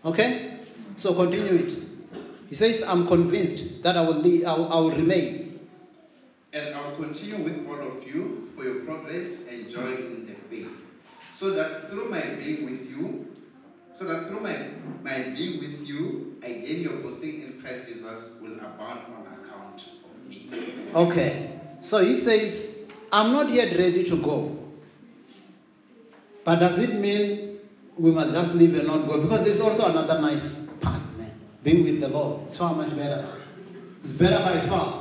Okay? 0.06 0.60
So 0.96 1.14
continue 1.14 1.66
it. 1.66 1.78
He 2.48 2.56
says, 2.56 2.84
I'm 2.86 3.08
convinced 3.08 3.84
that 3.84 3.98
I 3.98 4.02
will, 4.02 4.20
leave, 4.20 4.46
I 4.46 4.54
will, 4.54 4.72
I 4.72 4.76
will 4.80 4.92
remain. 4.92 5.41
And 6.54 6.76
I 6.76 6.90
will 6.90 6.98
continue 6.98 7.44
with 7.44 7.66
all 7.68 7.80
of 7.80 8.06
you 8.06 8.50
for 8.56 8.66
your 8.66 8.82
progress 8.82 9.48
and 9.48 9.70
joy 9.70 9.96
in 9.96 10.26
the 10.26 10.34
faith. 10.50 10.86
So 11.32 11.52
that 11.52 11.90
through 11.90 12.10
my 12.10 12.22
being 12.22 12.66
with 12.66 12.90
you, 12.90 13.28
so 13.94 14.06
that 14.06 14.28
through 14.28 14.42
my, 14.42 14.68
my 15.02 15.30
being 15.36 15.60
with 15.60 15.88
you, 15.88 16.36
again 16.44 16.82
your 16.82 16.98
boasting 16.98 17.42
in 17.44 17.62
Christ 17.62 17.88
Jesus 17.88 18.38
will 18.42 18.54
abound 18.54 19.00
on 19.14 19.28
account 19.44 19.86
of 20.04 20.30
me. 20.30 20.50
Okay. 20.94 21.60
So 21.80 22.04
he 22.04 22.18
says, 22.18 22.76
I'm 23.12 23.32
not 23.32 23.50
yet 23.50 23.78
ready 23.78 24.04
to 24.04 24.22
go. 24.22 24.58
But 26.44 26.60
does 26.60 26.78
it 26.80 26.96
mean 26.96 27.60
we 27.98 28.12
must 28.12 28.34
just 28.34 28.54
leave 28.54 28.76
and 28.76 28.88
not 28.88 29.08
go? 29.08 29.22
Because 29.22 29.44
there's 29.44 29.60
also 29.60 29.86
another 29.86 30.20
nice 30.20 30.54
part, 30.82 31.02
man. 31.18 31.32
Being 31.64 31.84
with 31.84 32.02
the 32.02 32.08
Lord. 32.08 32.42
It's 32.46 32.58
far 32.58 32.74
much 32.74 32.96
better. 32.96 33.26
It's 34.04 34.14
better 34.14 34.44
by 34.44 34.68
far. 34.68 35.01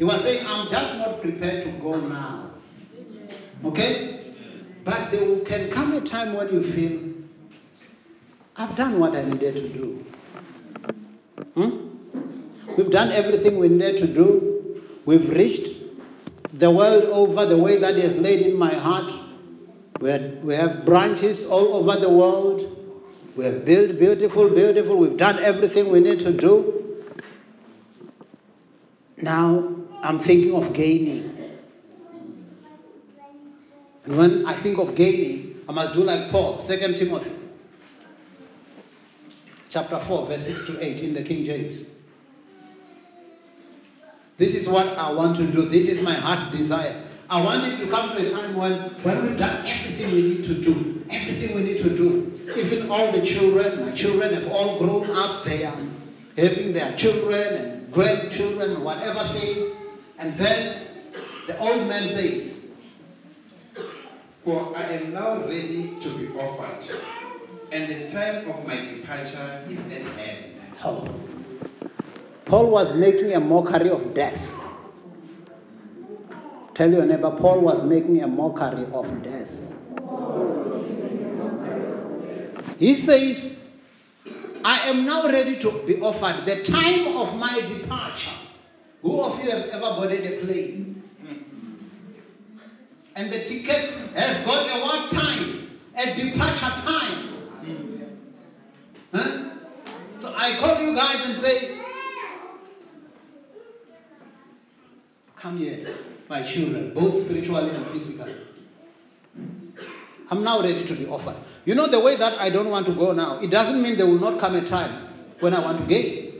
He 0.00 0.04
was 0.04 0.22
saying, 0.22 0.46
I'm 0.46 0.66
just 0.70 0.94
not 0.96 1.20
prepared 1.20 1.62
to 1.64 1.72
go 1.72 2.00
now. 2.00 2.52
Okay? 3.66 4.32
But 4.82 5.10
there 5.10 5.40
can 5.40 5.70
come 5.70 5.92
a 5.92 6.00
time 6.00 6.32
when 6.32 6.48
you 6.48 6.62
feel, 6.62 7.12
I've 8.56 8.74
done 8.76 8.98
what 8.98 9.14
I 9.14 9.24
needed 9.24 9.56
to 9.56 9.68
do. 9.68 10.04
Hmm? 11.52 12.78
We've 12.78 12.90
done 12.90 13.12
everything 13.12 13.58
we 13.58 13.68
needed 13.68 14.00
to 14.00 14.06
do. 14.06 14.82
We've 15.04 15.28
reached 15.28 15.68
the 16.54 16.70
world 16.70 17.04
over 17.04 17.44
the 17.44 17.58
way 17.58 17.76
that 17.76 17.94
has 17.96 18.16
laid 18.16 18.46
in 18.46 18.56
my 18.56 18.72
heart. 18.72 19.12
We, 20.00 20.08
had, 20.08 20.42
we 20.42 20.54
have 20.54 20.86
branches 20.86 21.44
all 21.44 21.74
over 21.74 22.00
the 22.00 22.08
world. 22.08 22.74
We 23.36 23.44
have 23.44 23.66
built 23.66 23.98
beautiful, 23.98 24.48
beautiful. 24.48 24.96
We've 24.96 25.18
done 25.18 25.40
everything 25.40 25.90
we 25.90 26.00
need 26.00 26.20
to 26.20 26.32
do. 26.32 27.04
Now 29.18 29.79
I'm 30.02 30.18
thinking 30.18 30.54
of 30.54 30.72
gaining. 30.72 31.36
And 34.04 34.16
when 34.16 34.46
I 34.46 34.54
think 34.54 34.78
of 34.78 34.94
gaining, 34.94 35.62
I 35.68 35.72
must 35.72 35.92
do 35.92 36.02
like 36.02 36.30
Paul, 36.30 36.58
2 36.58 36.94
Timothy 36.94 37.32
chapter 39.70 39.98
4, 39.98 40.26
verse 40.26 40.44
6 40.44 40.64
to 40.64 40.84
8 40.84 41.00
in 41.00 41.14
the 41.14 41.22
King 41.22 41.44
James. 41.44 41.84
This 44.36 44.54
is 44.54 44.68
what 44.68 44.86
I 44.98 45.12
want 45.12 45.36
to 45.36 45.46
do. 45.46 45.68
This 45.68 45.86
is 45.86 46.00
my 46.00 46.14
heart's 46.14 46.44
desire. 46.56 47.04
I 47.28 47.42
want 47.44 47.72
it 47.72 47.78
to 47.84 47.88
come 47.88 48.16
to 48.16 48.26
a 48.26 48.30
time 48.30 48.56
when, 48.56 48.80
when 49.02 49.22
we've 49.22 49.38
done 49.38 49.64
everything 49.66 50.12
we 50.12 50.22
need 50.22 50.44
to 50.44 50.54
do. 50.60 51.04
Everything 51.10 51.54
we 51.54 51.62
need 51.62 51.78
to 51.78 51.90
do. 51.96 52.50
Even 52.56 52.90
all 52.90 53.12
the 53.12 53.24
children, 53.24 53.86
my 53.86 53.92
children 53.92 54.34
have 54.34 54.48
all 54.48 54.78
grown 54.78 55.08
up. 55.10 55.44
They 55.44 55.64
are 55.64 55.78
having 56.36 56.72
their 56.72 56.96
children 56.96 57.54
and 57.54 57.92
grandchildren 57.92 58.82
whatever 58.82 59.38
thing. 59.38 59.76
And 60.20 60.36
then 60.36 60.86
the 61.46 61.58
old 61.58 61.88
man 61.88 62.06
says, 62.06 62.58
For 64.44 64.76
I 64.76 64.82
am 64.92 65.14
now 65.14 65.38
ready 65.46 65.96
to 65.98 66.08
be 66.18 66.28
offered, 66.38 66.84
and 67.72 67.90
the 67.90 68.10
time 68.10 68.50
of 68.50 68.66
my 68.66 68.76
departure 68.76 69.64
is 69.70 69.80
at 69.86 70.02
hand. 70.02 70.56
Oh. 70.84 71.08
Paul 72.44 72.66
was 72.66 72.92
making 72.92 73.32
a 73.32 73.40
mockery 73.40 73.88
of 73.88 74.12
death. 74.12 74.38
Tell 76.74 76.92
your 76.92 77.06
neighbor, 77.06 77.30
Paul 77.30 77.60
was 77.60 77.82
making 77.82 78.22
a 78.22 78.26
mockery 78.28 78.84
of 78.92 79.22
death. 79.22 79.48
He 82.78 82.94
says, 82.94 83.54
I 84.66 84.80
am 84.90 85.06
now 85.06 85.28
ready 85.28 85.58
to 85.60 85.82
be 85.86 85.98
offered 86.02 86.44
the 86.44 86.62
time 86.62 87.16
of 87.16 87.34
my 87.36 87.58
departure. 87.62 88.39
Who 89.02 89.20
of 89.20 89.42
you 89.42 89.50
have 89.50 89.66
ever 89.68 89.80
boarded 89.96 90.26
a 90.26 90.44
plane? 90.44 91.02
Mm-hmm. 91.22 91.84
And 93.16 93.32
the 93.32 93.44
ticket 93.44 93.92
has 94.14 94.44
got 94.44 94.68
a 94.68 94.82
what 94.82 95.10
time? 95.10 95.70
A 95.96 96.14
departure 96.14 96.82
time. 96.84 97.26
Huh? 99.12 99.50
So 100.20 100.32
I 100.36 100.50
I 100.50 100.58
call 100.58 100.82
you 100.82 100.94
guys 100.96 101.24
and 101.26 101.36
say, 101.36 101.78
Come 105.36 105.58
here, 105.58 105.86
my 106.28 106.42
children, 106.42 106.92
both 106.92 107.24
spiritually 107.24 107.70
and 107.70 107.86
physically. 107.88 108.34
I'm 110.30 110.44
now 110.44 110.60
ready 110.60 110.84
to 110.84 110.94
be 110.94 111.06
offered. 111.06 111.36
You 111.64 111.74
know, 111.74 111.86
the 111.86 112.00
way 112.00 112.16
that 112.16 112.38
I 112.38 112.50
don't 112.50 112.68
want 112.68 112.86
to 112.86 112.92
go 112.92 113.12
now, 113.12 113.38
it 113.40 113.50
doesn't 113.50 113.80
mean 113.80 113.96
there 113.96 114.06
will 114.06 114.18
not 114.18 114.38
come 114.38 114.54
a 114.54 114.64
time 114.64 115.08
when 115.40 115.54
I 115.54 115.60
want 115.60 115.78
to 115.78 115.86
gain. 115.86 116.34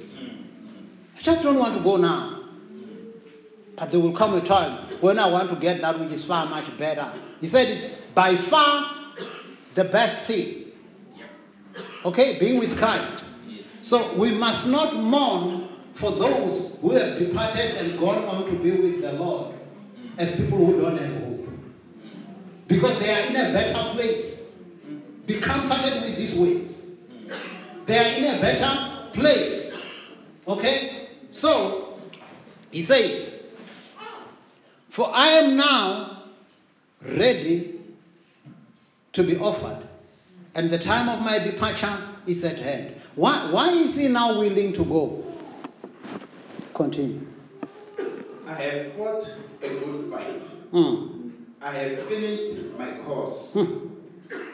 I 1.17 1.23
just 1.23 1.43
don't 1.43 1.59
want 1.59 1.77
to 1.79 1.83
go 1.83 1.97
now. 1.97 2.30
But 3.81 3.91
there 3.93 3.99
will 4.01 4.13
come 4.13 4.35
a 4.35 4.43
time 4.43 4.87
when 5.01 5.19
I 5.19 5.27
want 5.27 5.49
to 5.49 5.57
get 5.57 5.81
that 5.81 5.99
which 5.99 6.13
is 6.13 6.23
far 6.23 6.45
much 6.45 6.67
better. 6.77 7.11
He 7.41 7.47
said 7.47 7.67
it's 7.67 7.89
by 8.15 8.37
far 8.37 8.95
the 9.75 9.85
best 9.85 10.27
thing. 10.27 10.67
Okay, 12.05 12.39
being 12.39 12.59
with 12.59 12.77
Christ. 12.77 13.25
So 13.81 14.15
we 14.17 14.33
must 14.33 14.67
not 14.67 14.97
mourn 14.97 15.69
for 15.95 16.11
those 16.11 16.77
who 16.83 16.91
have 16.91 17.19
departed 17.19 17.77
and 17.77 17.99
gone 17.99 18.23
on 18.25 18.45
to 18.47 18.53
be 18.53 18.71
with 18.71 19.01
the 19.01 19.13
Lord 19.13 19.55
as 20.19 20.37
people 20.37 20.59
who 20.59 20.83
don't 20.83 20.99
have 20.99 21.15
hope. 21.23 21.49
Because 22.69 22.99
they 23.01 23.15
are 23.15 23.27
in 23.29 23.37
a 23.37 23.53
better 23.55 23.95
place. 23.95 24.43
Be 25.25 25.41
comforted 25.41 26.03
with 26.03 26.17
these 26.17 26.35
words. 26.35 26.75
They 27.87 27.97
are 27.97 28.19
in 28.19 28.39
a 28.39 28.41
better 28.43 29.11
place. 29.15 29.75
Okay? 30.47 31.09
So, 31.31 31.99
he 32.71 32.83
says, 32.83 33.30
For 35.01 35.11
I 35.15 35.29
am 35.29 35.57
now 35.57 36.25
ready 37.01 37.81
to 39.15 39.23
be 39.23 39.35
offered, 39.39 39.89
and 40.55 40.71
the 40.71 40.79
time 40.79 41.09
of 41.09 41.25
my 41.25 41.39
departure 41.39 41.99
is 42.27 42.45
at 42.45 42.59
hand. 42.59 42.97
Why, 43.15 43.51
why 43.51 43.71
is 43.71 43.95
he 43.95 44.09
now 44.09 44.39
willing 44.39 44.75
to 44.75 44.85
go? 44.85 45.25
Continue. 46.75 47.27
I 48.47 48.53
have 48.53 48.93
fought 48.93 49.27
a 49.63 49.69
good 49.71 50.11
fight. 50.13 50.43
Hmm. 50.71 51.31
I 51.63 51.75
have 51.77 52.07
finished 52.07 52.77
my 52.77 52.93
course. 53.07 53.53
Hmm. 53.55 53.89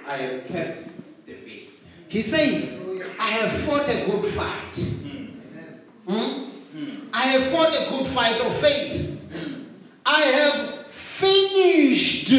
I 0.06 0.16
have 0.16 0.46
kept 0.46 0.88
the 1.26 1.34
faith. 1.34 1.70
He 2.06 2.22
says, 2.22 2.78
I 3.18 3.30
have 3.30 3.66
fought 3.66 3.88
a 3.88 4.06
good 4.06 4.32
fight. 4.32 4.76
Hmm? 6.06 7.08
I 7.12 7.22
have 7.22 7.50
fought 7.50 7.72
a 7.74 7.90
good 7.90 8.14
fight 8.14 8.40
of 8.42 8.56
faith. 8.58 9.14
I 10.06 10.22
have 10.22 10.86
finished 10.86 12.32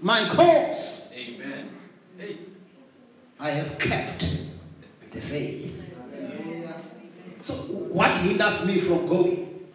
my 0.00 0.28
course. 0.34 1.02
Amen. 1.12 1.70
Hey. 2.18 2.38
I 3.38 3.50
have 3.50 3.78
kept 3.78 4.26
the 5.12 5.20
faith. 5.20 5.74
So, 7.42 7.54
what 7.54 8.10
hinders 8.22 8.64
me 8.64 8.80
from 8.80 9.06
going? 9.06 9.66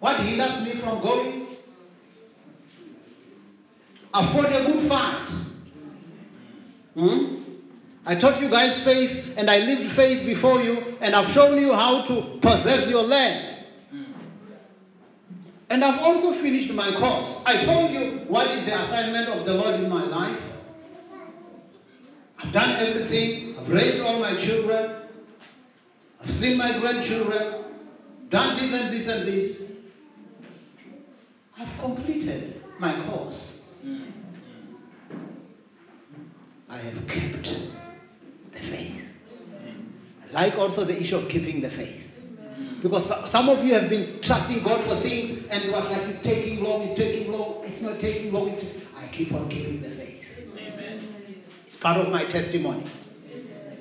What 0.00 0.20
hinders 0.20 0.60
me 0.62 0.74
from 0.80 1.00
going? 1.00 1.46
Fought 4.36 4.52
a 4.52 4.64
good 4.70 4.88
fight. 4.88 5.28
Hmm? 6.94 7.42
I 8.04 8.14
taught 8.14 8.40
you 8.40 8.48
guys 8.48 8.78
faith 8.80 9.34
and 9.36 9.50
I 9.50 9.60
lived 9.60 9.92
faith 9.92 10.24
before 10.26 10.60
you 10.60 10.96
and 11.00 11.14
I've 11.14 11.28
shown 11.30 11.58
you 11.58 11.72
how 11.72 12.02
to 12.02 12.38
possess 12.40 12.86
your 12.88 13.02
land. 13.02 13.55
And 15.68 15.84
I've 15.84 16.00
also 16.00 16.32
finished 16.32 16.72
my 16.72 16.92
course. 16.92 17.42
I 17.44 17.64
told 17.64 17.90
you 17.90 18.24
what 18.28 18.48
is 18.48 18.64
the 18.64 18.80
assignment 18.80 19.28
of 19.28 19.44
the 19.44 19.54
Lord 19.54 19.74
in 19.74 19.88
my 19.88 20.04
life. 20.04 20.40
I've 22.38 22.52
done 22.52 22.76
everything. 22.76 23.58
I've 23.58 23.68
raised 23.68 24.00
all 24.00 24.20
my 24.20 24.36
children. 24.36 24.96
I've 26.22 26.32
seen 26.32 26.56
my 26.56 26.78
grandchildren. 26.78 27.64
Done 28.28 28.56
this 28.56 28.72
and 28.72 28.94
this 28.94 29.06
and 29.08 29.26
this. 29.26 29.62
I've 31.58 31.78
completed 31.78 32.62
my 32.78 32.94
course. 33.06 33.60
I 36.68 36.76
have 36.76 37.06
kept 37.06 37.56
the 38.52 38.58
faith. 38.58 39.02
I 40.28 40.32
like 40.32 40.58
also 40.58 40.84
the 40.84 41.00
issue 41.00 41.16
of 41.16 41.28
keeping 41.28 41.60
the 41.60 41.70
faith. 41.70 42.05
Because 42.82 43.30
some 43.30 43.48
of 43.48 43.64
you 43.64 43.74
have 43.74 43.88
been 43.88 44.20
trusting 44.20 44.62
God 44.62 44.82
for 44.84 45.00
things 45.00 45.44
and 45.50 45.64
it 45.64 45.72
was 45.72 45.84
like 45.90 46.02
it's 46.02 46.22
taking 46.22 46.62
long, 46.62 46.82
it's 46.82 46.94
taking 46.94 47.32
long, 47.32 47.64
it's 47.64 47.80
not 47.80 47.98
taking 47.98 48.32
long. 48.32 48.50
It's 48.50 48.64
I 48.96 49.08
keep 49.08 49.32
on 49.32 49.48
keeping 49.48 49.82
the 49.82 49.90
faith. 49.90 50.22
Amen. 50.56 51.42
It's 51.66 51.76
part 51.76 51.98
of 51.98 52.10
my 52.10 52.24
testimony. 52.24 52.84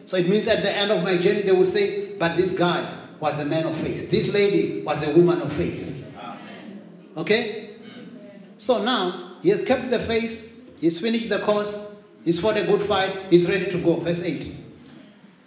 So 0.05 0.17
it 0.17 0.29
means 0.29 0.47
at 0.47 0.61
the 0.63 0.71
end 0.71 0.91
of 0.91 1.03
my 1.03 1.17
journey, 1.17 1.41
they 1.41 1.51
will 1.51 1.65
say, 1.65 2.13
but 2.17 2.37
this 2.37 2.51
guy 2.51 3.07
was 3.19 3.37
a 3.39 3.45
man 3.45 3.65
of 3.65 3.75
faith. 3.77 4.09
This 4.09 4.27
lady 4.27 4.83
was 4.83 5.01
a 5.03 5.11
woman 5.15 5.41
of 5.41 5.51
faith. 5.53 6.05
Okay? 7.17 7.75
So 8.57 8.83
now, 8.83 9.37
he 9.41 9.49
has 9.49 9.61
kept 9.61 9.89
the 9.89 9.99
faith, 9.99 10.39
he's 10.79 10.99
finished 10.99 11.29
the 11.29 11.39
course, 11.39 11.77
he's 12.23 12.39
fought 12.39 12.57
a 12.57 12.65
good 12.65 12.83
fight, 12.83 13.29
he's 13.29 13.47
ready 13.47 13.69
to 13.71 13.77
go. 13.81 13.97
Verse 13.97 14.21
8. 14.21 14.55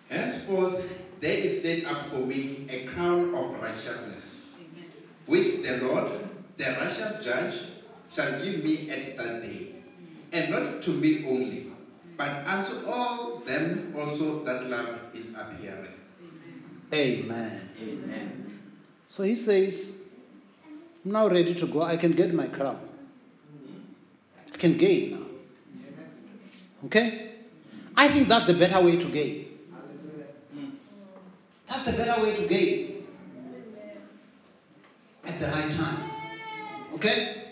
Henceforth, 0.09 0.83
there 1.21 1.37
is 1.37 1.65
laid 1.65 1.85
up 1.85 2.11
for 2.11 2.19
me 2.19 2.67
a 2.71 2.87
crown 2.87 3.35
of 3.35 3.61
righteousness, 3.61 4.57
which 5.27 5.63
the 5.63 5.79
Lord, 5.83 6.29
the 6.57 6.65
righteous 6.65 7.25
judge, 7.25 7.55
shall 8.09 8.43
give 8.43 8.65
me 8.65 8.91
at 8.91 9.17
that 9.17 9.43
day, 9.43 9.75
and 10.33 10.51
not 10.51 10.83
to 10.83 10.91
me 10.91 11.25
only, 11.27 11.73
but 12.17 12.31
unto 12.47 12.87
all 12.87 13.39
them 13.47 13.95
also 13.97 14.45
that 14.45 14.69
love 14.69 14.99
his 15.13 15.35
appearing. 15.35 15.95
Amen. 16.93 17.69
Amen. 17.81 18.61
So 19.09 19.23
he 19.23 19.35
says, 19.35 19.95
I'm 21.05 21.13
now 21.13 21.29
ready 21.29 21.55
to 21.55 21.67
go. 21.67 21.83
I 21.83 21.97
can 21.97 22.13
get 22.13 22.33
my 22.33 22.47
crown. 22.47 22.81
I 24.53 24.57
can 24.57 24.79
gain 24.79 25.13
now. 25.13 25.27
Okay? 26.87 27.33
I 27.97 28.09
think 28.09 28.29
that's 28.29 28.47
the 28.47 28.55
better 28.55 28.83
way 28.85 28.97
to 28.97 29.05
gain. 29.11 29.48
That's 31.69 31.85
the 31.85 31.93
better 31.93 32.23
way 32.23 32.35
to 32.37 32.47
gain. 32.47 33.07
At 35.25 35.39
the 35.41 35.49
right 35.49 35.71
time. 35.71 36.11
Okay? 36.95 37.45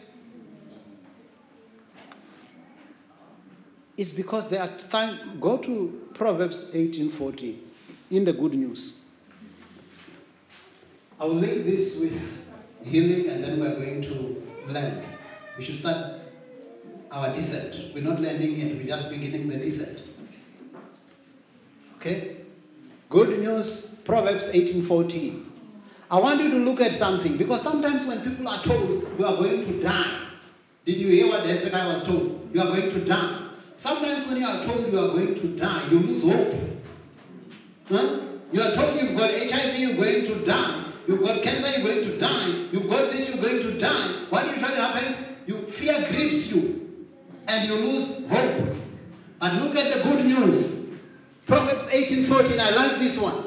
It's 3.97 4.13
because 4.13 4.49
there 4.49 4.63
are 4.63 4.77
time. 4.77 5.41
Go 5.41 5.57
to 5.59 6.09
Proverbs 6.15 6.67
18:14 6.73 7.59
in 8.11 8.25
the 8.25 8.33
good 8.33 8.55
news. 8.55 8.99
I 11.19 11.25
will 11.25 11.37
link 11.37 11.65
this 11.65 11.99
with 11.99 12.13
healing 12.85 13.31
and 13.31 13.43
then 13.43 13.59
we're 13.59 13.75
going 13.75 14.03
to 14.03 14.73
land. 14.73 15.03
We 15.57 15.65
should 15.65 15.79
start 15.79 16.21
our 17.11 17.35
descent. 17.35 17.95
We're 17.95 18.05
not 18.05 18.21
landing 18.21 18.61
yet, 18.61 18.77
we're 18.77 18.87
just 18.87 19.09
beginning 19.09 19.49
the 19.49 19.57
descent. 19.57 20.01
Okay? 21.97 22.37
Good 23.09 23.39
news, 23.39 23.96
Proverbs 24.07 24.49
18:14. 24.49 25.45
I 26.09 26.21
want 26.21 26.41
you 26.41 26.49
to 26.51 26.59
look 26.59 26.81
at 26.81 26.95
something 26.95 27.37
because 27.37 27.61
sometimes 27.63 28.07
when 28.07 28.21
people 28.23 28.47
are 28.47 28.63
told 28.63 29.05
you 29.19 29.27
are 29.27 29.37
going 29.37 29.67
to 29.67 29.83
die, 29.83 30.21
did 30.85 30.99
you 30.99 31.09
hear 31.09 31.27
what 31.27 31.45
Hezekiah 31.45 31.95
was 31.95 32.05
told? 32.05 32.49
You 32.55 32.61
are 32.61 32.69
going 32.69 32.91
to 32.91 33.05
die. 33.05 33.49
Sometimes 33.77 34.25
when 34.29 34.37
you 34.37 34.47
are 34.47 34.65
told 34.65 34.93
you 34.93 34.99
are 34.99 35.09
going 35.09 35.35
to 35.35 35.57
die, 35.57 35.89
you 35.91 35.99
lose 35.99 36.23
hope. 36.23 36.55
Huh? 37.89 38.21
You 38.53 38.63
are 38.63 38.75
told 38.77 39.01
you've 39.01 39.17
got 39.17 39.31
HIV, 39.31 39.81
you're 39.81 39.97
going 39.97 40.25
to 40.27 40.45
die. 40.47 40.85
You've 41.09 41.23
got 41.23 41.43
cancer, 41.43 41.71
you're 41.73 41.83
going 41.83 42.05
to 42.09 42.19
die. 42.19 42.69
You've 42.71 42.89
got 42.89 43.11
this, 43.11 43.29
you're 43.29 43.43
going 43.43 43.63
to 43.63 43.79
die. 43.79 44.27
What 44.31 44.47
usually 44.47 44.77
happens? 44.77 45.17
You 45.49 45.67
fear 45.67 46.07
grips 46.11 46.47
you, 46.47 47.05
and 47.49 47.69
you 47.69 47.75
lose 47.75 48.29
hope. 48.31 48.77
But 49.41 49.55
look 49.55 49.75
at 49.77 49.93
the 49.93 50.03
good 50.05 50.25
news. 50.25 50.73
Proverbs 51.47 51.87
18:14. 51.87 52.61
I 52.61 52.71
like 52.71 53.01
this 53.01 53.19
one. 53.19 53.46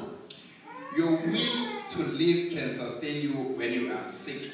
Your 0.96 1.12
will 1.12 1.88
to 1.90 2.04
live 2.04 2.52
can 2.52 2.70
sustain 2.70 3.22
you 3.22 3.34
when 3.56 3.74
you 3.74 3.92
are 3.92 4.04
sick, 4.04 4.50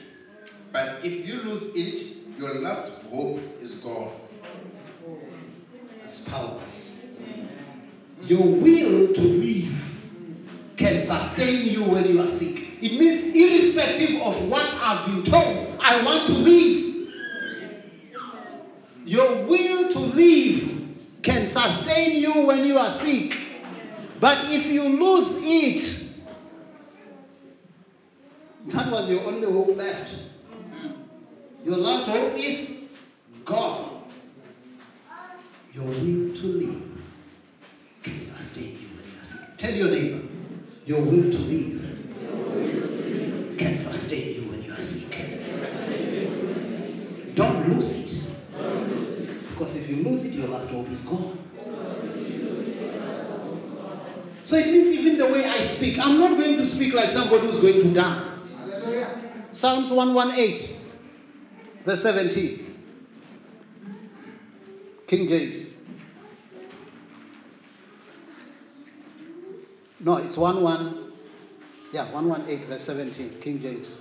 but 0.71 1.03
if 1.05 1.25
you 1.25 1.35
lose 1.41 1.71
it, 1.75 2.17
your 2.37 2.55
last 2.55 2.91
hope 3.09 3.39
is 3.61 3.75
gone. 3.75 4.11
That's 6.01 6.19
powerful. 6.19 6.61
Your 8.23 8.45
will 8.45 9.13
to 9.13 9.21
live 9.21 9.73
can 10.75 10.99
sustain 10.99 11.67
you 11.67 11.83
when 11.83 12.05
you 12.05 12.21
are 12.21 12.27
sick. 12.27 12.61
It 12.81 12.99
means, 12.99 13.35
irrespective 13.35 14.21
of 14.21 14.49
what 14.49 14.65
I've 14.65 15.05
been 15.05 15.23
told, 15.23 15.77
I 15.79 16.03
want 16.03 16.27
to 16.27 16.33
live. 16.33 17.09
Your 19.05 19.45
will 19.45 19.91
to 19.93 19.99
live 19.99 20.69
can 21.21 21.45
sustain 21.45 22.15
you 22.19 22.41
when 22.45 22.65
you 22.65 22.77
are 22.77 22.91
sick. 22.99 23.37
But 24.19 24.51
if 24.51 24.65
you 24.65 24.83
lose 24.83 25.29
it, 25.43 26.04
that 28.67 28.91
was 28.91 29.09
your 29.09 29.23
only 29.25 29.51
hope 29.51 29.75
left. 29.77 30.15
Your 31.63 31.77
last 31.77 32.05
hope 32.07 32.37
is 32.37 32.77
God. 33.43 33.91
Your 35.73 35.85
will 35.85 35.93
to 36.35 36.45
live 36.45 36.81
can 38.03 38.21
sustain 38.21 38.77
you 38.79 38.87
when 38.95 39.05
you 39.11 39.19
are 39.19 39.23
sick. 39.23 39.39
Tell 39.57 39.73
your 39.73 39.89
neighbor, 39.89 40.21
Your 40.85 41.01
will 41.01 41.31
to 41.31 41.37
live 41.37 41.81
can 43.57 43.75
sustain 43.77 44.35
you 44.35 44.49
when 44.49 44.63
you 44.63 44.71
are 44.73 44.81
sick. 44.81 45.17
Don't 47.35 47.69
lose 47.69 47.89
it. 47.91 48.21
Because 49.49 49.75
if 49.75 49.89
you 49.89 49.97
lose 50.03 50.23
it, 50.23 50.33
your 50.33 50.47
last 50.47 50.69
hope 50.69 50.89
is 50.89 51.01
gone. 51.01 51.37
So 54.45 54.55
it 54.55 54.67
means 54.71 54.87
even 54.87 55.17
the 55.17 55.25
way 55.25 55.43
I 55.45 55.61
speak, 55.61 55.97
I'm 55.97 56.17
not 56.19 56.37
going 56.37 56.57
to 56.57 56.65
speak 56.65 56.93
like 56.93 57.09
somebody 57.09 57.47
who's 57.47 57.57
going 57.57 57.81
to 57.81 57.93
die. 57.93 58.34
Psalms 59.55 59.89
118, 59.89 60.75
verse 61.85 62.03
17. 62.03 62.75
King 65.07 65.29
James. 65.29 65.69
No, 70.01 70.17
it's 70.17 70.35
1 70.35 70.61
1. 70.61 71.11
Yeah, 71.93 72.11
118, 72.11 72.67
verse 72.67 72.83
17. 72.83 73.39
King 73.39 73.61
James. 73.61 73.97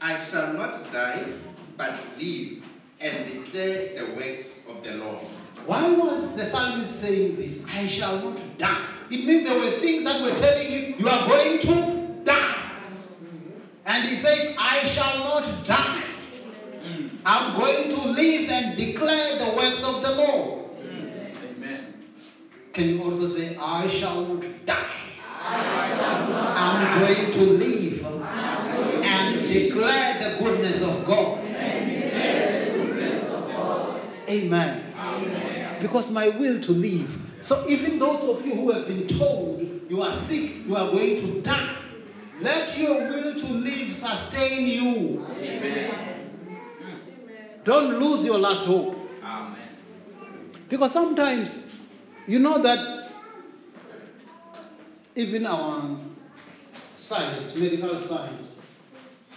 I 0.00 0.16
shall 0.16 0.52
not 0.54 0.92
die, 0.92 1.24
but 1.76 2.00
live 2.18 2.64
and 3.00 3.32
declare 3.32 3.94
the 3.96 4.14
works 4.16 4.62
of 4.68 4.82
the 4.82 4.94
Lord. 4.94 5.24
Why 5.66 5.92
was 5.92 6.34
the 6.34 6.44
psalmist 6.46 7.00
saying 7.00 7.36
this? 7.36 7.60
I 7.68 7.86
shall 7.86 8.20
not 8.20 8.58
die. 8.58 8.93
It 9.10 9.24
means 9.24 9.44
there 9.44 9.58
were 9.58 9.80
things 9.80 10.04
that 10.04 10.22
were 10.22 10.36
telling 10.36 10.66
him, 10.66 10.94
you 10.98 11.08
are 11.08 11.28
going 11.28 11.58
to 11.60 12.24
die. 12.24 12.72
And 13.86 14.08
he 14.08 14.16
says, 14.16 14.54
I 14.58 14.86
shall 14.86 15.18
not 15.18 15.66
die. 15.66 16.02
I'm 17.26 17.58
going 17.58 17.90
to 17.90 17.96
live 17.96 18.50
and 18.50 18.76
declare 18.76 19.38
the 19.38 19.56
works 19.56 19.82
of 19.82 20.02
the 20.02 20.10
Lord. 20.14 20.70
Amen. 21.50 21.94
Can 22.72 22.88
you 22.88 23.02
also 23.02 23.26
say, 23.26 23.56
I 23.56 23.88
shall 23.88 24.26
not 24.26 24.44
die? 24.66 25.00
I'm 25.40 27.00
going 27.00 27.32
to 27.32 27.40
live 27.40 28.04
and 28.04 29.48
declare 29.48 30.18
the 30.18 30.42
goodness 30.42 30.82
of 30.82 31.06
God. 31.06 31.38
Amen. 34.28 34.80
Because 35.80 36.10
my 36.10 36.28
will 36.28 36.60
to 36.60 36.72
live. 36.72 37.23
So 37.44 37.68
even 37.68 37.98
those 37.98 38.24
of 38.24 38.46
you 38.46 38.54
who 38.54 38.70
have 38.72 38.86
been 38.86 39.06
told 39.06 39.60
you 39.90 40.00
are 40.00 40.16
sick, 40.22 40.66
you 40.66 40.74
are 40.76 40.90
going 40.90 41.16
to 41.16 41.42
die, 41.42 41.76
let 42.40 42.76
your 42.78 42.94
will 42.94 43.34
to 43.34 43.46
live 43.46 43.94
sustain 43.94 44.66
you. 44.66 45.26
Don't 47.64 48.00
lose 48.00 48.24
your 48.24 48.38
last 48.38 48.64
hope. 48.64 48.96
Amen. 49.22 49.58
Because 50.70 50.92
sometimes, 50.92 51.66
you 52.26 52.38
know 52.38 52.56
that 52.62 53.10
even 55.14 55.44
our 55.44 55.98
science, 56.96 57.54
medical 57.54 57.98
science, 57.98 58.56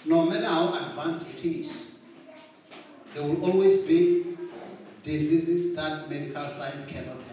no 0.05 0.25
matter 0.25 0.47
how 0.47 0.73
advanced 0.73 1.25
it 1.37 1.43
is, 1.43 1.95
there 3.13 3.23
will 3.23 3.43
always 3.43 3.81
be 3.81 4.37
diseases 5.03 5.75
that 5.75 6.09
medical 6.09 6.47
science 6.47 6.85
cannot 6.85 7.26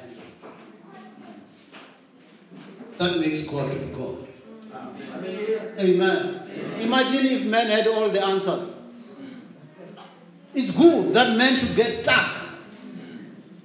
That 2.99 3.19
makes 3.19 3.43
God 3.43 3.73
to 3.73 3.79
be 3.79 3.93
God. 3.93 4.27
Amen. 5.79 6.79
Imagine 6.81 7.27
if 7.27 7.43
men 7.45 7.67
had 7.69 7.87
all 7.87 8.09
the 8.09 8.25
answers. 8.25 8.75
It's 10.55 10.71
good 10.71 11.15
that 11.15 11.37
men 11.37 11.57
should 11.57 11.75
get 11.75 11.93
stuck 12.03 12.31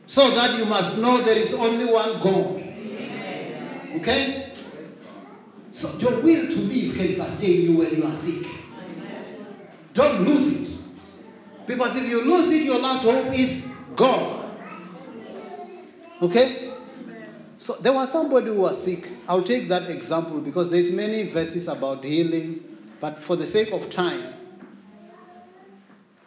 so 0.07 0.32
that 0.32 0.57
you 0.57 0.65
must 0.65 0.97
know 0.97 1.21
there 1.21 1.38
is 1.38 1.53
only 1.53 1.86
one 1.86 2.19
God. 2.21 2.63
Okay? 4.01 4.53
So 5.71 5.95
your 5.99 6.19
will 6.21 6.47
to 6.47 6.55
live 6.55 6.95
can 6.95 7.15
sustain 7.15 7.61
you 7.61 7.77
when 7.77 7.95
you 7.95 8.05
are 8.05 8.13
sick. 8.15 8.47
Don't 9.93 10.23
lose 10.23 10.53
it. 10.53 10.77
Because 11.67 11.95
if 11.95 12.09
you 12.09 12.23
lose 12.23 12.51
it, 12.51 12.63
your 12.63 12.80
last 12.80 13.03
hope 13.03 13.34
is 13.34 13.63
God. 13.95 14.49
Okay? 16.23 16.68
So 17.60 17.74
there 17.74 17.91
was 17.91 18.10
somebody 18.10 18.47
who 18.47 18.62
was 18.62 18.82
sick. 18.82 19.10
I'll 19.28 19.43
take 19.43 19.68
that 19.68 19.89
example 19.91 20.39
because 20.39 20.70
there's 20.70 20.89
many 20.89 21.30
verses 21.30 21.68
about 21.68 22.05
healing, 22.05 22.64
but 23.01 23.22
for 23.22 23.36
the 23.36 23.45
sake 23.45 23.74
of 23.74 23.89
time, 23.89 24.34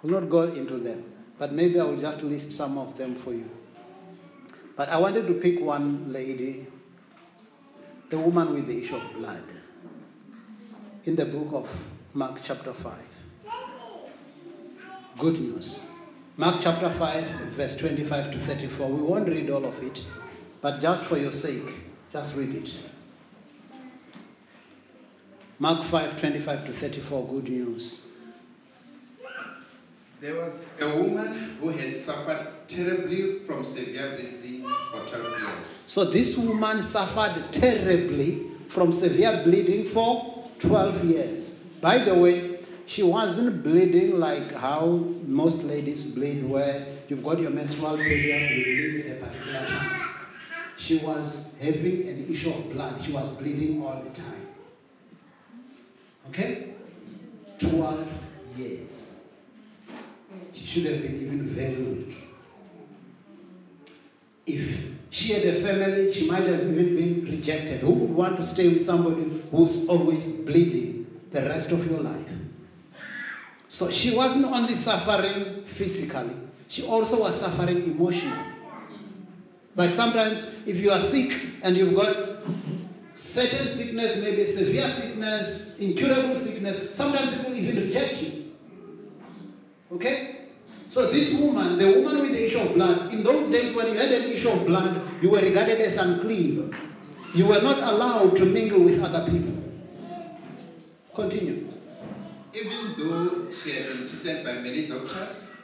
I'll 0.04 0.10
not 0.10 0.28
go 0.28 0.42
into 0.42 0.76
them. 0.76 1.04
But 1.38 1.54
maybe 1.54 1.80
I 1.80 1.84
will 1.84 2.00
just 2.00 2.22
list 2.22 2.52
some 2.52 2.76
of 2.76 2.98
them 2.98 3.14
for 3.16 3.32
you. 3.32 3.48
But 4.76 4.90
I 4.90 4.98
wanted 4.98 5.26
to 5.26 5.34
pick 5.34 5.58
one 5.58 6.12
lady, 6.12 6.66
the 8.10 8.18
woman 8.18 8.52
with 8.52 8.66
the 8.66 8.82
issue 8.82 8.96
of 8.96 9.12
blood, 9.14 9.42
in 11.04 11.16
the 11.16 11.24
book 11.24 11.48
of 11.52 11.68
Mark, 12.12 12.40
chapter 12.44 12.74
5. 12.74 12.92
Good 15.18 15.40
news. 15.40 15.80
Mark 16.36 16.60
chapter 16.60 16.90
5, 16.90 17.24
verse 17.52 17.74
25 17.74 18.32
to 18.32 18.38
34. 18.38 18.88
We 18.88 19.00
won't 19.00 19.28
read 19.28 19.48
all 19.48 19.64
of 19.64 19.82
it, 19.82 20.04
but 20.62 20.80
just 20.80 21.02
for 21.04 21.18
your 21.18 21.32
sake, 21.32 21.74
just 22.12 22.34
read 22.34 22.54
it. 22.54 22.70
Mark 25.58 25.84
5, 25.84 26.18
25 26.18 26.66
to 26.66 26.72
34. 26.72 27.26
Good 27.28 27.48
news. 27.48 28.06
There 30.20 30.36
was 30.36 30.64
a 30.80 30.96
woman 31.02 31.56
who 31.60 31.70
had 31.70 31.96
suffered 31.96 32.46
terribly 32.68 33.40
from 33.40 33.64
severe 33.64 34.16
bleeding 34.16 34.68
for 34.92 35.04
12 35.06 35.40
years. 35.40 35.66
So 35.66 36.04
this 36.04 36.36
woman 36.36 36.80
suffered 36.80 37.52
terribly 37.52 38.50
from 38.68 38.92
severe 38.92 39.42
bleeding 39.44 39.84
for 39.86 40.48
12 40.60 41.04
years. 41.04 41.50
By 41.80 41.98
the 41.98 42.14
way, 42.14 42.60
she 42.86 43.02
wasn't 43.02 43.64
bleeding 43.64 44.20
like 44.20 44.52
how 44.52 44.86
most 45.26 45.58
ladies 45.58 46.04
bleed, 46.04 46.48
where 46.48 46.86
you've 47.08 47.24
got 47.24 47.40
your 47.40 47.50
menstrual 47.50 47.96
period, 47.96 48.50
you 48.52 49.02
bleed 49.02 49.06
at 49.06 49.22
a 49.22 49.24
particular 49.24 49.66
time. 49.66 50.01
She 50.82 50.98
was 50.98 51.46
having 51.60 52.08
an 52.08 52.26
issue 52.28 52.50
of 52.50 52.72
blood. 52.72 53.00
She 53.04 53.12
was 53.12 53.28
bleeding 53.28 53.80
all 53.82 54.02
the 54.02 54.10
time. 54.10 54.48
Okay? 56.28 56.74
12 57.60 58.08
years. 58.56 58.90
She 60.52 60.66
should 60.66 60.86
have 60.86 61.02
been 61.02 61.20
even 61.22 61.46
very 61.54 61.76
weak. 61.76 62.16
If 64.44 64.76
she 65.10 65.32
had 65.32 65.44
a 65.44 65.62
family, 65.62 66.12
she 66.12 66.26
might 66.26 66.42
have 66.48 66.62
even 66.62 66.96
been 66.96 67.24
rejected. 67.26 67.78
Who 67.80 67.92
would 67.92 68.10
want 68.10 68.40
to 68.40 68.46
stay 68.46 68.66
with 68.66 68.84
somebody 68.84 69.44
who's 69.52 69.86
always 69.88 70.26
bleeding 70.26 71.06
the 71.30 71.42
rest 71.42 71.70
of 71.70 71.86
your 71.86 72.00
life? 72.00 72.28
So 73.68 73.88
she 73.88 74.16
wasn't 74.16 74.46
only 74.46 74.74
suffering 74.74 75.62
physically, 75.64 76.36
she 76.66 76.82
also 76.82 77.20
was 77.20 77.38
suffering 77.38 77.84
emotionally. 77.84 78.51
But 79.74 79.94
sometimes, 79.94 80.44
if 80.66 80.78
you 80.78 80.90
are 80.90 81.00
sick 81.00 81.32
and 81.62 81.76
you've 81.76 81.94
got 81.94 82.16
certain 83.14 83.74
sickness, 83.76 84.16
maybe 84.18 84.44
severe 84.44 84.90
sickness, 84.90 85.76
incurable 85.78 86.34
sickness, 86.34 86.96
sometimes 86.96 87.34
people 87.36 87.54
even 87.54 87.76
reject 87.76 88.22
you. 88.22 88.52
Okay? 89.92 90.48
So 90.88 91.10
this 91.10 91.32
woman, 91.32 91.78
the 91.78 92.00
woman 92.00 92.20
with 92.20 92.32
the 92.32 92.46
issue 92.46 92.58
of 92.58 92.74
blood, 92.74 93.14
in 93.14 93.22
those 93.22 93.50
days 93.50 93.74
when 93.74 93.88
you 93.88 93.94
had 93.94 94.12
an 94.12 94.24
issue 94.24 94.50
of 94.50 94.66
blood, 94.66 95.00
you 95.22 95.30
were 95.30 95.40
regarded 95.40 95.80
as 95.80 95.96
unclean. 95.96 96.76
You 97.34 97.46
were 97.46 97.62
not 97.62 97.78
allowed 97.78 98.36
to 98.36 98.44
mingle 98.44 98.80
with 98.80 99.02
other 99.02 99.24
people. 99.30 99.54
Continue. 101.14 101.72
Even 102.52 102.94
though 102.98 103.50
she 103.50 103.72
had 103.72 103.86
been 103.86 104.06
treated 104.06 104.44
by 104.44 104.52
many 104.54 104.86
doctors, 104.86 105.56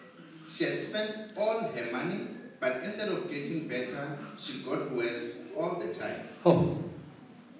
she 0.50 0.64
had 0.64 0.80
spent 0.80 1.36
all 1.36 1.60
her 1.60 1.92
money, 1.92 2.28
but 2.60 2.82
instead 2.82 3.08
of 3.08 3.30
getting 3.30 3.68
better, 3.68 4.18
she 4.36 4.62
got 4.62 4.90
worse 4.92 5.42
all 5.56 5.78
the 5.78 5.92
time. 5.94 6.28
Oh, 6.44 6.76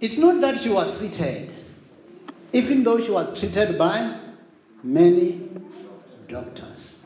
it's 0.01 0.17
not 0.17 0.41
that 0.41 0.61
she 0.61 0.71
was 0.71 0.99
seated, 0.99 1.53
even 2.53 2.83
though 2.83 3.01
she 3.05 3.11
was 3.11 3.39
treated 3.39 3.79
by 3.79 4.19
many 4.83 5.49
doctors. 6.29 6.97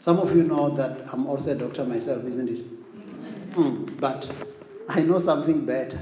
Some 0.00 0.18
of 0.18 0.36
you 0.36 0.42
know 0.42 0.70
that 0.76 1.06
I'm 1.12 1.26
also 1.26 1.52
a 1.52 1.54
doctor 1.54 1.84
myself, 1.84 2.24
isn't 2.24 2.48
it? 2.48 3.54
Hmm, 3.54 3.84
but 3.98 4.30
I 4.88 5.00
know 5.00 5.18
something 5.18 5.64
better. 5.64 5.98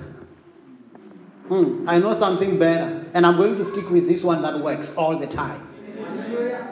Hmm, 1.49 1.89
I 1.89 1.99
know 1.99 2.19
something 2.19 2.59
better, 2.59 3.07
and 3.15 3.27
I'm 3.27 3.37
going 3.37 3.57
to 3.59 3.65
stick 3.65 3.89
with 3.91 4.09
this 4.09 4.23
one 4.23 4.43
that 4.43 4.59
works 4.59 4.91
all 4.97 5.19
the 5.19 5.27
time. 5.27 5.69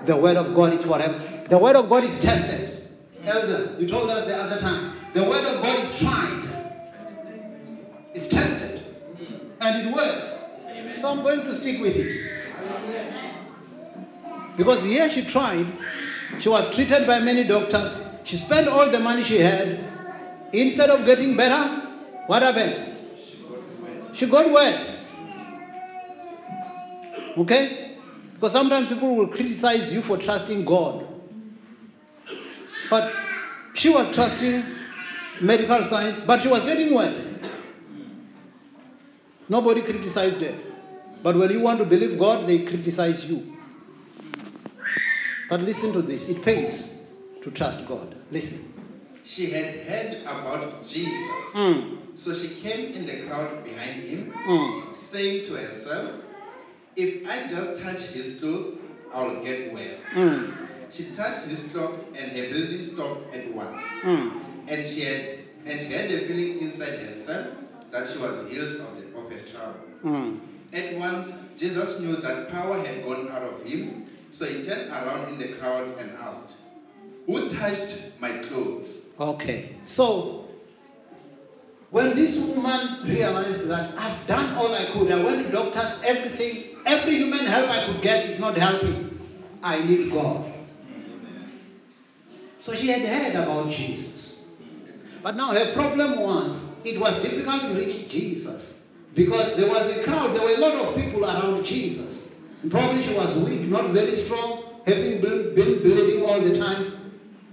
The 0.07 0.17
Word 0.17 0.37
of 0.37 0.55
God 0.55 0.75
is 0.75 0.83
forever. 0.83 1.45
The 1.49 1.59
Word 1.59 1.77
of 1.77 1.89
God 1.89 2.05
is 2.05 2.21
tested. 2.23 2.80
Mm-hmm. 3.21 3.29
Elder, 3.29 3.77
you 3.79 3.89
told 3.89 4.11
us 4.11 4.27
the 4.27 4.37
other 4.37 4.61
time. 4.61 4.97
The 5.15 5.25
Word 5.25 5.45
of 5.45 5.63
God 5.63 5.85
is 5.85 5.99
tried. 5.99 6.75
It's 8.15 8.27
tested. 8.29 8.83
Mm-hmm. 9.17 9.63
And 9.63 9.89
it 9.89 9.95
works. 9.95 10.37
So 11.01 11.09
I'm 11.09 11.23
going 11.23 11.43
to 11.43 11.57
stick 11.57 11.81
with 11.81 11.97
it. 11.97 12.31
Because 14.57 14.83
here 14.83 15.09
she 15.11 15.25
tried. 15.25 15.67
She 16.39 16.49
was 16.49 16.75
treated 16.75 17.07
by 17.07 17.21
many 17.21 17.45
doctors. 17.45 18.01
She 18.25 18.37
spent 18.37 18.69
all 18.69 18.91
the 18.91 19.01
money 19.01 19.25
she 19.25 19.39
had. 19.39 19.85
Instead 20.53 20.91
of 20.91 21.07
getting 21.07 21.37
better, 21.37 21.89
what 22.27 22.43
happened? 22.43 22.97
She 23.17 23.37
got 23.47 23.51
worse. 23.83 24.17
She 24.17 24.27
got 24.27 24.51
worse. 24.51 24.97
Okay? 27.39 27.97
Because 28.35 28.53
sometimes 28.53 28.89
people 28.89 29.15
will 29.15 29.29
criticize 29.29 29.93
you 29.93 30.03
for 30.03 30.17
trusting 30.17 30.65
God. 30.65 31.07
But 32.91 33.13
she 33.75 33.89
was 33.89 34.13
trusting 34.15 34.65
medical 35.41 35.83
science, 35.85 36.21
but 36.27 36.41
she 36.43 36.49
was 36.49 36.63
getting 36.65 36.95
worse. 36.95 37.27
Nobody 39.49 39.83
criticized 39.83 40.41
her. 40.41 40.55
But 41.23 41.37
when 41.37 41.51
you 41.51 41.61
want 41.61 41.79
to 41.79 41.85
believe 41.85 42.19
God, 42.19 42.47
they 42.49 42.65
criticize 42.65 43.25
you. 43.25 43.57
But 45.49 45.61
listen 45.63 45.93
to 45.93 46.03
this 46.03 46.29
it 46.29 46.43
pays 46.43 46.95
to 47.43 47.51
trust 47.51 47.85
God. 47.87 48.15
Listen. 48.31 48.73
She 49.25 49.51
had 49.51 49.87
heard 49.87 50.23
about 50.23 50.87
Jesus. 50.87 51.45
Mm, 51.55 51.99
So 52.17 52.35
she 52.35 52.49
came 52.61 52.93
in 52.93 53.05
the 53.07 53.27
crowd 53.27 53.65
behind 53.65 54.03
him, 54.05 54.33
mm, 54.33 54.95
saying 54.95 55.45
to 55.47 55.53
herself, 55.57 56.11
If 56.97 57.27
I 57.29 57.47
just 57.49 57.83
touch 57.83 58.01
his 58.03 58.39
clothes, 58.41 58.77
I'll 59.13 59.43
get 59.45 59.73
well. 59.73 59.97
mm, 60.13 60.55
She 60.91 61.13
touched 61.13 61.47
his 61.47 61.63
cloak 61.73 62.07
and 62.17 62.33
her 62.33 62.49
bleeding 62.49 62.83
stopped 62.83 63.35
at 63.35 63.53
once. 63.55 63.83
mm. 64.03 64.33
And 64.69 64.87
she 64.87 65.03
had 65.03 65.39
and 65.67 65.81
she 65.81 65.93
had 65.93 66.11
a 66.11 66.27
feeling 66.27 66.59
inside 66.59 66.99
herself 67.01 67.49
that 67.91 68.09
she 68.09 68.19
was 68.19 68.49
healed 68.49 68.81
of, 68.81 68.97
the, 68.97 69.19
of 69.19 69.31
her 69.31 69.43
trouble. 69.47 69.81
mm. 70.05 70.41
At 70.73 70.97
once, 70.97 71.35
Jesus 71.57 72.01
knew 72.01 72.17
that 72.17 72.49
power 72.49 72.83
had 72.83 73.05
gone 73.05 73.29
out 73.31 73.43
of 73.43 73.63
him, 73.65 74.07
so 74.31 74.47
he 74.47 74.63
turned 74.63 74.91
around 74.91 75.33
in 75.33 75.39
the 75.39 75.49
crowd 75.55 75.99
and 75.99 76.11
asked, 76.13 76.55
Who 77.27 77.51
touched 77.51 78.13
my 78.21 78.31
clothes? 78.39 79.07
Okay, 79.19 79.77
so 79.85 80.45
when 81.91 82.15
this 82.15 82.37
woman 82.37 83.03
realized 83.05 83.67
that 83.67 83.93
I've 83.99 84.27
done 84.29 84.55
all 84.55 84.73
I 84.73 84.87
could, 84.93 85.11
I 85.11 85.23
went 85.23 85.47
to 85.47 85.53
doctors, 85.53 85.99
everything, 86.05 86.77
every 86.87 87.17
human 87.17 87.47
help 87.47 87.69
I 87.69 87.87
could 87.87 88.01
get 88.01 88.27
is 88.27 88.39
not 88.39 88.57
helping. 88.57 89.19
I 89.63 89.81
need 89.83 90.13
God. 90.13 90.50
So 92.61 92.75
she 92.75 92.89
had 92.89 93.03
heard 93.03 93.43
about 93.43 93.71
Jesus. 93.71 94.45
But 95.23 95.37
now 95.37 95.53
her 95.53 95.73
problem 95.75 96.21
was 96.21 96.63
it 96.85 97.01
was 97.01 97.21
difficult 97.23 97.63
to 97.63 97.75
reach 97.75 98.11
Jesus 98.11 98.75
because 99.15 99.57
there 99.57 99.69
was 99.69 99.91
a 99.93 100.05
crowd, 100.05 100.37
there 100.37 100.43
were 100.43 100.55
a 100.55 100.59
lot 100.59 100.75
of 100.75 100.95
people 100.95 101.25
around 101.25 101.65
Jesus. 101.65 102.29
And 102.63 102.71
probably 102.71 103.03
she 103.03 103.15
was 103.15 103.37
weak, 103.39 103.63
not 103.63 103.91
very 103.91 104.17
strong, 104.17 104.83
having 104.87 105.21
been, 105.21 105.55
bleeding 105.55 106.23
all 106.25 106.41
the 106.41 106.59
time. 106.59 107.13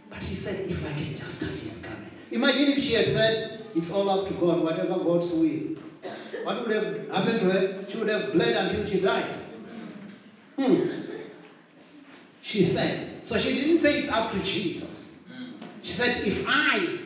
But 0.10 0.20
he 0.20 0.36
said, 0.36 0.70
if 0.70 0.84
I 0.86 0.94
can 0.94 1.16
just 1.16 1.40
touch 1.40 1.60
his 1.60 1.78
garment. 1.78 2.12
Imagine 2.32 2.74
if 2.74 2.84
she 2.84 2.94
had 2.94 3.08
said, 3.08 3.66
it's 3.76 3.90
all 3.90 4.10
up 4.10 4.28
to 4.28 4.34
God, 4.34 4.62
whatever 4.62 4.98
God's 4.98 5.30
will. 5.30 5.78
What 6.44 6.68
would 6.68 6.76
have 6.76 7.10
happened 7.10 7.40
to 7.42 7.52
her? 7.52 7.86
She 7.90 7.98
would 7.98 8.10
have 8.10 8.34
bled 8.34 8.56
until 8.56 8.90
she 8.90 9.00
died. 9.00 9.40
Hmm. 10.58 11.02
She 12.42 12.64
said. 12.64 13.28
So 13.28 13.38
she 13.38 13.54
didn't 13.54 13.80
say 13.82 14.00
it's 14.00 14.10
up 14.10 14.32
to 14.32 14.40
Jesus. 14.44 14.87
She 15.82 15.94
said, 15.94 16.26
if 16.28 16.46
I 16.48 17.00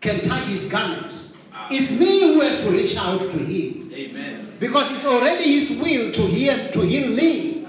can 0.00 0.20
touch 0.22 0.44
his 0.44 0.64
garment, 0.70 1.14
ah. 1.52 1.68
it's 1.70 1.90
me 1.92 2.20
who 2.20 2.40
has 2.40 2.60
to 2.64 2.70
reach 2.70 2.96
out 2.96 3.20
to 3.20 3.38
him. 3.38 3.92
Amen. 3.92 4.56
Because 4.58 4.94
it's 4.96 5.04
already 5.04 5.60
his 5.60 5.70
will 5.80 6.12
to 6.12 6.26
heal, 6.26 6.70
to 6.72 6.80
heal 6.80 7.08
me. 7.08 7.66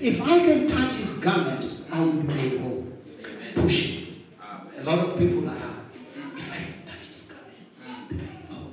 If 0.00 0.20
I 0.20 0.38
can 0.40 0.68
touch 0.68 0.94
his 0.94 1.08
garment, 1.18 1.86
I 1.90 2.00
will 2.00 2.12
be 2.12 2.22
made 2.34 2.60
whole. 2.60 2.86
Push 3.54 3.82
him. 3.88 4.24
A 4.78 4.82
lot 4.82 4.98
of 4.98 5.18
people 5.18 5.48
are 5.48 5.56
out. 5.56 5.84
If 6.36 6.50
I 6.50 6.56
can 6.56 6.84
touch 6.84 7.06
his 7.10 7.22
garment, 7.22 7.56
I'll 7.88 8.08
be 8.08 8.16
made 8.16 8.44
whole. 8.50 8.72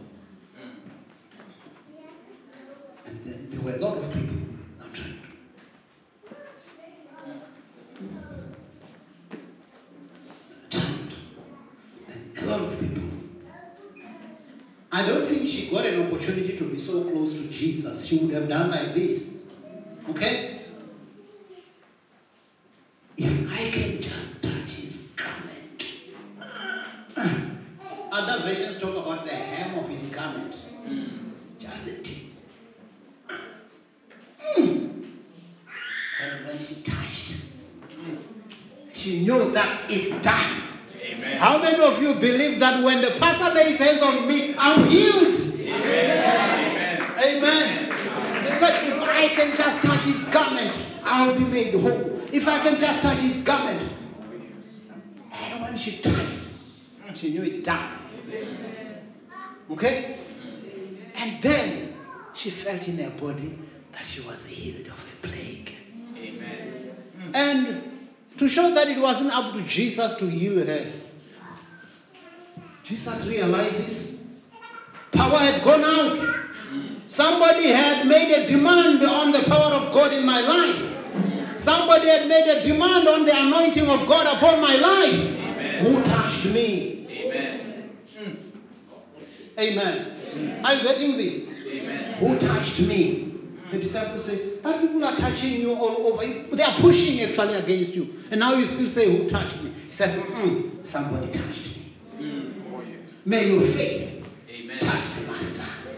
And 3.06 3.26
then 3.26 3.48
there 3.50 3.62
were 3.62 3.76
a 3.76 3.80
lot 3.80 3.98
of 3.98 4.14
people 4.14 4.36
now 4.80 4.88
trying 4.94 5.20
to. 5.22 5.28
Trying 10.70 11.08
to. 11.08 11.16
And 12.12 12.38
a 12.40 12.46
lot 12.46 12.62
of 12.62 12.80
people. 12.80 13.04
I 14.92 15.08
don't 15.08 15.30
think 15.30 15.41
she 15.52 15.70
got 15.70 15.86
an 15.86 16.08
opportunity 16.08 16.58
to 16.58 16.64
be 16.64 16.80
so 16.80 17.04
close 17.04 17.34
to 17.34 17.48
Jesus. 17.50 18.06
She 18.06 18.18
would 18.20 18.34
have 18.34 18.48
done 18.48 18.72
like 18.72 18.96
this. 18.96 19.24
Okay? 20.10 20.62
If 23.18 23.52
I 23.52 23.70
can 23.72 24.02
just 24.02 24.42
touch 24.42 24.70
his 24.70 24.98
garment. 25.18 25.86
Other 28.12 28.44
versions 28.44 28.80
talk 28.82 28.96
about 28.96 29.26
the 29.26 29.32
hem 29.32 29.78
of 29.78 29.90
his 29.90 30.04
garment. 30.14 30.56
Just 31.60 31.86
the 31.86 32.02
tip. 32.02 32.24
Mm. 34.58 35.06
And 36.24 36.48
when 36.48 36.60
she 36.60 36.82
touched, 36.84 37.36
she 38.94 39.26
knew 39.26 39.52
that 39.52 39.92
it's 39.92 40.10
done. 40.24 40.64
Amen. 41.02 41.38
How 41.38 41.62
many 41.62 41.84
of 41.84 42.02
you 42.02 42.14
believe 42.16 42.60
that 42.60 42.84
when 42.84 43.02
the 43.02 43.12
pastor 43.12 43.54
lays 43.54 43.78
hands 43.78 44.02
on 44.02 44.28
me, 44.28 44.56
I'm 44.58 44.88
healed? 44.88 45.42
Amen. 45.72 47.02
Amen. 47.18 47.92
He 48.44 48.48
said, 48.60 48.84
if 48.88 49.02
I 49.22 49.28
can 49.36 49.56
just 49.56 49.86
touch 49.86 50.04
his 50.06 50.24
garment, 50.34 50.76
I'll 51.04 51.38
be 51.38 51.46
made 51.46 51.76
whole. 51.76 52.20
If 52.34 52.48
I 52.48 52.60
can 52.60 52.80
just 52.80 53.02
touch 53.04 53.20
his 53.20 53.38
garment. 53.44 53.92
And 55.32 55.62
when 55.62 55.78
she 55.78 56.00
touched, 56.00 56.40
she 57.14 57.30
knew 57.30 57.44
it's 57.44 57.64
done. 57.64 58.00
Okay? 59.70 60.18
And 61.14 61.40
then 61.44 61.94
she 62.34 62.50
felt 62.50 62.88
in 62.88 62.98
her 62.98 63.12
body 63.12 63.60
that 63.92 64.08
she 64.08 64.22
was 64.22 64.44
healed 64.44 64.88
of 64.88 64.94
a 64.94 65.28
plague. 65.28 65.76
Amen. 66.18 66.96
And 67.36 68.08
to 68.38 68.50
show 68.50 68.74
that 68.74 68.88
it 68.88 69.00
wasn't 69.00 69.32
up 69.36 69.54
to 69.54 69.62
Jesus 69.62 70.16
to 70.16 70.26
heal 70.28 70.66
her, 70.66 70.92
Jesus 72.84 73.24
realizes 73.28 74.18
power 75.12 75.38
had 75.38 75.64
gone 75.64 75.84
out. 75.84 76.51
Somebody 77.12 77.68
had 77.68 78.08
made 78.08 78.32
a 78.32 78.48
demand 78.48 79.04
on 79.04 79.34
the 79.34 79.44
power 79.44 79.74
of 79.74 79.94
God 79.94 80.14
in 80.14 80.26
my 80.26 80.40
life. 80.40 81.60
Somebody 81.60 82.08
had 82.08 82.30
made 82.30 82.48
a 82.48 82.64
demand 82.64 83.06
on 83.06 83.26
the 83.26 83.38
anointing 83.38 83.90
of 83.90 84.08
God 84.08 84.28
upon 84.28 84.62
my 84.62 84.78
life. 84.78 85.14
Amen. 85.14 85.86
Who 85.86 86.02
touched 86.04 86.46
me? 86.46 87.06
Amen. 87.10 87.90
Amen. 89.60 90.66
Are 90.66 90.74
you 90.76 90.84
getting 90.84 91.18
this? 91.18 91.42
Amen. 91.68 92.14
Who 92.14 92.40
touched 92.40 92.80
me? 92.80 93.42
The 93.72 93.80
disciple 93.80 94.18
says, 94.18 94.60
but 94.64 94.80
people 94.80 95.04
are 95.04 95.18
touching 95.18 95.52
you 95.60 95.74
all 95.74 96.14
over. 96.14 96.26
They 96.26 96.64
are 96.64 96.78
pushing 96.80 97.20
actually 97.20 97.56
against 97.56 97.94
you. 97.94 98.14
And 98.32 98.40
now 98.40 98.54
you 98.54 98.66
still 98.66 98.88
say, 98.88 99.12
who 99.12 99.28
touched 99.28 99.62
me? 99.62 99.74
He 99.88 99.92
says, 99.92 100.16
mm, 100.16 100.86
somebody 100.86 101.28
touched 101.34 101.76
me. 101.76 101.94
Yes. 102.20 102.54
May 103.26 103.50
your 103.50 103.68
faith 103.74 104.26
Amen. 104.50 104.80
touch 104.80 105.04
master. 105.28 105.31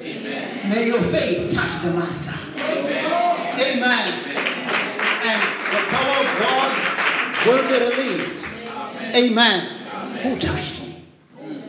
Amen. 0.03 0.69
May 0.69 0.87
your 0.87 1.01
faith 1.03 1.53
touch 1.53 1.81
the 1.81 1.91
master. 1.91 2.33
Amen. 2.57 4.13
And 5.25 5.41
the 5.71 5.81
power 5.87 6.17
of 6.19 6.27
God 6.39 6.71
will 7.45 7.63
be 7.69 7.75
released. 7.89 8.45
Amen. 9.15 9.59
Who 10.23 10.39
touched? 10.39 10.81
And 11.39 11.63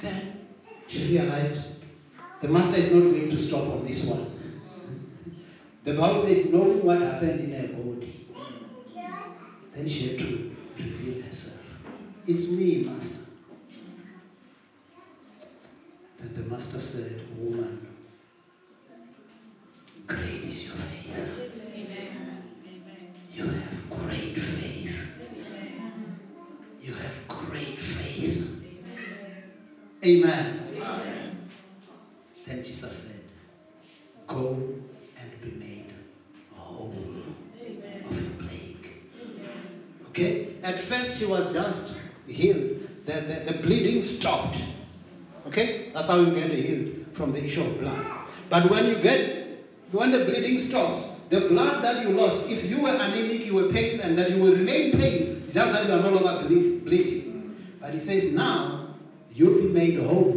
then 0.00 0.46
she 0.88 1.06
realized 1.08 1.62
the 2.42 2.48
master 2.48 2.76
is 2.76 2.90
not 2.92 3.00
going 3.00 3.30
to 3.30 3.40
stop 3.40 3.68
on 3.68 3.86
this 3.86 4.04
one. 4.04 4.32
The 5.84 5.92
Bible 5.94 6.26
says, 6.26 6.46
knowing 6.46 6.84
what 6.84 7.00
happened 7.02 7.40
in 7.40 7.52
her 7.52 7.68
body, 7.68 8.26
then 9.76 9.88
she 9.88 10.08
had 10.08 10.18
to 10.18 10.56
reveal 10.76 11.22
herself. 11.22 11.54
It's 12.26 12.48
me, 12.48 12.84
master. 12.84 13.23
And 16.24 16.36
the 16.36 16.42
master 16.42 16.80
said, 16.80 17.20
Woman, 17.38 17.86
great 20.06 20.44
is 20.44 20.66
your 20.66 20.76
faith. 20.76 21.52
You 23.30 23.44
have 23.44 23.90
great 23.90 24.34
faith. 24.34 24.96
You 26.80 26.94
have 26.94 27.28
great 27.28 27.78
faith. 27.78 28.42
Amen. 30.02 30.66
Amen. 30.76 31.48
Then 32.46 32.64
Jesus 32.64 33.02
said, 33.02 33.20
Go 34.26 34.62
and 35.18 35.40
be 35.42 35.50
made 35.58 35.92
whole 36.54 36.94
of 38.08 38.18
your 38.18 38.30
plague. 38.38 38.88
Okay? 40.08 40.56
At 40.62 40.84
first 40.86 41.18
she 41.18 41.26
was 41.26 41.52
just 41.52 41.92
healed. 42.26 42.80
The, 43.04 43.12
the, 43.12 43.52
the 43.52 43.58
bleeding 43.62 44.04
stopped. 44.04 44.56
Okay? 45.46 45.90
That's 45.92 46.08
how 46.08 46.20
you 46.20 46.34
get 46.34 46.50
healed 46.50 47.06
from 47.12 47.32
the 47.32 47.44
issue 47.44 47.62
of 47.62 47.78
blood. 47.80 48.04
But 48.50 48.70
when 48.70 48.86
you 48.86 48.96
get, 48.96 49.64
when 49.92 50.10
the 50.10 50.24
bleeding 50.24 50.58
stops, 50.58 51.06
the 51.30 51.48
blood 51.48 51.82
that 51.82 52.02
you 52.02 52.10
lost, 52.10 52.44
if 52.48 52.64
you 52.64 52.82
were 52.82 52.90
anemic, 52.90 53.44
you 53.44 53.54
were 53.54 53.68
pain, 53.68 54.00
and 54.00 54.18
that 54.18 54.30
you 54.30 54.38
will 54.38 54.52
remain 54.52 54.92
pain, 54.92 55.42
it's 55.44 55.54
just 55.54 55.72
that 55.72 55.86
you 55.86 55.92
are 55.92 56.00
no 56.00 56.10
longer 56.10 56.46
ble- 56.46 56.84
bleeding. 56.84 57.56
But 57.80 57.94
he 57.94 58.00
says 58.00 58.26
now, 58.26 58.94
you'll 59.32 59.58
be 59.58 59.66
made 59.66 59.98
whole. 59.98 60.34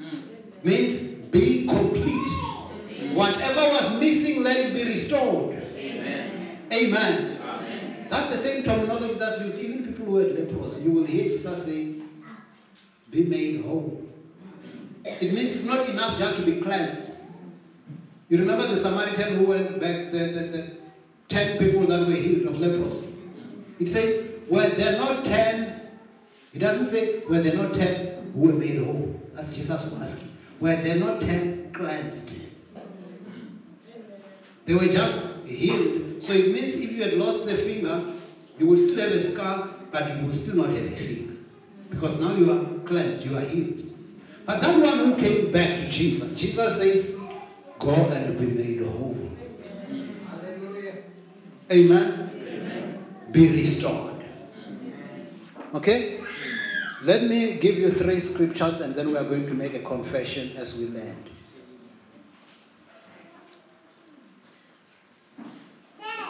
Mm. 0.00 0.64
Means 0.64 0.96
be 1.30 1.66
complete. 1.66 3.14
Whatever 3.14 3.70
was 3.70 4.00
missing, 4.00 4.42
let 4.42 4.56
it 4.56 4.74
be 4.74 4.84
restored. 4.84 5.56
Amen. 5.76 6.58
Amen. 6.72 8.06
That's 8.08 8.34
the 8.34 8.42
same 8.42 8.64
terminology 8.64 9.14
that's 9.14 9.40
used. 9.40 9.56
Even 9.56 9.84
people 9.84 10.04
who 10.06 10.18
are 10.18 10.24
leprosy, 10.24 10.82
you 10.82 10.90
will 10.90 11.04
hear 11.04 11.30
Jesus 11.30 11.64
saying, 11.64 12.02
be 13.10 13.22
made 13.24 13.60
whole. 13.62 14.00
It 15.20 15.34
means 15.34 15.56
it's 15.56 15.64
not 15.64 15.88
enough 15.88 16.18
just 16.18 16.36
to 16.36 16.42
be 16.44 16.60
cleansed. 16.60 17.10
You 18.28 18.38
remember 18.38 18.66
the 18.68 18.80
Samaritan 18.80 19.38
who 19.38 19.46
went 19.46 19.80
back, 19.80 20.12
the, 20.12 20.18
the, 20.18 20.42
the 20.56 20.76
10 21.28 21.58
people 21.58 21.86
that 21.88 22.06
were 22.06 22.14
healed 22.14 22.46
of 22.46 22.56
leprosy. 22.56 23.14
It 23.78 23.88
says, 23.88 24.24
were 24.48 24.68
there 24.68 24.96
not 24.96 25.24
10? 25.24 25.80
It 26.52 26.58
doesn't 26.58 26.90
say, 26.90 27.24
were 27.26 27.40
there 27.40 27.54
not 27.54 27.74
10 27.74 28.32
who 28.32 28.40
were 28.40 28.52
made 28.52 28.78
whole? 28.78 29.20
That's 29.34 29.52
Jesus 29.52 29.84
was 29.84 30.00
asking. 30.00 30.30
Were 30.58 30.76
there 30.76 30.96
not 30.96 31.20
10 31.20 31.72
cleansed? 31.72 32.32
They 34.64 34.74
were 34.74 34.86
just 34.86 35.46
healed. 35.46 36.22
So 36.22 36.32
it 36.32 36.52
means 36.52 36.74
if 36.74 36.92
you 36.92 37.02
had 37.02 37.14
lost 37.14 37.46
the 37.46 37.56
finger, 37.56 38.04
you 38.58 38.66
would 38.66 38.88
still 38.88 38.98
have 39.00 39.10
a 39.10 39.32
scar, 39.32 39.70
but 39.90 40.16
you 40.16 40.26
would 40.26 40.36
still 40.36 40.56
not 40.56 40.68
have 40.68 40.84
a 40.84 40.96
finger. 40.96 41.34
Because 41.90 42.20
now 42.20 42.34
you 42.36 42.50
are 42.52 42.86
cleansed, 42.86 43.24
you 43.24 43.36
are 43.36 43.40
healed. 43.40 43.79
But 44.50 44.62
that 44.62 44.80
one 44.80 44.98
who 44.98 45.16
came 45.16 45.52
back 45.52 45.76
to 45.78 45.88
Jesus, 45.88 46.34
Jesus 46.34 46.76
says, 46.78 47.14
Go 47.78 47.92
and 47.92 48.36
be 48.36 48.46
made 48.46 48.84
whole. 48.84 49.16
Hallelujah. 50.28 51.04
Amen. 51.70 53.06
Be 53.30 53.48
restored. 53.48 54.24
Okay? 55.72 56.18
Let 57.04 57.22
me 57.22 57.58
give 57.58 57.76
you 57.76 57.92
three 57.92 58.18
scriptures 58.18 58.80
and 58.80 58.92
then 58.92 59.12
we 59.12 59.16
are 59.18 59.24
going 59.24 59.46
to 59.46 59.54
make 59.54 59.74
a 59.74 59.84
confession 59.84 60.56
as 60.56 60.74
we 60.76 60.88
land. 60.88 61.30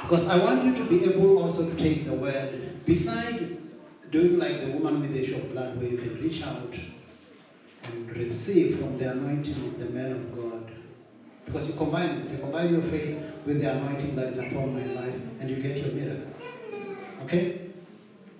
Because 0.02 0.26
I 0.26 0.36
want 0.36 0.66
you 0.66 0.74
to 0.74 0.84
be 0.90 1.04
able 1.04 1.38
also 1.38 1.70
to 1.70 1.74
take 1.74 2.04
the 2.04 2.12
word 2.12 2.84
beside 2.84 3.56
doing 4.10 4.38
like 4.38 4.60
the 4.60 4.72
woman 4.72 5.00
with 5.00 5.12
the 5.12 5.24
issue 5.24 5.36
of 5.36 5.50
blood, 5.52 5.78
where 5.78 5.88
you 5.88 5.96
can 5.96 6.20
reach 6.20 6.42
out 6.42 6.74
and 7.84 8.16
receive 8.16 8.78
from 8.78 8.98
the 8.98 9.10
anointing 9.10 9.66
of 9.66 9.78
the 9.78 9.86
man 9.86 10.12
of 10.12 10.36
God. 10.36 10.72
Because 11.46 11.66
you 11.66 11.74
combine 11.74 12.10
it, 12.10 12.30
you 12.30 12.38
combine 12.38 12.72
your 12.72 12.82
faith 12.82 13.18
with 13.46 13.60
the 13.60 13.70
anointing 13.70 14.14
that 14.16 14.28
is 14.28 14.38
upon 14.38 14.74
my 14.74 14.84
life, 15.00 15.14
and 15.40 15.50
you 15.50 15.56
get 15.62 15.76
your 15.78 15.92
miracle. 15.92 16.32
Okay? 17.22 17.60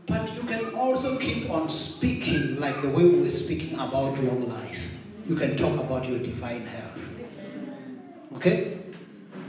But 0.07 0.35
you 0.35 0.43
can 0.43 0.75
also 0.75 1.19
keep 1.19 1.51
on 1.51 1.69
speaking 1.69 2.57
like 2.61 2.83
the 2.83 2.89
way 2.89 3.05
we 3.05 3.21
were 3.21 3.31
speaking 3.31 3.75
about 3.75 4.19
long 4.23 4.49
life. 4.49 4.79
You 5.27 5.37
can 5.37 5.57
talk 5.57 5.79
about 5.79 6.09
your 6.09 6.19
divine 6.19 6.67
health. 6.67 6.99
Okay? 8.35 8.79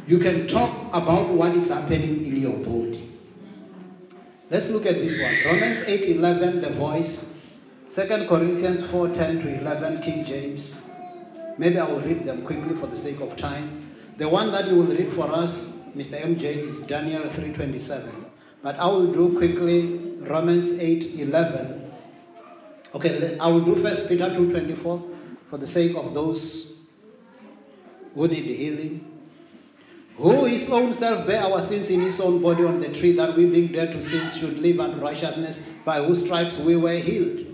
You 0.08 0.20
can 0.20 0.48
talk 0.48 0.72
about 0.94 1.30
what 1.30 1.56
is 1.56 1.68
happening 1.68 2.26
in 2.26 2.36
your 2.38 2.58
body. 2.58 3.10
Let's 4.50 4.68
look 4.68 4.86
at 4.86 4.96
this 4.96 5.20
one. 5.22 5.36
Romans 5.46 5.80
8:11, 5.88 6.62
the 6.62 6.72
voice. 6.72 7.24
2 7.94 8.26
Corinthians 8.26 8.84
4:10 8.84 9.42
to 9.44 9.60
11, 9.60 10.02
King 10.02 10.24
James. 10.24 10.76
Maybe 11.58 11.78
I 11.78 11.86
will 11.86 12.00
read 12.00 12.24
them 12.24 12.46
quickly 12.46 12.74
for 12.74 12.88
the 12.88 12.96
sake 12.96 13.20
of 13.20 13.36
time. 13.36 13.92
The 14.18 14.30
one 14.30 14.50
that 14.54 14.70
you 14.70 14.78
will 14.78 14.96
read 14.96 15.12
for 15.12 15.28
us, 15.30 15.74
Mr. 15.94 16.16
MJ, 16.16 16.56
is 16.70 16.80
Daniel 16.84 17.24
3:27. 17.24 18.10
But 18.64 18.80
I 18.80 18.88
will 18.88 19.12
do 19.12 19.38
quickly 19.38 20.16
Romans 20.22 20.72
8:11. 20.72 21.92
Okay, 22.96 23.38
I 23.38 23.50
will 23.50 23.66
do 23.66 23.76
first 23.76 24.08
Peter 24.08 24.30
2:24 24.30 25.04
for 25.50 25.58
the 25.58 25.68
sake 25.68 25.94
of 25.98 26.14
those 26.14 26.68
who 28.16 28.30
need 28.30 28.46
healing. 28.46 29.06
Who 30.16 30.46
his 30.46 30.70
own 30.70 30.94
self 30.94 31.28
bare 31.28 31.44
our 31.44 31.60
sins 31.60 31.90
in 31.90 32.00
his 32.00 32.22
own 32.22 32.42
body 32.42 32.64
on 32.64 32.80
the 32.80 32.88
tree, 32.88 33.12
that 33.18 33.36
we 33.36 33.48
being 33.48 33.74
dead 33.74 33.92
to 33.92 34.02
sins 34.02 34.38
should 34.38 34.60
live 34.60 34.80
unto 34.80 35.02
righteousness, 35.02 35.60
by 35.84 36.02
whose 36.02 36.20
stripes 36.20 36.58
we 36.58 36.78
were 36.78 36.96
healed. 36.96 37.51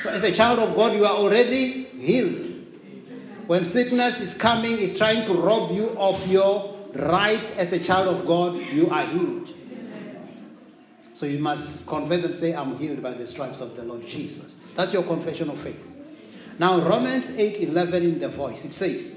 So, 0.00 0.10
as 0.10 0.22
a 0.22 0.32
child 0.32 0.58
of 0.58 0.76
God, 0.76 0.92
you 0.92 1.04
are 1.04 1.16
already 1.16 1.84
healed. 1.84 2.54
When 3.46 3.64
sickness 3.64 4.20
is 4.20 4.34
coming, 4.34 4.78
is 4.78 4.96
trying 4.96 5.26
to 5.26 5.34
rob 5.34 5.72
you 5.72 5.88
of 5.98 6.24
your 6.26 6.76
right 6.94 7.50
as 7.52 7.72
a 7.72 7.78
child 7.78 8.08
of 8.08 8.26
God, 8.26 8.56
you 8.72 8.88
are 8.90 9.06
healed. 9.06 9.54
So 11.14 11.26
you 11.26 11.38
must 11.38 11.84
confess 11.86 12.22
and 12.22 12.36
say, 12.36 12.54
I'm 12.54 12.76
healed 12.78 13.02
by 13.02 13.12
the 13.12 13.26
stripes 13.26 13.60
of 13.60 13.74
the 13.74 13.82
Lord 13.82 14.06
Jesus. 14.06 14.56
That's 14.76 14.92
your 14.92 15.02
confession 15.02 15.50
of 15.50 15.58
faith. 15.60 15.84
Now, 16.58 16.80
Romans 16.80 17.30
8:11 17.30 17.94
in 18.02 18.18
the 18.20 18.28
voice, 18.28 18.64
it 18.64 18.72
says, 18.72 19.12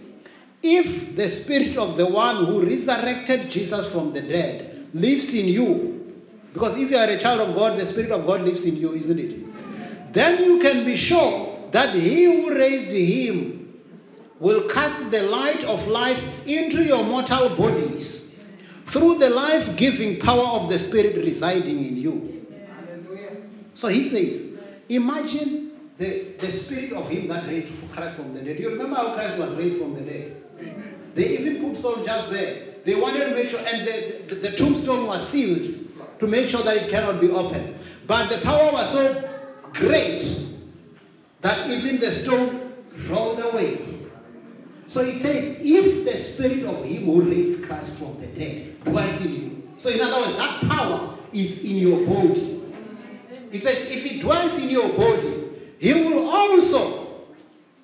If 0.63 1.15
the 1.15 1.29
spirit 1.29 1.77
of 1.77 1.97
the 1.97 2.07
one 2.07 2.45
who 2.45 2.63
resurrected 2.63 3.49
Jesus 3.49 3.87
from 3.89 4.13
the 4.13 4.21
dead 4.21 4.87
lives 4.93 5.33
in 5.33 5.47
you, 5.47 6.23
because 6.53 6.75
if 6.77 6.89
you 6.89 6.97
are 6.97 7.07
a 7.07 7.19
child 7.19 7.41
of 7.41 7.55
God, 7.55 7.79
the 7.79 7.85
spirit 7.85 8.11
of 8.11 8.25
God 8.25 8.41
lives 8.41 8.63
in 8.63 8.75
you, 8.77 8.93
isn't 8.93 9.19
it? 9.19 9.40
Then 10.11 10.43
you 10.43 10.59
can 10.59 10.85
be 10.85 10.95
sure 10.95 11.57
that 11.71 11.95
he 11.95 12.25
who 12.25 12.53
raised 12.53 12.91
him 12.91 13.81
will 14.39 14.67
cast 14.67 15.11
the 15.11 15.23
light 15.23 15.63
of 15.63 15.87
life 15.87 16.21
into 16.45 16.83
your 16.83 17.03
mortal 17.03 17.55
bodies 17.55 18.33
through 18.87 19.15
the 19.15 19.29
life 19.29 19.75
giving 19.77 20.19
power 20.19 20.59
of 20.59 20.69
the 20.69 20.77
Spirit 20.77 21.15
residing 21.17 21.85
in 21.85 21.97
you. 21.97 22.45
So 23.73 23.87
he 23.87 24.03
says, 24.03 24.43
Imagine 24.89 25.71
the, 25.97 26.33
the 26.39 26.51
spirit 26.51 26.91
of 26.91 27.09
him 27.09 27.29
that 27.29 27.47
raised 27.47 27.69
Christ 27.93 28.17
from 28.17 28.33
the 28.33 28.41
dead. 28.41 28.57
Do 28.57 28.63
You 28.63 28.71
remember 28.71 28.95
how 28.95 29.13
Christ 29.13 29.37
was 29.37 29.51
raised 29.51 29.79
from 29.81 29.93
the 29.93 30.01
dead? 30.01 30.35
They 31.15 31.37
even 31.37 31.63
put 31.63 31.81
soldiers 31.81 32.29
there. 32.29 32.75
They 32.83 32.95
wanted 32.95 33.29
to 33.29 33.35
make 33.35 33.49
sure, 33.49 33.59
and 33.59 33.87
the, 33.87 34.23
the, 34.27 34.49
the 34.49 34.57
tombstone 34.57 35.05
was 35.05 35.27
sealed 35.29 35.73
to 36.19 36.27
make 36.27 36.47
sure 36.47 36.61
that 36.63 36.75
it 36.75 36.89
cannot 36.89 37.21
be 37.21 37.29
opened. 37.29 37.75
But 38.07 38.29
the 38.29 38.39
power 38.39 38.71
was 38.71 38.91
so 38.91 39.30
great 39.73 40.47
that 41.41 41.69
even 41.69 41.99
the 41.99 42.11
stone 42.11 42.73
rolled 43.09 43.39
away. 43.39 43.97
So 44.87 45.01
it 45.01 45.21
says, 45.21 45.57
if 45.61 46.05
the 46.05 46.17
spirit 46.17 46.65
of 46.65 46.83
him 46.83 47.05
who 47.05 47.21
raised 47.21 47.63
Christ 47.65 47.93
from 47.93 48.19
the 48.19 48.27
dead 48.27 48.83
dwells 48.83 49.21
in 49.21 49.33
you. 49.33 49.69
So 49.77 49.89
in 49.89 50.01
other 50.01 50.19
words, 50.21 50.37
that 50.37 50.61
power 50.69 51.17
is 51.31 51.59
in 51.59 51.77
your 51.77 52.05
body. 52.05 52.63
It 53.51 53.63
says, 53.63 53.77
if 53.83 54.05
it 54.05 54.21
dwells 54.21 54.61
in 54.61 54.69
your 54.69 54.89
body, 54.89 55.49
he 55.79 55.93
will 55.93 56.29
also 56.29 57.23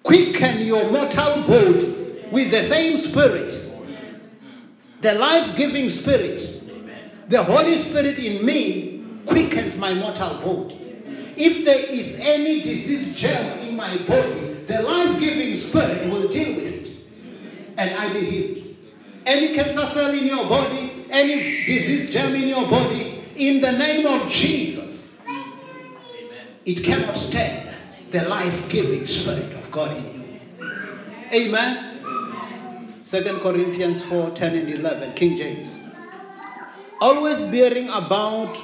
quicken 0.03 0.59
your 0.59 0.89
mortal 0.91 1.47
body 1.47 2.27
with 2.31 2.51
the 2.51 2.63
same 2.63 2.97
spirit. 2.97 3.63
The 5.01 5.13
life-giving 5.13 5.89
spirit. 5.89 7.29
The 7.29 7.43
Holy 7.43 7.77
Spirit 7.77 8.17
in 8.19 8.45
me 8.45 9.03
quickens 9.25 9.77
my 9.77 9.93
mortal 9.93 10.39
body. 10.39 10.86
If 11.37 11.65
there 11.65 11.85
is 11.89 12.15
any 12.19 12.61
disease 12.61 13.15
germ 13.15 13.59
in 13.59 13.75
my 13.75 13.97
body, 14.07 14.65
the 14.67 14.81
life-giving 14.81 15.55
spirit 15.55 16.11
will 16.11 16.27
deal 16.29 16.55
with 16.55 16.65
it 16.65 16.91
and 17.77 17.95
I 17.95 18.11
be 18.11 18.25
healed. 18.25 18.75
Any 19.25 19.53
cancer 19.53 19.85
cell 19.93 20.11
in 20.11 20.25
your 20.25 20.47
body, 20.49 21.05
any 21.09 21.65
disease 21.65 22.09
germ 22.09 22.33
in 22.33 22.47
your 22.47 22.67
body, 22.67 23.23
in 23.35 23.61
the 23.61 23.71
name 23.71 24.07
of 24.07 24.29
Jesus, 24.29 25.09
Amen. 25.27 26.47
it 26.65 26.83
cannot 26.83 27.15
stand 27.15 27.75
the 28.11 28.23
life-giving 28.27 29.05
spirit 29.05 29.53
of 29.53 29.69
God 29.71 29.95
in 29.95 30.05
you. 30.13 30.67
Amen. 31.33 32.95
Second 33.03 33.41
Corinthians 33.41 34.01
4, 34.03 34.31
10 34.31 34.55
and 34.55 34.69
11, 34.69 35.13
King 35.13 35.37
James. 35.37 35.77
Always 36.99 37.39
bearing 37.41 37.89
about 37.89 38.57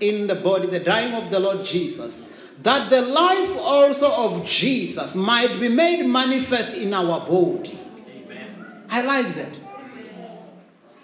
in 0.00 0.26
the 0.26 0.34
body 0.34 0.68
the 0.68 0.80
dying 0.80 1.14
of 1.14 1.30
the 1.30 1.40
Lord 1.40 1.64
Jesus, 1.64 2.22
that 2.62 2.90
the 2.90 3.02
life 3.02 3.56
also 3.56 4.10
of 4.10 4.44
Jesus 4.44 5.14
might 5.14 5.60
be 5.60 5.68
made 5.68 6.06
manifest 6.06 6.76
in 6.76 6.92
our 6.92 7.20
body. 7.26 7.78
Amen. 8.08 8.84
I 8.90 9.02
like 9.02 9.34
that. 9.36 9.58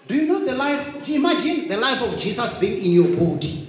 Do 0.07 0.15
you 0.15 0.25
know 0.25 0.45
the 0.45 0.55
life? 0.55 1.07
Imagine 1.09 1.67
the 1.67 1.77
life 1.77 2.01
of 2.01 2.17
Jesus 2.17 2.53
being 2.55 2.81
in 2.83 2.91
your 2.91 3.15
body? 3.15 3.63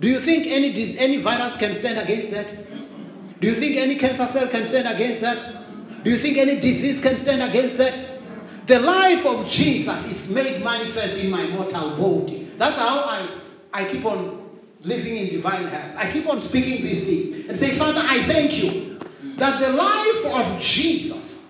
Do 0.00 0.08
you 0.08 0.18
think 0.18 0.46
any 0.46 0.96
any 0.96 1.18
virus 1.18 1.56
can 1.56 1.74
stand 1.74 1.98
against 1.98 2.30
that? 2.30 3.40
Do 3.40 3.46
you 3.46 3.54
think 3.54 3.76
any 3.76 3.96
cancer 3.96 4.26
cell 4.26 4.48
can 4.48 4.64
stand 4.64 4.88
against 4.88 5.20
that? 5.20 6.04
Do 6.04 6.10
you 6.10 6.18
think 6.18 6.38
any 6.38 6.58
disease 6.60 7.00
can 7.00 7.16
stand 7.16 7.42
against 7.42 7.76
that? 7.76 8.20
The 8.66 8.78
life 8.78 9.24
of 9.26 9.46
Jesus 9.46 10.04
is 10.06 10.28
made 10.28 10.62
manifest 10.62 11.14
in 11.14 11.30
my 11.30 11.46
mortal 11.46 11.96
body. 11.96 12.50
That's 12.56 12.76
how 12.76 13.00
I, 13.00 13.40
I 13.72 13.84
keep 13.90 14.04
on 14.04 14.39
living 14.82 15.16
in 15.16 15.26
divine 15.28 15.66
health. 15.66 15.94
I 15.96 16.10
keep 16.12 16.26
on 16.28 16.40
speaking 16.40 16.84
this 16.84 17.04
thing 17.04 17.48
and 17.48 17.58
say, 17.58 17.76
Father, 17.78 18.02
I 18.02 18.22
thank 18.24 18.62
you 18.62 18.98
that 19.36 19.60
the 19.60 19.70
life 19.70 20.24
of 20.26 20.60
Jesus 20.60 21.40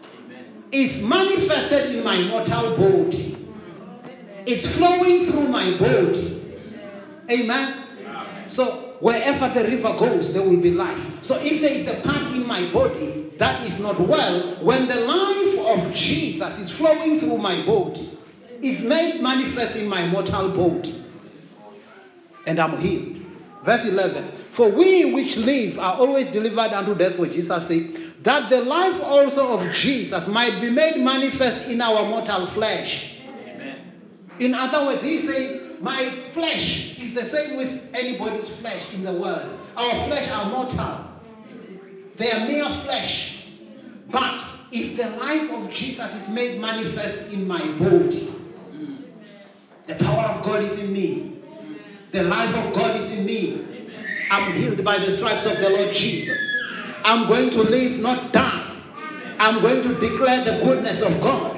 is 0.73 1.01
manifested 1.01 1.95
in 1.95 2.05
my 2.05 2.23
mortal 2.23 2.77
body. 2.77 3.37
It's 4.47 4.67
flowing 4.67 5.27
through 5.27 5.49
my 5.49 5.79
body. 5.79 6.37
Amen. 7.31 8.49
So 8.49 8.97
wherever 9.01 9.49
the 9.49 9.65
river 9.69 9.95
goes, 9.97 10.33
there 10.33 10.43
will 10.43 10.61
be 10.61 10.73
life. 10.73 11.01
So 11.23 11.37
if 11.37 11.61
there 11.61 11.73
is 11.73 11.87
a 11.87 12.01
part 12.03 12.33
in 12.33 12.47
my 12.47 12.71
body 12.73 13.33
that 13.39 13.65
is 13.65 13.79
not 13.79 14.01
well, 14.01 14.65
when 14.65 14.89
the 14.89 15.01
life 15.01 15.59
of 15.59 15.95
Jesus 15.95 16.59
is 16.59 16.71
flowing 16.71 17.21
through 17.21 17.39
my 17.39 17.65
body, 17.65 18.19
it's 18.63 18.83
made 18.83 19.23
manifest 19.23 19.77
in 19.77 19.89
my 19.89 20.07
mortal 20.07 20.49
body, 20.51 21.03
and 22.47 22.59
I'm 22.59 22.77
healed. 22.79 23.20
Verse 23.65 23.85
11 23.85 24.33
For 24.51 24.69
we 24.71 25.13
which 25.13 25.37
live 25.37 25.79
are 25.79 25.95
always 25.95 26.27
delivered 26.29 26.73
unto 26.73 26.95
death 26.95 27.17
for 27.17 27.27
Jesus' 27.27 27.67
sake, 27.67 28.23
that 28.23 28.51
the 28.51 28.63
life 28.63 29.01
also 29.03 29.59
of 29.59 29.73
Jesus 29.73 30.27
might 30.27 30.61
be 30.61 30.71
made 30.71 30.99
manifest 30.99 31.65
in 31.65 31.81
our 31.81 32.07
mortal 32.09 32.47
flesh. 32.47 33.17
Amen. 33.29 33.93
In 34.39 34.55
other 34.55 34.87
words, 34.87 35.03
he's 35.03 35.27
saying, 35.27 35.77
My 35.81 36.25
flesh 36.33 36.99
is 36.99 37.13
the 37.13 37.25
same 37.25 37.57
with 37.57 37.81
anybody's 37.95 38.49
flesh 38.49 38.83
in 38.93 39.05
the 39.05 39.13
world. 39.13 39.59
Our 39.77 40.07
flesh 40.07 40.31
are 40.31 40.51
mortal, 40.51 41.07
they 42.17 42.31
are 42.33 42.47
mere 42.47 42.69
flesh. 42.83 43.37
But 44.11 44.45
if 44.73 44.97
the 44.97 45.11
life 45.11 45.51
of 45.51 45.71
Jesus 45.71 46.11
is 46.23 46.29
made 46.29 46.61
manifest 46.61 47.33
in 47.33 47.47
my 47.47 47.61
body, 47.79 48.35
the 49.87 49.95
power 49.97 50.25
of 50.27 50.45
God 50.45 50.63
is 50.65 50.79
in 50.79 50.93
me, 50.93 51.30
the 52.13 52.23
life 52.25 52.55
of 52.55 52.75
God 52.75 52.97
is 53.01 53.11
in 53.11 53.25
me. 53.25 53.65
I'm 54.31 54.53
healed 54.53 54.85
by 54.85 54.99
the 54.99 55.17
stripes 55.17 55.47
of 55.47 55.59
the 55.59 55.71
Lord 55.71 55.93
Jesus. 55.93 56.41
I'm 57.05 57.29
going 57.29 57.51
to 57.51 57.63
live, 57.63 57.99
not 57.99 58.33
die. 58.33 58.77
I'm 59.39 59.61
going 59.63 59.83
to 59.83 59.99
declare 59.99 60.45
the 60.45 60.65
goodness 60.65 61.01
of 61.03 61.21
God. 61.21 61.57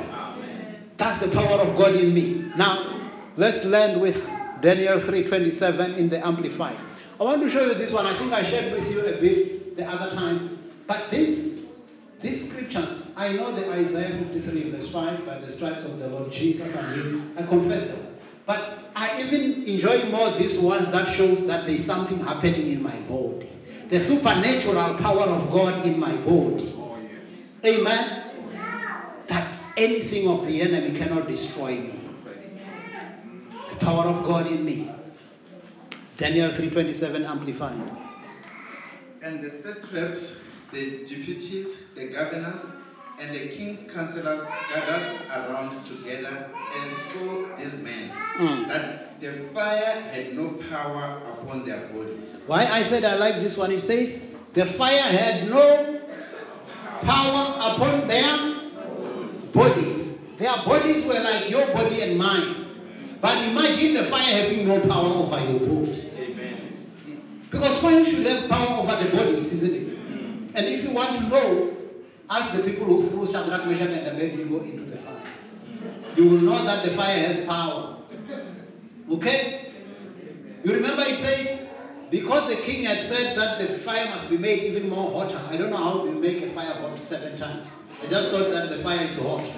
That's 0.97 1.25
the 1.25 1.33
power 1.33 1.61
of 1.61 1.77
God 1.77 1.97
in 1.97 2.15
me. 2.15 2.51
Now, 2.57 3.11
let's 3.37 3.65
land 3.65 4.01
with 4.01 4.25
Daniel 4.61 5.01
3:27 5.01 5.97
in 5.97 6.09
the 6.09 6.25
Amplified. 6.25 6.79
I 7.21 7.25
want 7.25 7.43
to 7.43 7.51
show 7.51 7.67
you 7.67 7.75
this 7.75 7.93
one. 7.93 8.07
I 8.07 8.17
think 8.19 8.33
I 8.33 8.43
shared 8.49 8.73
with 8.73 8.89
you 8.91 9.01
a 9.01 9.21
bit 9.21 9.77
the 9.77 9.85
other 9.87 10.15
time. 10.15 10.59
But 10.87 11.11
this, 11.11 11.49
these 12.21 12.49
scriptures, 12.49 13.03
I 13.17 13.33
know 13.33 13.55
the 13.55 13.71
Isaiah 13.73 14.17
53 14.17 14.71
verse 14.71 14.91
5, 14.91 15.27
by 15.27 15.39
the 15.39 15.51
stripes 15.51 15.83
of 15.85 15.99
the 15.99 16.09
Lord 16.09 16.31
Jesus, 16.33 16.75
I'm 16.77 16.95
healed. 16.95 17.23
I 17.37 17.43
confess 17.43 17.83
them. 17.89 18.07
But 18.47 18.82
I 18.95 19.23
even 19.23 19.65
enjoy 19.65 20.11
more 20.11 20.31
these 20.33 20.59
ones 20.59 20.87
that 20.89 21.15
shows 21.15 21.47
that 21.47 21.67
there's 21.67 21.85
something 21.85 22.19
happening 22.19 22.69
in 22.69 22.83
my 22.83 22.97
body. 23.01 23.51
The 23.89 24.01
supernatural 24.01 24.95
power 24.99 25.25
of 25.25 25.51
God 25.51 25.87
in 25.87 25.99
my 25.99 26.13
body. 26.17 26.75
Oh, 26.77 26.97
yes. 27.63 27.77
Amen. 27.77 28.23
That 29.29 29.59
anything 29.77 30.29
of 30.29 30.47
the 30.47 30.61
enemy 30.61 30.97
cannot 30.97 31.29
destroy 31.29 31.77
me. 31.79 31.99
The 33.71 33.77
power 33.77 34.05
of 34.05 34.25
God 34.25 34.47
in 34.47 34.65
me. 34.65 34.91
Daniel 36.17 36.51
3:27 36.51 37.27
amplified. 37.27 37.81
And 39.23 39.43
the 39.43 39.51
satraps, 39.51 40.37
the 40.71 41.05
deputies, 41.07 41.77
the 41.95 42.07
governors, 42.07 42.65
and 43.21 43.35
the 43.35 43.49
king's 43.49 43.91
counselors 43.91 44.43
gathered 44.73 45.21
around 45.31 45.85
together 45.87 46.51
and 46.81 46.93
saw 46.93 47.57
this 47.57 47.75
man, 47.83 48.11
Mm. 48.39 48.69
that 48.69 49.21
the 49.21 49.33
fire 49.55 50.01
had 50.13 50.35
no 50.35 50.49
power 50.71 51.21
upon 51.33 51.65
their 51.67 51.87
bodies. 51.89 52.41
Why 52.47 52.67
I 52.67 52.83
said 52.83 53.05
I 53.05 53.15
like 53.17 53.37
this 53.37 53.57
one, 53.57 53.71
it 53.71 53.81
says, 53.81 54.21
the 54.55 54.67
fire 54.67 55.01
had 55.03 55.49
no 55.51 56.01
power 57.03 57.75
upon 57.75 58.09
their 58.09 58.37
bodies. 59.53 60.09
Their 60.39 60.57
bodies 60.65 61.05
were 61.05 61.21
like 61.21 61.51
your 61.51 61.67
body 61.73 62.01
and 62.03 62.19
mine. 62.19 62.57
But 63.21 63.39
imagine 63.47 63.95
the 63.95 64.05
fire 64.11 64.43
having 64.43 64.67
no 64.67 64.81
power 64.81 65.07
over 65.07 65.39
your 65.51 65.61
body. 65.61 66.11
Amen. 66.19 66.87
Because 67.51 67.79
fire 67.79 68.05
should 68.05 68.27
have 68.27 68.49
power 68.51 68.83
over 68.83 69.05
the 69.05 69.17
bodies, 69.17 69.47
isn't 69.53 69.75
it? 69.75 69.99
And 70.55 70.67
if 70.67 70.83
you 70.85 70.91
want 70.91 71.17
to 71.17 71.29
know, 71.29 71.71
ask 72.33 72.57
the 72.57 72.63
people 72.63 72.87
who 72.87 73.09
threw 73.11 73.27
Shadrach, 73.31 73.67
Meshach, 73.67 73.91
and 73.91 74.07
Abednego 74.09 74.61
into 74.61 74.85
the 74.85 74.97
fire. 74.99 75.21
You 76.17 76.25
will 76.25 76.41
know 76.41 76.65
that 76.65 76.85
the 76.85 76.97
fire 76.97 77.19
has 77.27 77.39
power. 77.47 77.99
Okay? 79.11 79.71
You 80.65 80.73
remember 80.73 81.03
it 81.03 81.19
says, 81.19 81.69
because 82.11 82.49
the 82.49 82.57
king 82.63 82.85
had 82.85 83.01
said 83.03 83.37
that 83.37 83.59
the 83.59 83.79
fire 83.81 84.07
must 84.09 84.31
be 84.31 84.39
made 84.39 84.65
even 84.65 84.89
more 84.89 85.11
hotter. 85.13 85.41
I 85.51 85.57
don't 85.57 85.71
know 85.71 85.77
how 85.77 86.05
you 86.05 86.13
make 86.13 86.43
a 86.43 86.55
fire 86.55 86.75
hot 86.75 86.99
seven 87.09 87.39
times. 87.39 87.69
I 88.03 88.07
just 88.09 88.31
thought 88.31 88.51
that 88.51 88.71
the 88.71 88.83
fire 88.83 89.07
is 89.07 89.17
hot. 89.17 89.51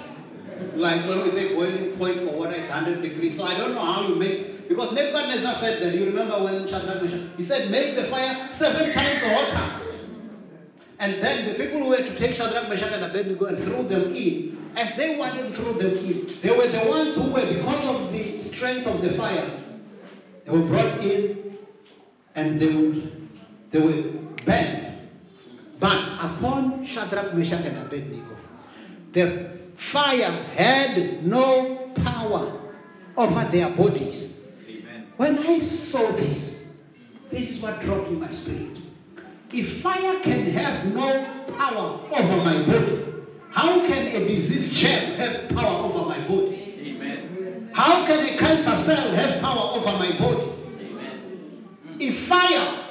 Like 0.75 1.05
when 1.07 1.23
we 1.23 1.29
say 1.31 1.53
boiling 1.53 1.97
point 1.97 2.19
for 2.19 2.31
water 2.31 2.53
is 2.53 2.69
100 2.69 3.01
degrees. 3.01 3.37
So 3.37 3.43
I 3.43 3.57
don't 3.57 3.73
know 3.73 3.85
how 3.85 4.07
you 4.07 4.15
make, 4.15 4.67
because 4.67 4.93
Nebuchadnezzar 4.93 5.55
said 5.55 5.81
that, 5.81 5.93
you 5.93 6.05
remember 6.05 6.43
when 6.43 6.67
Shadrach, 6.67 7.03
Meshach, 7.03 7.21
he 7.37 7.43
said, 7.43 7.69
make 7.69 7.95
the 7.95 8.05
fire 8.05 8.49
seven 8.51 8.91
times 8.93 9.21
hotter. 9.21 9.84
And 10.99 11.21
then 11.21 11.47
the 11.47 11.53
people 11.55 11.81
who 11.81 11.87
were 11.89 11.97
to 11.97 12.15
take 12.15 12.35
Shadrach, 12.35 12.69
Meshach, 12.69 12.91
and 12.93 13.03
Abednego 13.03 13.45
and 13.45 13.63
throw 13.63 13.83
them 13.83 14.15
in, 14.15 14.71
as 14.75 14.95
they 14.95 15.17
wanted 15.17 15.49
to 15.49 15.51
throw 15.51 15.73
them 15.73 15.95
in, 15.97 16.27
they 16.41 16.55
were 16.55 16.67
the 16.67 16.89
ones 16.89 17.15
who 17.15 17.23
were, 17.23 17.45
because 17.45 17.85
of 17.95 18.11
the 18.11 18.37
strength 18.39 18.87
of 18.87 19.01
the 19.01 19.17
fire, 19.17 19.63
they 20.45 20.51
were 20.51 20.65
brought 20.65 21.03
in 21.03 21.57
and 22.35 22.59
they 22.59 22.73
would 22.73 23.11
they 23.71 23.79
were 23.79 24.01
burned. 24.45 25.09
But 25.79 26.03
upon 26.19 26.85
Shadrach, 26.85 27.33
Meshach, 27.33 27.65
and 27.65 27.77
Abednego, 27.77 28.37
the 29.11 29.49
fire 29.75 30.31
had 30.53 31.25
no 31.25 31.91
power 31.95 32.61
over 33.17 33.43
their 33.51 33.69
bodies. 33.69 34.37
Amen. 34.69 35.07
When 35.17 35.39
I 35.39 35.59
saw 35.59 36.11
this, 36.13 36.63
this 37.31 37.49
is 37.49 37.59
what 37.59 37.81
dropped 37.81 38.07
in 38.07 38.19
my 38.19 38.31
spirit. 38.31 38.77
If 39.51 39.81
fire 39.81 40.19
can 40.21 40.51
have 40.51 40.85
no 40.93 41.43
power 41.57 41.99
over 42.11 42.37
my 42.43 42.65
body, 42.65 43.05
how 43.51 43.85
can 43.87 44.07
a 44.07 44.27
diseased 44.27 44.73
germ 44.73 45.17
have 45.17 45.49
power 45.49 45.85
over 45.85 46.09
my 46.09 46.27
body? 46.27 46.75
Amen. 46.81 47.69
How 47.73 48.05
can 48.05 48.19
a 48.25 48.37
cancer 48.37 48.83
cell 48.83 49.11
have 49.11 49.41
power 49.41 49.77
over 49.79 49.97
my 49.97 50.17
body? 50.17 50.51
Amen. 50.79 51.67
If 51.99 52.27
fire 52.27 52.83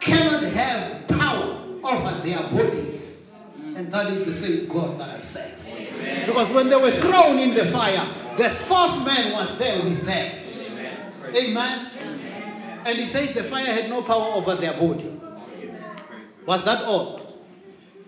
cannot 0.00 0.42
have 0.44 1.08
power 1.08 1.64
over 1.82 2.22
their 2.24 2.42
bodies, 2.50 3.16
and 3.76 3.92
that 3.92 4.06
is 4.08 4.24
the 4.24 4.32
same 4.32 4.68
God 4.68 4.98
that 5.00 5.08
I 5.08 5.20
serve. 5.22 5.52
Amen. 5.66 6.26
Because 6.26 6.50
when 6.50 6.68
they 6.68 6.76
were 6.76 6.92
thrown 7.00 7.38
in 7.38 7.54
the 7.54 7.70
fire, 7.72 8.06
the 8.36 8.50
fourth 8.50 9.04
man 9.04 9.32
was 9.32 9.58
there 9.58 9.82
with 9.82 10.04
them. 10.04 10.44
Amen. 10.46 11.12
Amen. 11.34 11.89
And 12.84 12.98
he 12.98 13.06
says 13.06 13.34
the 13.34 13.44
fire 13.44 13.66
had 13.66 13.90
no 13.90 14.02
power 14.02 14.34
over 14.34 14.54
their 14.54 14.72
body. 14.74 15.20
Was 16.46 16.64
that 16.64 16.82
all? 16.84 17.20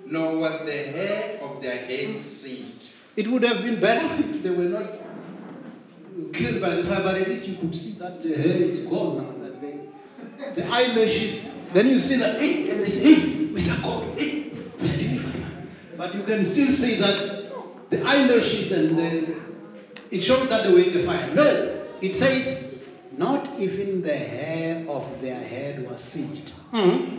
Nor 0.07 0.39
was 0.39 0.67
the 0.67 0.73
hair 0.73 1.41
of 1.43 1.63
their 1.63 1.79
head 1.79 2.25
singed. 2.25 2.91
It 3.17 3.29
would 3.29 3.43
have 3.43 3.63
been 3.63 3.81
better 3.81 4.07
if 4.23 4.43
they 4.43 4.51
were 4.51 4.65
not 4.65 4.85
killed 6.33 6.61
by 6.61 6.77
the 6.77 6.85
fire, 6.85 7.03
but 7.03 7.17
at 7.17 7.29
least 7.29 7.47
you 7.47 7.57
could 7.57 7.75
see 7.75 7.93
that 7.93 8.23
the 8.23 8.35
hair 8.35 8.63
is 8.63 8.81
gone 8.81 9.19
now. 9.19 9.45
That 9.45 9.61
they, 9.61 9.81
the 10.55 10.67
eyelashes, 10.67 11.45
then 11.73 11.89
you 11.89 11.99
see 11.99 12.17
that, 12.17 12.41
hey, 12.41 12.69
eh, 12.69 12.73
and 12.73 12.83
they 12.83 12.89
say, 12.89 13.15
hey, 13.15 13.45
with 13.53 13.67
a 13.69 13.81
God, 13.83 14.09
eh, 14.19 14.23
hey, 14.23 14.51
are 14.81 14.97
delivered. 14.97 15.43
But 15.97 16.15
you 16.15 16.23
can 16.25 16.45
still 16.45 16.69
see 16.69 16.99
that 17.01 17.43
the 17.91 18.03
eyelashes 18.03 18.73
and 18.73 18.99
the, 18.99 19.37
it 20.11 20.21
shows 20.23 20.49
that 20.49 20.65
they 20.65 20.73
were 20.73 20.81
in 20.81 20.93
the 20.93 21.05
fire. 21.05 21.33
No, 21.35 21.81
it 22.01 22.13
says, 22.13 22.62
not 23.17 23.49
even 23.59 24.03
the 24.03 24.17
hair 24.17 24.85
of 24.89 25.05
their 25.21 25.39
head 25.39 25.85
was 25.89 26.01
singed. 26.01 26.53
Mhm. 26.73 27.19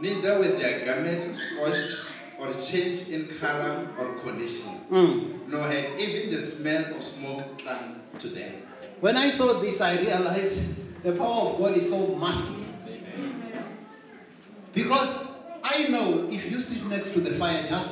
Neither 0.00 0.38
were 0.38 0.48
their 0.58 0.84
garments 0.84 1.38
scorched 1.38 1.96
or 2.38 2.52
changed 2.54 3.10
in 3.10 3.28
color 3.40 3.88
or 3.98 4.18
condition, 4.24 4.70
Mm. 4.90 5.48
nor 5.48 5.62
had 5.62 5.98
even 5.98 6.30
the 6.30 6.40
smell 6.40 6.84
of 6.96 7.02
smoke 7.02 7.58
clung 7.58 8.00
to 8.18 8.28
them. 8.28 8.52
When 9.00 9.16
I 9.16 9.30
saw 9.30 9.54
this, 9.54 9.80
I 9.80 9.98
realized 10.00 10.58
the 11.02 11.12
power 11.12 11.50
of 11.50 11.58
God 11.58 11.76
is 11.76 11.88
so 11.88 12.06
massive. 12.16 12.50
Because 14.74 15.08
I 15.62 15.84
know 15.88 16.28
if 16.30 16.50
you 16.50 16.60
sit 16.60 16.84
next 16.86 17.12
to 17.14 17.20
the 17.20 17.38
fire, 17.38 17.66
just 17.68 17.90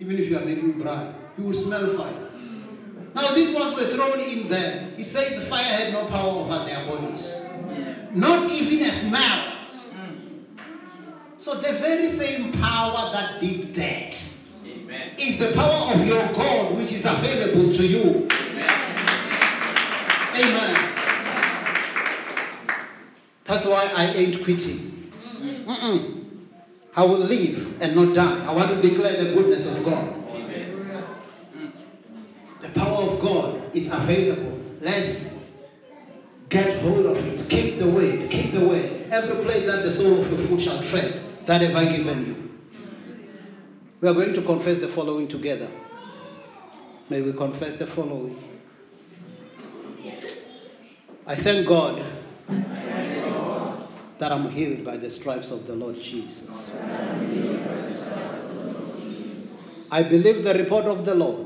even 0.00 0.18
if 0.18 0.28
you 0.28 0.36
are 0.36 0.44
making 0.44 0.72
bread, 0.72 1.14
you 1.38 1.44
will 1.44 1.54
smell 1.54 1.86
fire. 1.96 2.25
Now 3.16 3.32
these 3.34 3.54
ones 3.54 3.74
were 3.76 3.88
thrown 3.94 4.20
in 4.20 4.50
there. 4.50 4.92
He 4.94 5.02
says 5.02 5.40
the 5.40 5.46
fire 5.46 5.64
had 5.64 5.90
no 5.94 6.04
power 6.04 6.44
over 6.44 6.66
their 6.66 6.84
bodies, 6.86 7.34
not 8.12 8.50
even 8.50 8.86
a 8.86 8.92
smell. 9.00 9.52
So 11.38 11.54
the 11.54 11.78
very 11.78 12.12
same 12.18 12.52
power 12.52 13.10
that 13.12 13.40
did 13.40 13.74
that 13.74 14.20
Amen. 14.66 15.14
is 15.16 15.38
the 15.38 15.52
power 15.52 15.94
of 15.94 16.06
your 16.06 16.30
God, 16.34 16.76
which 16.76 16.92
is 16.92 17.06
available 17.06 17.72
to 17.72 17.86
you. 17.86 18.28
Amen. 20.34 20.76
That's 23.44 23.64
why 23.64 23.90
I 23.94 24.12
ain't 24.12 24.44
quitting. 24.44 25.10
Mm. 25.40 25.64
Mm-mm. 25.64 26.24
I 26.94 27.04
will 27.04 27.18
live 27.20 27.80
and 27.80 27.96
not 27.96 28.14
die. 28.14 28.44
I 28.44 28.52
want 28.52 28.70
to 28.70 28.86
declare 28.86 29.24
the 29.24 29.32
goodness 29.32 29.64
of 29.64 29.82
God. 29.86 30.16
The 32.62 32.68
power 32.70 33.12
of 33.12 33.15
God 33.26 33.76
is 33.76 33.88
available. 33.88 34.60
Let's 34.80 35.28
get 36.48 36.80
hold 36.80 37.06
of 37.06 37.16
it. 37.18 37.48
Keep 37.48 37.78
the 37.80 37.88
way. 37.88 38.28
Keep 38.28 38.52
the 38.52 38.66
way. 38.66 39.06
every 39.10 39.44
place 39.44 39.66
that 39.66 39.82
the 39.82 39.90
sole 39.90 40.20
of 40.20 40.30
your 40.30 40.46
foot 40.48 40.60
shall 40.60 40.82
tread, 40.82 41.22
that 41.46 41.60
have 41.60 41.74
I 41.74 41.84
given 41.96 42.26
you. 42.26 42.36
We 44.00 44.08
are 44.08 44.14
going 44.14 44.34
to 44.34 44.42
confess 44.42 44.78
the 44.78 44.88
following 44.88 45.26
together. 45.28 45.68
May 47.08 47.22
we 47.22 47.32
confess 47.32 47.76
the 47.76 47.86
following. 47.86 48.42
I 51.26 51.34
thank 51.34 51.66
God 51.66 52.04
that 54.18 54.32
I'm 54.32 54.50
healed 54.50 54.84
by 54.84 54.96
the 54.96 55.10
stripes 55.10 55.50
of 55.50 55.66
the 55.66 55.74
Lord 55.74 56.00
Jesus. 56.00 56.74
I 59.90 60.02
believe 60.02 60.44
the 60.44 60.54
report 60.54 60.86
of 60.86 61.04
the 61.04 61.14
Lord, 61.14 61.45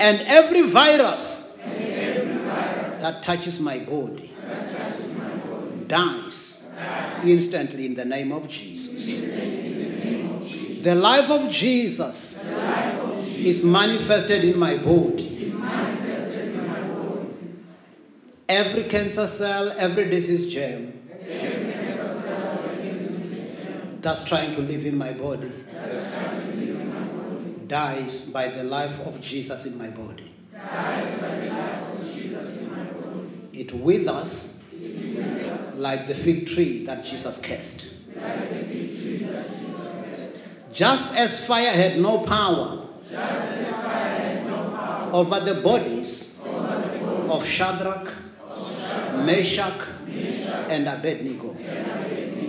and 0.00 0.20
every 0.26 0.62
virus 0.62 1.42
that 1.64 3.22
touches 3.22 3.58
my 3.58 3.78
body 3.78 4.32
dies 5.86 6.62
instantly 7.24 7.86
in 7.86 7.94
the 7.94 8.04
name 8.04 8.32
of 8.32 8.48
Jesus. 8.48 9.18
The 10.82 10.94
life 10.94 11.30
of 11.30 11.50
Jesus 11.50 12.36
is 13.36 13.64
manifested 13.64 14.44
in 14.44 14.58
my 14.58 14.76
body. 14.76 15.52
Every 18.48 18.84
cancer 18.84 19.26
cell, 19.26 19.72
every 19.76 20.08
disease 20.08 20.46
germ 20.46 20.92
that's 24.00 24.22
trying 24.22 24.54
to 24.54 24.62
live 24.62 24.86
in 24.86 24.96
my 24.96 25.12
body 25.12 25.52
dies 27.68 28.22
by 28.22 28.48
the 28.48 28.64
life 28.64 28.98
of 29.00 29.20
Jesus 29.20 29.66
in 29.66 29.76
my 29.78 29.90
body. 29.90 30.34
It 33.52 33.72
withers 33.72 34.54
like 35.74 36.06
the 36.06 36.14
fig 36.14 36.46
tree 36.46 36.84
that 36.86 37.04
Jesus 37.04 37.38
cursed. 37.42 37.86
Just 40.72 41.12
as 41.14 41.44
fire 41.46 41.72
had 41.72 41.98
no 41.98 42.18
power 42.18 42.86
over 45.12 45.40
the 45.40 45.60
bodies 45.62 46.34
of 46.44 47.44
Shadrach, 47.44 48.12
Meshach, 49.24 49.86
and 50.68 50.88
Abednego, 50.88 51.54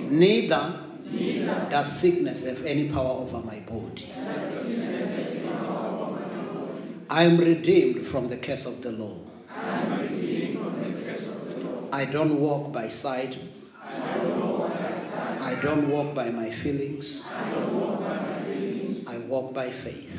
neither 0.09 0.79
does 1.69 1.99
sickness 1.99 2.43
have 2.45 2.63
any 2.65 2.89
power 2.89 3.19
over 3.21 3.39
my 3.39 3.59
body. 3.61 4.11
I 7.11 7.23
am 7.23 7.37
redeemed 7.39 8.05
from 8.05 8.29
the 8.29 8.37
curse 8.37 8.67
of 8.67 8.83
the 8.83 8.91
law. 8.91 9.17
I 11.91 12.05
don't 12.05 12.39
walk 12.39 12.71
by 12.71 12.87
sight. 12.87 13.35
I 13.83 15.57
don't 15.63 15.89
walk 15.89 16.13
by 16.13 16.29
my 16.29 16.51
feelings. 16.51 17.23
I 19.07 19.17
walk 19.27 19.53
by 19.55 19.71
faith. 19.71 20.13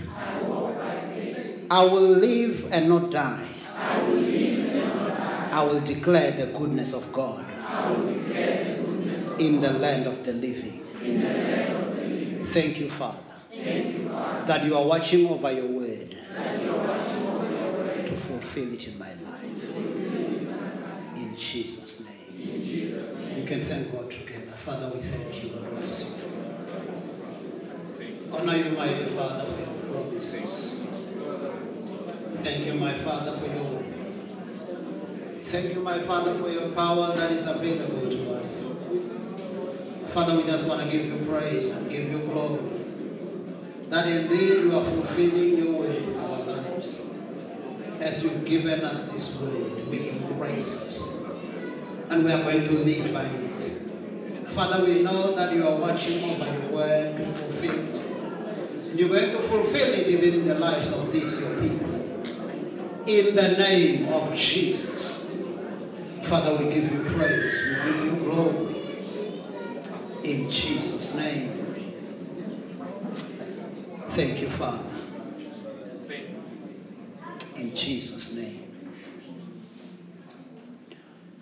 I 1.71 1.85
will 1.85 2.03
live 2.03 2.67
and 2.73 2.89
not 2.89 3.13
die. 3.13 3.47
I 5.53 5.63
will 5.63 5.81
declare 5.83 6.33
the 6.33 6.47
goodness 6.47 6.93
of 6.93 7.13
God 7.13 7.45
in 9.39 9.61
the 9.61 9.73
land 9.73 10.09
of 10.09 10.25
the 10.25 10.33
living. 10.33 10.85
Thank 12.47 12.81
you, 12.81 12.91
Father, 12.91 13.19
that 14.47 14.65
you 14.65 14.77
are 14.77 14.85
watching 14.85 15.29
over 15.29 15.53
your 15.53 15.69
word 15.69 15.80
fulfill 18.51 18.75
it 18.75 18.87
in 18.89 18.99
my 18.99 19.13
life. 19.15 19.65
In 21.17 21.37
Jesus' 21.37 22.01
name. 22.01 22.17
You 23.37 23.45
can 23.47 23.65
thank 23.67 23.93
God 23.93 24.11
together. 24.11 24.53
Father, 24.65 24.91
we 24.93 25.01
thank 25.03 25.45
you. 25.45 25.53
Honor 28.33 28.57
you, 28.57 28.71
mighty 28.77 29.05
Father, 29.15 29.53
for 29.53 29.61
your 29.61 30.03
promises. 30.03 30.83
Thank 32.43 32.67
you, 32.67 32.75
my 32.75 32.93
Father, 33.05 33.39
for 33.39 33.47
your. 33.47 33.83
Thank 35.53 35.75
you, 35.75 35.81
my 35.81 36.01
Father, 36.01 36.39
for 36.39 36.51
your 36.51 36.71
power 36.71 37.15
that 37.17 37.31
is 37.33 37.47
available 37.47 38.11
to 38.11 38.35
us. 38.35 38.65
Father, 40.13 40.37
we 40.37 40.43
just 40.45 40.67
want 40.67 40.83
to 40.83 40.91
give 40.91 41.07
you 41.07 41.25
praise 41.27 41.69
and 41.71 41.89
give 41.89 42.11
you 42.11 42.19
glory. 42.19 42.63
That 43.91 44.07
indeed 44.07 44.65
you 44.65 44.77
are 44.77 44.85
fulfilling 44.85 45.57
your 45.57 45.73
will 45.73 45.85
in 45.85 46.17
our 46.17 46.39
lives. 46.41 47.01
You've 48.23 48.45
given 48.45 48.85
us 48.85 49.13
this 49.13 49.35
word, 49.41 49.89
we 49.89 50.11
embrace 50.11 50.73
it. 50.73 51.03
And 52.11 52.25
we 52.25 52.33
are 52.33 52.43
going 52.43 52.65
to 52.65 52.73
live 52.73 53.15
by 53.15 53.25
it. 53.25 54.51
Father, 54.55 54.85
we 54.85 55.03
know 55.03 55.35
that 55.37 55.55
you 55.55 55.67
are 55.67 55.77
watching 55.77 56.25
over 56.31 56.45
your 56.45 56.73
word 56.73 57.17
to 57.17 57.33
fulfill 57.33 57.79
it. 57.79 58.01
You're 58.95 59.09
going 59.09 59.31
to 59.31 59.43
fulfill 59.43 59.93
it 59.95 60.09
even 60.09 60.41
in 60.41 60.49
the 60.49 60.57
lives 60.57 60.91
of 60.91 61.13
these 61.13 61.41
your 61.41 61.61
people. 61.61 61.89
In 63.07 63.37
the 63.37 63.57
name 63.57 64.09
of 64.13 64.35
Jesus. 64.35 65.25
Father, 66.25 66.57
we 66.57 66.73
give 66.73 66.93
you 66.93 67.03
praise. 67.15 67.59
We 67.65 67.93
give 67.93 68.05
you 68.05 68.17
glory. 68.17 68.77
In 70.25 70.51
Jesus' 70.51 71.15
name. 71.15 71.57
Thank 74.11 74.41
you, 74.41 74.51
Father. 74.51 75.00
In 77.61 77.77
Jesus' 77.77 78.33
name. 78.33 78.67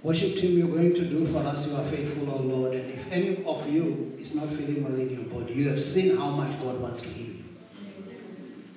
Worship 0.02 0.36
team, 0.36 0.58
you're 0.58 0.68
going 0.68 0.94
to 0.94 1.04
do 1.08 1.26
for 1.32 1.38
us, 1.38 1.68
you 1.68 1.76
are 1.76 1.88
faithful, 1.90 2.30
O 2.30 2.38
Lord. 2.38 2.74
And 2.74 2.90
if 2.90 3.12
any 3.12 3.44
of 3.44 3.68
you 3.68 4.16
is 4.18 4.34
not 4.34 4.48
feeling 4.48 4.82
well 4.82 4.94
in 4.94 5.10
your 5.10 5.24
body, 5.24 5.54
you 5.54 5.68
have 5.68 5.82
seen 5.82 6.16
how 6.16 6.30
much 6.30 6.58
God 6.60 6.80
wants 6.80 7.02
to 7.02 7.08
heal. 7.08 7.36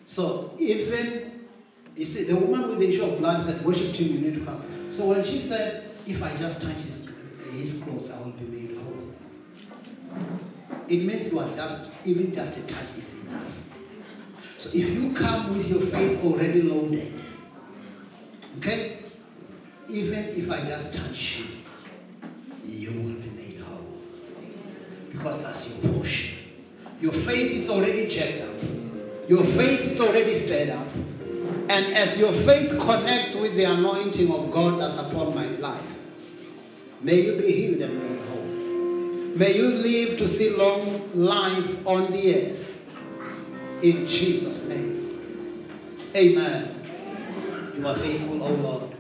So 0.06 0.56
even, 0.60 1.48
you 1.96 2.06
see, 2.06 2.26
the 2.26 2.36
woman 2.36 2.70
with 2.70 2.80
the 2.80 2.90
issue 2.90 3.06
of 3.06 3.18
blood 3.20 3.44
said, 3.44 3.66
worship 3.66 3.96
team, 3.96 4.14
you 4.14 4.22
need 4.22 4.40
to 4.40 4.46
come. 4.46 4.64
So 4.92 5.06
when 5.06 5.26
she 5.26 5.40
said, 5.40 5.90
if 6.06 6.22
I 6.22 6.36
just 6.38 6.62
touch 6.62 6.78
his, 6.78 7.08
his 7.54 7.82
clothes, 7.82 8.12
I 8.12 8.20
will 8.20 8.34
be 8.34 8.46
made 8.46 8.78
whole. 8.78 9.14
It 10.88 11.06
means 11.06 11.26
it 11.26 11.34
was 11.34 11.56
just, 11.56 11.90
even 12.06 12.34
just 12.36 12.58
a 12.58 12.62
touch 12.64 12.86
is 12.98 13.14
enough. 13.26 13.44
So 14.58 14.70
if 14.70 14.90
you 14.90 15.14
come 15.14 15.58
with 15.58 15.68
your 15.68 15.82
faith 15.88 16.24
already 16.24 16.62
loaded, 16.62 17.21
okay, 18.58 19.00
even 19.90 20.24
if 20.36 20.50
I 20.50 20.62
just 20.62 20.94
touch 20.94 21.38
you, 21.38 21.46
you 22.66 22.92
will 22.92 23.16
be 23.16 23.30
made 23.32 23.60
whole. 23.60 23.98
Because 25.12 25.42
that's 25.42 25.68
your 25.68 25.94
portion. 25.94 26.38
Your 27.00 27.14
faith 27.14 27.52
is 27.52 27.70
already 27.70 28.08
checked 28.08 28.42
up. 28.42 28.70
Your 29.28 29.44
faith 29.44 29.82
is 29.82 30.00
already 30.00 30.36
stirred 30.36 30.70
up. 30.70 30.88
And 31.70 31.96
as 31.96 32.18
your 32.18 32.34
faith 32.34 32.70
connects 32.80 33.36
with 33.36 33.56
the 33.56 33.64
anointing 33.64 34.32
of 34.32 34.52
God 34.52 34.80
that's 34.80 35.00
upon 35.00 35.34
my 35.34 35.48
life, 35.48 35.82
may 37.02 37.22
you 37.22 37.38
be 37.38 37.52
healed 37.52 37.82
and 37.82 38.00
made 38.00 38.22
whole. 38.28 38.42
May 39.36 39.56
you 39.56 39.70
live 39.70 40.18
to 40.18 40.28
see 40.28 40.50
long 40.50 41.10
life 41.14 41.66
on 41.86 42.12
the 42.12 42.36
earth. 42.36 42.72
In 43.82 44.06
Jesus' 44.06 44.64
name. 44.64 45.18
Amen. 46.16 46.81
You 47.82 47.88
are 47.88 47.96
faithful, 47.96 48.44
O 48.44 48.48
Lord. 48.48 48.91